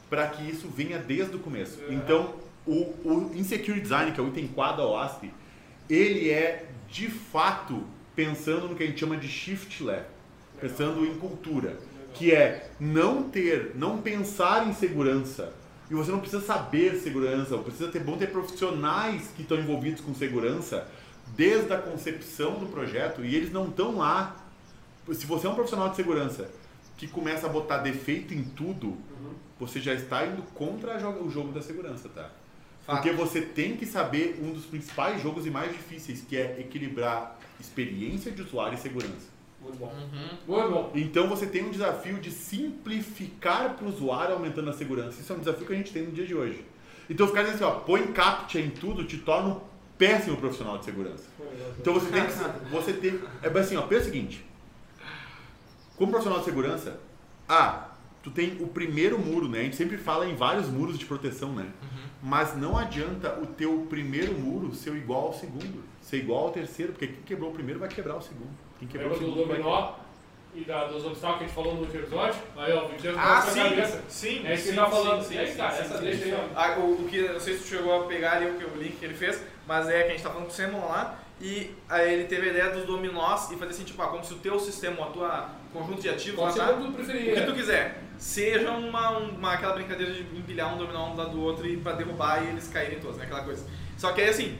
para 0.10 0.28
que 0.28 0.50
isso 0.50 0.68
venha 0.70 0.98
desde 0.98 1.36
o 1.36 1.40
começo. 1.40 1.80
Uhum. 1.82 1.94
Então, 1.94 2.34
o, 2.66 2.74
o 3.04 3.32
Insecure 3.36 3.80
Design, 3.80 4.12
que 4.12 4.20
é 4.20 4.24
o 4.24 4.28
item 4.30 4.48
4 4.48 4.78
da 4.78 4.88
OASP, 4.88 5.32
ele 5.90 6.30
é 6.32 6.66
de 6.90 7.10
fato 7.10 7.84
pensando 8.16 8.68
no 8.68 8.76
que 8.76 8.84
a 8.84 8.88
gente 8.88 9.00
chama 9.00 9.18
de 9.18 9.28
shift 9.28 9.84
left, 9.84 10.10
pensando 10.60 11.06
em 11.06 11.14
cultura, 11.16 11.78
que 12.14 12.34
é 12.34 12.70
não 12.80 13.24
ter, 13.24 13.74
não 13.76 14.02
pensar 14.02 14.68
em 14.68 14.74
segurança. 14.74 15.54
E 15.90 15.94
você 15.94 16.12
não 16.12 16.20
precisa 16.20 16.42
saber 16.46 16.96
segurança, 16.98 17.58
precisa 17.58 17.90
ter 17.92 18.00
bom 18.00 18.18
ter 18.18 18.28
profissionais 18.28 19.30
que 19.36 19.42
estão 19.42 19.58
envolvidos 19.58 20.02
com 20.02 20.14
segurança 20.14 20.88
desde 21.36 21.74
a 21.74 21.78
concepção 21.78 22.60
do 22.60 22.68
projeto 22.68 23.24
e 23.24 23.36
eles 23.36 23.52
não 23.52 23.68
estão 23.68 23.98
lá. 23.98 24.36
Se 25.12 25.26
você 25.26 25.48
é 25.48 25.50
um 25.50 25.56
profissional 25.56 25.90
de 25.90 25.96
segurança 25.96 26.50
que 26.98 27.08
começa 27.08 27.48
a 27.48 27.50
botar 27.50 27.80
defeito 27.80 28.34
em 28.34 28.44
tudo, 28.44 28.88
Uhum. 28.88 29.34
você 29.60 29.80
já 29.80 29.94
está 29.94 30.26
indo 30.26 30.44
contra 30.54 30.98
o 31.22 31.30
jogo 31.30 31.52
da 31.52 31.62
segurança, 31.62 32.08
tá? 32.10 32.30
Fato. 32.86 32.96
Porque 33.02 33.12
você 33.12 33.42
tem 33.42 33.76
que 33.76 33.86
saber 33.86 34.40
um 34.42 34.52
dos 34.52 34.66
principais 34.66 35.22
jogos 35.22 35.46
e 35.46 35.50
mais 35.50 35.72
difíceis, 35.72 36.22
que 36.22 36.38
é 36.38 36.60
equilibrar 36.60 37.38
experiência 37.60 38.32
de 38.32 38.42
usuário 38.42 38.78
e 38.78 38.82
segurança. 38.82 39.28
Muito 39.62 39.78
bom. 39.78 39.88
Uhum. 39.88 40.58
Muito 40.58 40.72
bom. 40.72 40.92
Então 40.96 41.28
você 41.28 41.46
tem 41.46 41.64
um 41.64 41.72
desafio 41.72 42.20
de 42.20 42.32
simplificar 42.32 43.76
para 43.76 43.86
o 43.86 43.90
usuário 43.90 44.36
aumentando 44.36 44.70
a 44.70 44.74
segurança. 44.74 45.20
Isso 45.20 45.32
é 45.32 45.36
um 45.36 45.40
desafio 45.40 45.66
que 45.66 45.74
a 45.74 45.76
gente 45.76 45.92
tem 45.92 46.04
no 46.04 46.12
dia 46.12 46.26
de 46.26 46.36
hoje. 46.36 46.64
Então 47.10 47.28
ficar 47.28 47.44
dizendo 47.44 47.56
assim, 47.56 47.64
ó, 47.66 47.80
põe 47.80 48.08
captcha 48.08 48.60
em 48.60 48.70
tudo, 48.70 49.04
te 49.04 49.18
torna 49.18 49.50
um 49.50 49.62
péssimo 49.98 50.38
profissional 50.38 50.78
de 50.78 50.86
segurança. 50.86 51.26
Então 51.80 51.94
você 51.94 52.10
tem 52.10 52.26
que. 52.26 52.70
Você 52.72 52.94
tem. 52.94 53.20
É 53.42 53.50
bem 53.50 53.62
assim, 53.62 53.76
ó, 53.76 53.82
pensa 53.82 54.04
o 54.04 54.06
seguinte. 54.06 54.46
Como 55.98 56.12
profissional 56.12 56.40
de 56.40 56.46
segurança, 56.46 57.00
ah, 57.48 57.90
tu 58.24 58.32
tem 58.32 58.58
o 58.62 58.68
primeiro 58.68 59.20
muro, 59.20 59.50
né? 59.50 59.60
A 59.60 59.64
gente 59.64 59.76
sempre 59.76 59.98
fala 59.98 60.26
em 60.26 60.36
vários 60.36 60.70
muros 60.70 60.98
de 60.98 61.06
proteção, 61.06 61.54
né? 61.54 61.70
Mas 62.22 62.56
não 62.56 62.78
adianta 62.78 63.40
o 63.42 63.46
teu 63.46 63.86
primeiro 63.90 64.34
muro 64.34 64.74
ser 64.74 64.96
igual 64.96 65.28
ao 65.28 65.34
segundo, 65.34 65.84
ser 66.02 66.18
igual 66.18 66.46
ao 66.46 66.52
terceiro, 66.52 66.94
porque 66.94 67.08
quem 67.08 67.22
quebrou 67.26 67.50
o 67.50 67.54
primeiro 67.54 67.80
vai 67.80 67.90
quebrar 67.90 68.16
o 68.16 68.22
segundo. 68.22 68.69
Quem 68.80 68.88
quebrou 68.88 69.12
Lembra 69.12 69.28
o 69.28 69.32
do 69.32 69.46
vai 69.46 69.58
dominó 69.58 69.92
e 70.56 70.62
da, 70.62 70.86
dos 70.86 71.06
obstáculos 71.06 71.38
que 71.38 71.44
a 71.44 71.48
gente 71.48 71.56
falou 71.56 71.76
no 71.76 71.82
último 71.82 72.00
episódio? 72.02 72.40
Aí, 72.58 72.74
ó, 72.74 72.86
o 72.86 72.88
Vitinho 72.90 73.14
Ah, 73.18 73.36
tá 73.36 73.42
sim, 73.42 73.60
cabeça. 73.64 74.04
sim, 74.08 74.48
É 74.48 74.54
isso 74.54 74.64
que 74.64 74.70
ele 74.70 74.78
tá 74.78 74.90
falando. 74.90 75.24
sim, 75.24 75.38
aí, 75.38 75.48
sim, 75.52 75.58
cara, 75.58 75.72
sim, 75.76 75.82
essa 75.82 75.98
sim. 75.98 76.04
deixa 76.04 76.26
aí, 76.26 76.34
ó. 76.34 76.60
Ah, 76.60 76.80
o, 76.80 76.92
o 76.94 77.08
que, 77.08 77.22
não 77.28 77.40
sei 77.40 77.54
se 77.58 77.64
tu 77.64 77.68
chegou 77.68 78.02
a 78.04 78.08
pegar 78.08 78.34
ali 78.34 78.46
o, 78.48 78.74
o 78.74 78.78
link 78.78 78.98
que 78.98 79.06
ele 79.06 79.14
fez, 79.14 79.44
mas 79.68 79.88
é 79.90 80.04
que 80.04 80.08
a 80.10 80.12
gente 80.12 80.24
tá 80.24 80.30
falando 80.30 80.46
com 80.48 80.52
o 80.52 80.56
Simon 80.56 80.88
lá, 80.88 81.20
e 81.40 81.72
aí 81.88 82.14
ele 82.14 82.24
teve 82.26 82.48
a 82.48 82.52
ideia 82.52 82.70
dos 82.72 82.86
dominós 82.86 83.52
e 83.52 83.56
fazer 83.58 83.72
assim, 83.72 83.84
tipo, 83.84 84.02
ah, 84.02 84.08
como 84.08 84.24
se 84.24 84.34
o 84.34 84.38
teu 84.38 84.60
sistema, 84.60 85.06
a 85.06 85.10
tua 85.10 85.50
conjunto 85.72 86.02
de 86.02 86.10
ativos, 86.10 86.40
lá, 86.40 86.52
tá? 86.52 86.72
o 86.74 86.92
que 86.94 87.42
tu 87.46 87.54
quiser, 87.54 88.02
seja 88.18 88.72
uma, 88.72 89.18
uma, 89.20 89.54
aquela 89.54 89.74
brincadeira 89.74 90.12
de 90.12 90.22
empilhar 90.36 90.74
um 90.74 90.78
dominó 90.78 91.12
um 91.12 91.16
lado 91.16 91.30
do 91.32 91.42
outro 91.42 91.66
e 91.68 91.78
pra 91.78 91.92
derrubar 91.94 92.44
e 92.44 92.48
eles 92.50 92.68
caírem 92.68 93.00
todos, 93.00 93.18
né? 93.18 93.26
Aquela 93.26 93.44
coisa. 93.44 93.66
Só 93.96 94.12
que 94.14 94.22
aí 94.22 94.30
assim, 94.30 94.58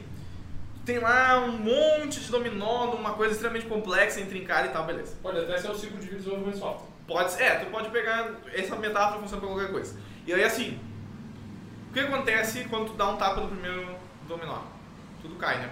tem 0.84 0.98
lá 0.98 1.38
um 1.40 1.52
monte 1.52 2.20
de 2.20 2.30
dominó, 2.30 2.90
uma 2.92 3.12
coisa 3.12 3.32
extremamente 3.32 3.66
complexa, 3.66 4.20
intrincada 4.20 4.68
e 4.68 4.70
tal, 4.70 4.84
beleza. 4.84 5.16
Pode 5.22 5.38
até 5.38 5.58
ser 5.58 5.70
o 5.70 5.74
ciclo 5.74 5.98
de 5.98 6.06
vida 6.06 6.16
de 6.16 6.22
desenvolvimento 6.22 6.54
de 6.54 6.60
software. 6.60 6.88
Pode 7.06 7.32
ser, 7.32 7.42
é, 7.42 7.54
tu 7.56 7.70
pode 7.70 7.90
pegar 7.90 8.30
essa 8.52 8.76
metáfora 8.76 9.20
funciona 9.20 9.40
pra 9.40 9.50
qualquer 9.50 9.70
coisa. 9.70 9.98
E 10.26 10.32
aí 10.32 10.44
assim, 10.44 10.78
o 11.90 11.92
que 11.92 12.00
acontece 12.00 12.64
quando 12.68 12.90
tu 12.90 12.92
dá 12.94 13.08
um 13.08 13.16
tapa 13.16 13.40
no 13.40 13.48
primeiro 13.48 13.96
dominó? 14.26 14.60
Tudo 15.20 15.34
cai, 15.36 15.58
né? 15.58 15.70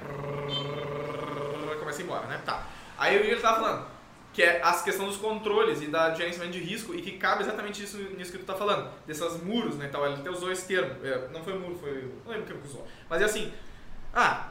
Começa 1.78 1.98
a 1.98 2.02
ir 2.02 2.04
embora, 2.04 2.26
né? 2.26 2.40
Tá. 2.44 2.66
Aí 2.98 3.16
o 3.16 3.22
que 3.22 3.28
ele 3.28 3.40
tava 3.40 3.60
falando, 3.60 3.86
que 4.32 4.42
é 4.42 4.60
a 4.62 4.72
questão 4.74 5.06
dos 5.06 5.16
controles 5.16 5.80
e 5.80 5.86
da 5.86 6.12
gerenciamento 6.14 6.58
de 6.58 6.64
risco 6.64 6.94
e 6.94 7.00
que 7.00 7.12
cabe 7.12 7.42
exatamente 7.42 7.82
isso 7.82 7.96
nisso 8.16 8.32
que 8.32 8.38
tu 8.38 8.44
tá 8.44 8.54
falando, 8.54 8.90
desses 9.06 9.42
muros, 9.42 9.76
né, 9.76 9.88
tal. 9.88 10.04
Ele 10.06 10.16
até 10.16 10.30
usou 10.30 10.50
esse 10.52 10.66
termo, 10.66 10.94
é, 11.04 11.28
não 11.32 11.42
foi 11.42 11.58
muro, 11.58 11.78
foi, 11.78 12.12
não 12.24 12.32
lembro 12.32 12.42
o 12.42 12.46
que 12.46 12.52
ele 12.52 12.62
usou. 12.64 12.86
Mas 13.08 13.22
é 13.22 13.24
assim, 13.24 13.52
ah, 14.12 14.48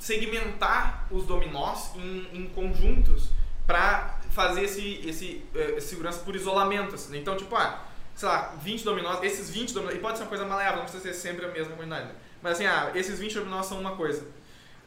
segmentar 0.00 1.06
os 1.10 1.24
dominós 1.26 1.92
em, 1.94 2.28
em 2.32 2.46
conjuntos 2.48 3.28
para 3.66 4.18
fazer 4.30 4.64
esse, 4.64 5.00
esse 5.06 5.44
eh, 5.54 5.78
segurança 5.78 6.20
por 6.24 6.34
isolamento. 6.34 6.94
Assim. 6.94 7.16
Então, 7.18 7.36
tipo, 7.36 7.54
ah, 7.54 7.84
sei 8.14 8.26
lá, 8.28 8.54
20 8.62 8.82
dominós, 8.82 9.22
esses 9.22 9.50
20 9.50 9.74
dominós, 9.74 9.96
e 9.96 10.00
pode 10.00 10.16
ser 10.16 10.24
uma 10.24 10.30
coisa 10.30 10.44
maleável, 10.44 10.78
não 10.78 10.84
precisa 10.84 11.04
ser 11.04 11.14
sempre 11.14 11.44
a 11.44 11.48
mesma 11.50 11.76
quantidade. 11.76 12.06
né? 12.06 12.14
Mas 12.42 12.52
assim, 12.54 12.66
ah, 12.66 12.90
esses 12.94 13.18
20 13.18 13.34
dominós 13.34 13.66
são 13.66 13.78
uma 13.78 13.94
coisa. 13.94 14.26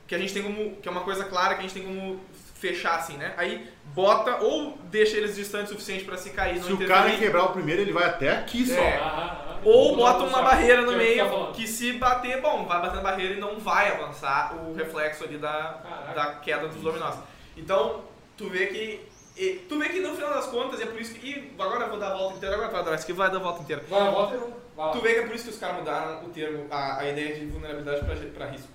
Que 0.07 0.15
a 0.15 0.17
gente 0.17 0.33
tem 0.33 0.43
como, 0.43 0.75
que 0.77 0.87
é 0.87 0.91
uma 0.91 1.01
coisa 1.01 1.23
clara 1.25 1.53
que 1.53 1.59
a 1.59 1.63
gente 1.63 1.73
tem 1.73 1.83
como 1.83 2.19
fechar 2.55 2.97
assim, 2.97 3.15
né? 3.15 3.33
Aí 3.37 3.71
bota 3.85 4.37
ou 4.41 4.77
deixa 4.85 5.17
eles 5.17 5.35
distantes 5.35 5.71
o 5.71 5.73
suficiente 5.73 6.03
para 6.05 6.17
se 6.17 6.31
cair, 6.31 6.55
não 6.57 6.63
Se 6.63 6.73
o 6.73 6.87
cara 6.87 7.11
quebrar 7.17 7.43
o 7.45 7.49
primeiro, 7.53 7.81
ele 7.81 7.93
vai 7.93 8.05
até 8.05 8.31
aqui 8.37 8.65
só. 8.65 8.79
É. 8.81 8.97
Ah, 8.97 9.03
ah, 9.05 9.47
ah. 9.49 9.59
Ou 9.63 9.95
bota 9.95 10.23
uma 10.23 10.39
um 10.39 10.43
barreira 10.43 10.81
no 10.81 10.91
é 10.93 10.97
meio 10.97 11.51
que 11.53 11.67
se 11.67 11.93
bater, 11.93 12.41
bom, 12.41 12.65
vai 12.65 12.81
bater 12.81 12.95
na 12.97 13.01
barreira 13.01 13.35
e 13.35 13.39
não 13.39 13.57
vai 13.59 13.91
avançar 13.91 14.55
o 14.55 14.73
reflexo 14.73 15.23
ali 15.23 15.37
da, 15.37 15.79
Caraca. 15.83 16.13
da 16.13 16.25
queda 16.39 16.67
dos 16.67 16.81
dominós. 16.81 17.15
Então, 17.55 18.01
tu 18.35 18.49
vê 18.49 18.67
que. 18.67 18.99
e- 19.37 19.65
tu 19.69 19.79
vê 19.79 19.87
que 19.89 19.99
no 20.01 20.15
final 20.15 20.33
das 20.33 20.47
contas, 20.47 20.81
é 20.81 20.85
por 20.85 20.99
isso 20.99 21.13
que. 21.13 21.25
E 21.29 21.53
agora 21.57 21.85
eu 21.85 21.89
vou 21.91 21.99
dar 21.99 22.11
a 22.11 22.17
volta 22.17 22.37
inteira, 22.37 22.55
agora 22.55 22.69
tu 22.69 22.73
vai 22.73 22.83
dar, 22.83 23.03
que 23.05 23.13
vai 23.13 23.29
dar 23.31 23.37
a 23.37 23.41
volta 23.41 23.61
inteira. 23.61 23.83
Vai, 23.87 24.11
bota 24.11 24.33
aí. 24.35 24.41
Vai. 24.75 24.91
Tu 24.91 25.01
vê 25.01 25.13
que 25.13 25.19
é 25.19 25.25
por 25.27 25.35
isso 25.35 25.43
que 25.45 25.49
os 25.51 25.59
caras 25.59 25.77
mudaram 25.77 26.25
o 26.25 26.29
termo, 26.29 26.65
a, 26.71 26.99
a 26.99 27.09
ideia 27.09 27.35
de 27.35 27.45
vulnerabilidade 27.45 28.03
pra, 28.03 28.15
pra 28.15 28.45
risco. 28.47 28.67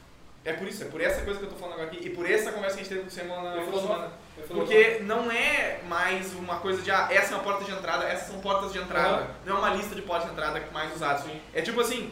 É 0.44 0.52
por 0.54 0.66
isso, 0.68 0.82
é 0.84 0.86
por 0.86 1.00
essa 1.02 1.22
coisa 1.22 1.38
que 1.40 1.44
eu 1.44 1.50
tô 1.50 1.56
falando 1.56 1.74
agora 1.74 1.88
aqui 1.88 2.06
e 2.06 2.10
por 2.10 2.24
essa 2.30 2.52
conversa 2.52 2.76
que 2.76 2.80
a 2.82 2.84
gente 2.84 2.88
teve 2.94 3.00
com 3.02 3.08
o 3.08 3.10
Simon 3.10 3.42
na 3.42 3.48
É 3.48 3.54
outra 3.56 3.64
filosófico. 3.64 3.92
semana. 3.94 4.12
É. 4.40 4.46
Porque 4.54 4.98
não 5.02 5.30
é 5.30 5.80
mais 5.88 6.32
uma 6.34 6.56
coisa 6.60 6.80
de, 6.82 6.90
ah, 6.90 7.08
essa 7.10 7.32
é 7.32 7.36
uma 7.36 7.44
porta 7.44 7.64
de 7.64 7.70
entrada, 7.72 8.04
essas 8.04 8.28
são 8.28 8.40
portas 8.40 8.72
de 8.72 8.78
entrada. 8.78 9.08
Aham. 9.16 9.26
Não 9.44 9.56
é 9.56 9.58
uma 9.58 9.70
lista 9.70 9.94
de 9.94 10.02
portas 10.02 10.26
de 10.26 10.32
entrada 10.32 10.62
mais 10.72 10.94
usadas. 10.94 11.22
Sim. 11.24 11.40
É 11.54 11.60
tipo 11.62 11.80
assim, 11.80 12.10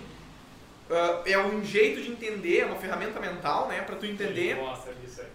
ah, 0.91 1.21
é 1.27 1.39
um 1.39 1.65
jeito 1.65 2.01
de 2.03 2.11
entender, 2.11 2.61
é 2.61 2.67
uma 2.67 2.77
ferramenta 2.77 3.19
mental, 3.21 3.69
né, 3.69 3.81
pra 3.83 3.97
tu 3.97 4.07
entender 4.07 4.57
Nossa, 4.57 4.89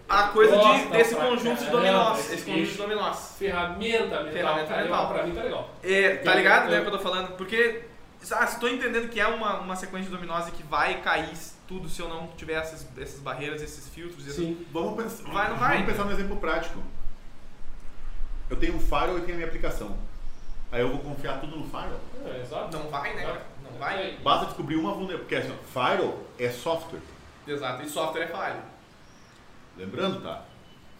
a 0.07 0.23
coisa 0.29 0.55
de, 0.57 0.63
Gosta 0.63 0.89
desse 0.89 1.15
pra 1.15 1.25
conjunto 1.25 1.63
de 1.63 1.69
dominós. 1.69 2.19
esse 2.19 2.33
Esse 2.35 2.45
conjunto 2.45 2.71
de 2.71 2.77
dominós. 2.77 3.35
Ferramenta 3.37 4.05
mental. 4.23 4.31
Ferramenta 4.33 4.67
tá 4.73 4.81
mental. 4.83 5.13
Pra 5.13 5.23
mim 5.23 5.35
tá 5.35 5.41
legal. 5.43 5.69
É, 5.83 6.15
tá 6.17 6.35
ligado, 6.35 6.69
né, 6.69 6.77
eu- 6.77 6.81
o 6.81 6.83
que 6.83 6.87
eu 6.89 6.97
tô 6.97 7.03
falando? 7.03 7.35
Porque, 7.35 7.81
ah, 8.31 8.47
se 8.47 8.59
tô 8.59 8.67
entendendo 8.67 9.09
que 9.09 9.19
é 9.19 9.27
uma, 9.27 9.59
uma 9.59 9.75
sequência 9.75 10.09
de 10.09 10.15
dominós 10.15 10.47
e 10.47 10.51
que 10.51 10.63
vai 10.63 11.01
cair 11.01 11.29
tudo 11.71 11.87
se 11.87 12.01
eu 12.01 12.09
não 12.09 12.27
tiver 12.35 12.55
essas, 12.55 12.85
essas 12.97 13.21
barreiras, 13.21 13.61
esses 13.61 13.87
filtros, 13.87 14.27
esses... 14.27 14.35
Sim. 14.35 14.65
Vamos 14.73 15.01
pensar, 15.01 15.31
Vai, 15.31 15.49
não 15.49 15.55
vai? 15.55 15.77
vamos 15.77 15.91
pensar 15.91 16.03
num 16.03 16.11
exemplo 16.11 16.35
prático. 16.35 16.83
Eu 18.49 18.57
tenho 18.57 18.75
um 18.75 18.79
firewall 18.79 19.19
e 19.19 19.21
tenho 19.21 19.35
a 19.35 19.37
minha 19.37 19.47
aplicação. 19.47 19.97
Aí 20.69 20.81
eu 20.81 20.89
vou 20.89 20.99
confiar 20.99 21.39
tudo 21.39 21.55
no 21.57 21.63
Firewall. 21.65 21.99
É, 22.25 22.41
exato. 22.41 22.77
Não 22.77 22.89
vai, 22.89 23.15
né, 23.15 23.23
cara? 23.23 23.45
Não 23.63 23.77
vai. 23.77 24.17
Basta 24.23 24.45
descobrir 24.47 24.75
uma 24.75 24.93
vulnerabilidade. 24.93 25.47
Porque 25.47 25.53
assim, 25.53 25.71
Firewall 25.73 26.23
é 26.37 26.49
software. 26.49 27.01
Exato. 27.47 27.83
E 27.83 27.89
software 27.89 28.23
é 28.23 28.27
falho. 28.27 28.61
Lembrando, 29.77 30.21
tá? 30.21 30.43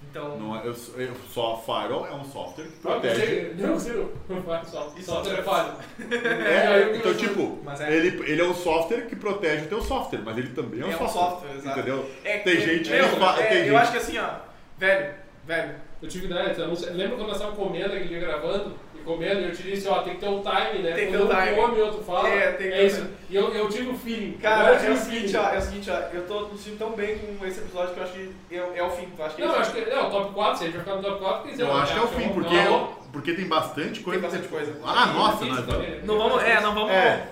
Então. 0.10 0.38
Não 0.38 0.56
é, 0.58 0.60
eu, 0.68 0.76
eu, 0.97 1.12
só 1.34 1.58
Firewall 1.66 2.06
é 2.08 2.14
um 2.14 2.24
software 2.26 2.66
que 2.66 2.78
protege. 2.82 3.54
Não, 3.58 3.74
você 3.76 4.06
não 4.28 4.41
faz 4.43 4.68
só. 4.68 4.93
E 4.97 5.02
Só 5.04 5.16
software 5.16 5.39
é 5.39 5.43
falho. 5.43 5.74
É, 6.12 6.95
então, 6.97 7.14
tipo, 7.14 7.60
é- 7.80 7.93
ele, 7.95 8.32
ele 8.32 8.41
é 8.41 8.45
um 8.45 8.54
software 8.54 9.06
que 9.08 9.16
protege 9.16 9.66
o 9.66 9.70
teu 9.70 9.82
software, 9.82 10.20
mas 10.24 10.38
ele 10.38 10.49
também 10.49 10.82
é 10.82 10.86
um 10.86 10.91
É 10.91 10.95
um 10.95 10.97
software. 10.99 11.22
software, 11.22 11.56
exato. 11.58 11.80
entendeu? 11.80 12.10
É, 12.26 12.38
tem 12.39 12.58
é- 12.58 12.60
gente 12.62 12.93
é, 12.93 12.97
que 13.10 13.16
fa- 13.16 13.39
é, 13.39 13.45
tem 13.45 13.58
Eu 13.60 13.64
gente- 13.66 13.76
acho 13.76 13.91
que 13.91 13.97
assim, 13.99 14.18
ó. 14.18 14.30
Velho, 14.78 15.14
velho. 15.45 15.76
Eu 16.02 16.10
tive 16.10 16.26
ideia, 16.26 16.54
sei- 16.56 16.89
lembra 16.89 17.16
quando 17.16 17.28
nós 17.28 17.38
estávamos 17.38 17.60
comendo 17.60 17.86
aquele 17.93 18.08
dia 18.08 18.20
gravando? 18.20 18.74
Comendo, 19.04 19.41
eu 19.41 19.52
te 19.56 19.64
disse, 19.64 19.88
ó, 19.88 20.02
tem 20.02 20.16
que 20.16 20.20
ter 20.22 20.28
um 20.30 20.41
time, 20.41 20.84
né? 20.84 20.91
Tem 20.93 21.06
que 21.08 21.12
ter 21.12 21.18
um 21.22 21.26
um 21.26 21.30
time. 21.30 21.56
come 21.56 21.78
e 21.78 21.82
outro 21.82 22.04
fala. 22.04 22.30
É, 22.30 22.52
tem 22.54 22.68
que 22.68 22.74
é 22.74 22.78
ter 22.78 22.84
um 22.84 22.88
isso. 22.88 23.08
E 23.30 23.36
eu, 23.36 23.54
eu 23.54 23.70
tive 23.70 23.89
o 23.89 23.97
feeling. 23.97 24.34
Cara, 24.41 24.74
é 24.76 24.91
o 24.91 24.97
seguinte, 24.97 25.36
ó, 25.38 25.49
é 25.49 25.58
o 25.58 25.62
seguinte, 25.62 25.89
ó, 25.91 25.95
eu 26.14 26.26
tô 26.28 26.47
me 26.47 26.58
sentindo 26.58 26.78
tão 26.80 26.91
bem 26.91 27.18
com 27.18 27.45
esse 27.45 27.60
episódio 27.60 27.93
que 27.93 27.99
eu 27.99 28.04
acho 28.04 28.14
que 28.14 28.32
é, 28.52 28.58
é 28.80 28.84
o 28.84 28.89
fim. 28.91 29.08
Eu 29.18 29.26
acho 29.26 29.36
que 29.36 29.41
Não, 29.41 29.54
eu 29.54 29.60
acho 29.60 29.72
que 29.74 29.86
não, 29.86 30.10
top 30.10 30.34
4, 30.34 30.58
se 30.58 30.64
a 30.64 30.68
gente 30.68 30.76
vai 30.78 30.86
ficar 30.86 30.95
no 30.97 31.04
top 31.04 31.24
4, 31.24 31.43
quer 31.43 31.52
dizer, 31.52 31.64
Eu 31.64 31.74
acho 31.76 31.93
que 31.93 31.99
é 31.99 32.04
o 32.04 32.08
fim, 32.08 32.26
não, 32.26 32.34
porque, 32.34 32.56
não, 32.56 32.88
porque 33.12 33.34
tem 33.34 33.47
bastante 33.47 33.99
coisa. 34.02 34.22
bastante 34.22 34.47
coisa. 34.47 34.76
Ah, 34.84 35.06
nossa, 35.08 35.45
né? 35.45 36.02
Não 36.04 36.18
vamos, 36.18 36.43
é, 36.43 36.62
não 36.62 36.74
vamos. 36.74 36.91
É. 36.91 37.28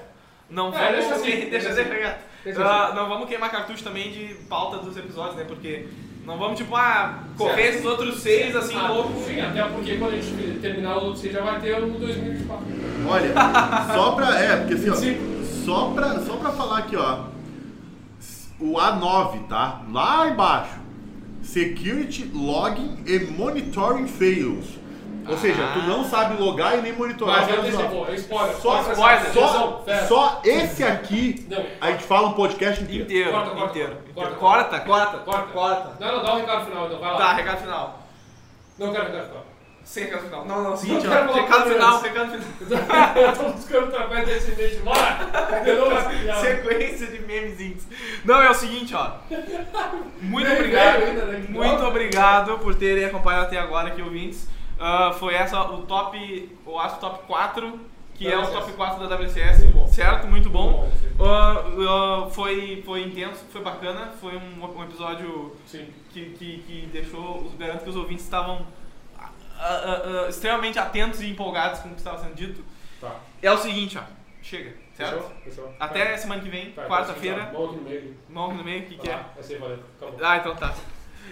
Não 0.49 0.67
É, 0.73 0.91
vamos. 0.91 0.91
deixa 0.99 1.15
assim, 1.15 1.49
deixa 1.49 1.69
assim, 1.69 1.81
assim. 1.81 2.13
Deixa 2.43 2.63
Ah, 2.63 2.87
assim. 2.87 2.95
não 2.95 3.09
vamos 3.09 3.27
queimar 3.27 3.51
cartucho 3.51 3.83
também 3.83 4.11
de 4.11 4.33
pauta 4.47 4.77
dos 4.77 4.95
episódios, 4.97 5.35
né? 5.35 5.43
Porque 5.47 5.87
não 6.29 6.37
vamos, 6.37 6.59
tipo, 6.59 6.75
ah, 6.75 7.23
correr 7.35 7.55
Certo. 7.55 7.69
esses 7.75 7.85
outros 7.85 8.19
seis 8.21 8.55
assim 8.55 8.75
Ah, 8.75 8.91
louco. 8.91 9.19
Sim, 9.25 9.41
até 9.41 9.63
porque 9.63 9.97
quando 9.97 10.13
a 10.13 10.21
gente 10.21 10.59
terminar 10.59 10.97
o 10.97 11.05
outro, 11.05 11.19
você 11.19 11.31
já 11.31 11.41
vai 11.41 11.59
ter 11.59 11.83
o 11.83 11.87
2024. 11.87 12.65
Olha, 13.07 13.33
só 13.95 14.11
pra. 14.11 14.39
É, 14.39 14.57
porque 14.57 14.73
assim, 14.75 14.89
ó. 14.91 15.65
Só 15.65 15.89
pra, 15.91 16.19
só 16.19 16.33
pra 16.35 16.51
falar 16.51 16.77
aqui, 16.79 16.95
ó. 16.95 17.25
O 18.59 18.73
A9, 18.73 19.47
tá? 19.47 19.81
Lá 19.91 20.29
embaixo. 20.29 20.79
Security 21.41 22.29
Logging 22.33 22.99
e 23.07 23.19
Monitoring 23.19 24.07
Fails. 24.07 24.65
Ou 25.29 25.37
seja, 25.37 25.67
tu 25.73 25.79
não 25.83 26.03
sabe 26.03 26.41
logar 26.41 26.77
e 26.77 26.81
nem 26.81 26.93
monitorar. 26.93 27.45
Mas 27.45 27.59
antecipou, 27.59 28.07
é 28.09 28.15
spoiler. 28.15 28.55
Só, 28.55 28.71
Corta 28.75 28.91
spoiler, 28.93 29.17
essa- 29.21 29.33
só, 29.33 29.83
só 30.07 30.41
esse 30.43 30.83
aqui 30.83 31.45
Não. 31.49 31.63
a 31.81 31.91
gente 31.91 32.03
fala 32.03 32.27
um 32.29 32.33
podcast 32.33 32.81
inteiro. 32.83 33.03
Inteiro, 33.03 33.31
Corta, 33.31 33.49
corta, 33.51 33.69
inteiro. 33.69 33.97
corta. 34.15 34.35
Corta, 34.35 34.79
corta, 34.79 35.17
Corta. 35.19 35.47
corta. 35.53 35.91
Não, 35.99 36.17
não, 36.17 36.23
dá 36.23 36.33
um 36.33 36.37
recado 36.39 36.65
final, 36.65 36.85
então, 36.87 36.99
vai 36.99 37.11
lá. 37.11 37.17
Tá, 37.17 37.33
recado 37.33 37.57
final. 37.61 37.99
Não 38.77 38.91
quero 38.91 39.05
recado 39.05 39.25
final. 39.27 39.45
Sem 39.83 40.03
recado 40.03 40.23
final. 40.25 40.45
Não, 40.45 40.63
não, 40.63 40.77
seguinte, 40.77 41.03
Não 41.07 41.11
quero 41.11 41.33
Recado 41.33 41.69
final, 41.71 42.01
recado 42.01 42.31
final. 42.37 42.79
eu 43.25 43.33
tô 43.35 43.43
buscando 43.53 43.85
através 43.87 44.25
desse 44.27 44.51
mês, 44.55 44.77
bora! 44.81 45.17
Sequência 46.41 47.07
de 47.07 47.19
memezinhos. 47.21 47.83
Não, 48.23 48.41
é 48.41 48.49
o 48.49 48.53
seguinte, 48.53 48.93
ó. 48.93 49.11
Muito 50.21 50.51
obrigado. 50.51 50.99
né? 50.99 51.45
Muito 51.49 51.83
obrigado 51.85 52.59
por 52.59 52.75
terem 52.75 53.05
acompanhado 53.05 53.45
até 53.47 53.57
agora 53.57 53.87
aqui, 53.87 54.01
ouvintes. 54.01 54.47
Ah, 54.79 55.11
foi 55.13 55.33
essa 55.33 55.61
o 55.61 55.81
top, 55.85 56.57
o 56.65 56.79
Astro 56.79 57.01
Top 57.01 57.23
4, 57.27 57.79
que 58.15 58.27
é 58.27 58.37
o 58.37 58.41
WCS. 58.41 58.53
top 58.59 58.73
4 58.73 59.07
da 59.07 59.15
WCS, 59.15 59.63
Muito 59.73 59.93
certo? 59.93 60.27
Muito 60.27 60.49
bom. 60.49 60.89
Ah, 61.19 61.63
ah, 62.25 62.29
foi, 62.31 62.81
foi 62.85 63.03
intenso, 63.03 63.43
foi 63.51 63.61
bacana, 63.61 64.11
foi 64.21 64.35
um, 64.37 64.63
um 64.77 64.83
episódio 64.83 65.55
que, 65.69 65.85
que, 66.37 66.63
que 66.65 66.89
deixou, 66.91 67.39
os- 67.43 67.55
garanto 67.55 67.83
que 67.83 67.89
os 67.89 67.95
ouvintes 67.95 68.23
estavam 68.23 68.65
extremamente 70.29 70.79
atentos 70.79 71.21
e 71.21 71.29
empolgados 71.29 71.79
com 71.81 71.89
o 71.89 71.91
que 71.91 71.97
estava 71.99 72.17
sendo 72.19 72.35
dito. 72.35 72.63
Tá. 73.01 73.15
É 73.41 73.51
o 73.51 73.57
seguinte, 73.57 73.97
ó, 73.97 74.01
chega, 74.41 74.73
certo? 74.95 75.15
Fechou? 75.15 75.31
Fechou. 75.43 75.73
Até 75.79 76.15
semana 76.17 76.41
que 76.41 76.49
vem, 76.49 76.71
Tá, 76.71 76.85
quarta-feira, 76.85 77.51
Mão 77.53 77.65
aqui 77.65 77.75
no 77.75 77.81
meio. 77.83 78.17
mão 78.29 78.53
no 78.53 78.63
meio, 78.63 78.83
o 78.83 78.85
que, 78.85 78.97
que 78.97 79.09
é? 79.09 79.13
Tá, 79.15 79.25
Essa 79.37 79.53
aí, 79.53 79.59
valeu. 79.59 79.79
Acabou. 80.01 80.19
Ah, 80.25 80.37
então 80.37 80.55
tá. 80.55 80.73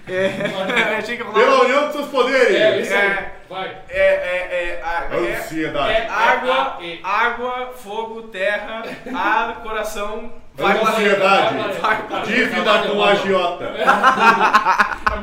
É, 0.10 0.96
achei 1.00 1.18
que 1.18 1.22
eu 1.24 1.28
Pela 1.28 1.46
falava. 1.46 1.64
união 1.66 1.84
dos 1.86 1.94
seus 1.96 2.08
poderes! 2.08 2.56
É, 2.56 2.80
isso 2.80 2.94
aí. 2.94 3.00
É. 3.00 3.32
Vai. 3.50 3.78
É, 3.90 4.00
é, 4.00 4.80
é, 4.80 4.82
a- 4.84 5.16
é, 5.16 5.36
Ansiedade. 5.38 5.90
é 5.92 6.08
água, 6.10 6.78
É, 6.82 6.86
é, 6.94 7.00
água, 7.04 7.74
fogo, 7.78 8.24
terra, 8.24 8.84
ar, 9.16 9.56
coração, 9.64 10.34
vai 10.54 10.78
Ansiedade. 10.78 11.56
Vai 11.80 11.98
planeta. 12.04 12.26
Dívida 12.28 12.80
com 12.90 13.04
a 13.04 13.10
agiota. 13.12 13.74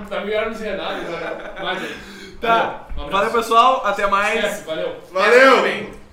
Tá 0.08 0.20
melhor 0.20 0.46
nos 0.46 0.60
Renato, 0.60 0.94
né? 0.94 1.36
Mas 1.62 1.82
aí. 1.82 1.96
Tá. 2.40 2.48
Valeu. 2.48 2.70
Um 2.96 3.02
abraço. 3.06 3.10
Valeu, 3.10 3.30
pessoal. 3.32 3.82
Até 3.86 4.06
mais. 4.06 4.40
Chefe, 4.40 4.64
valeu. 4.64 4.96
Valeu! 5.12 6.03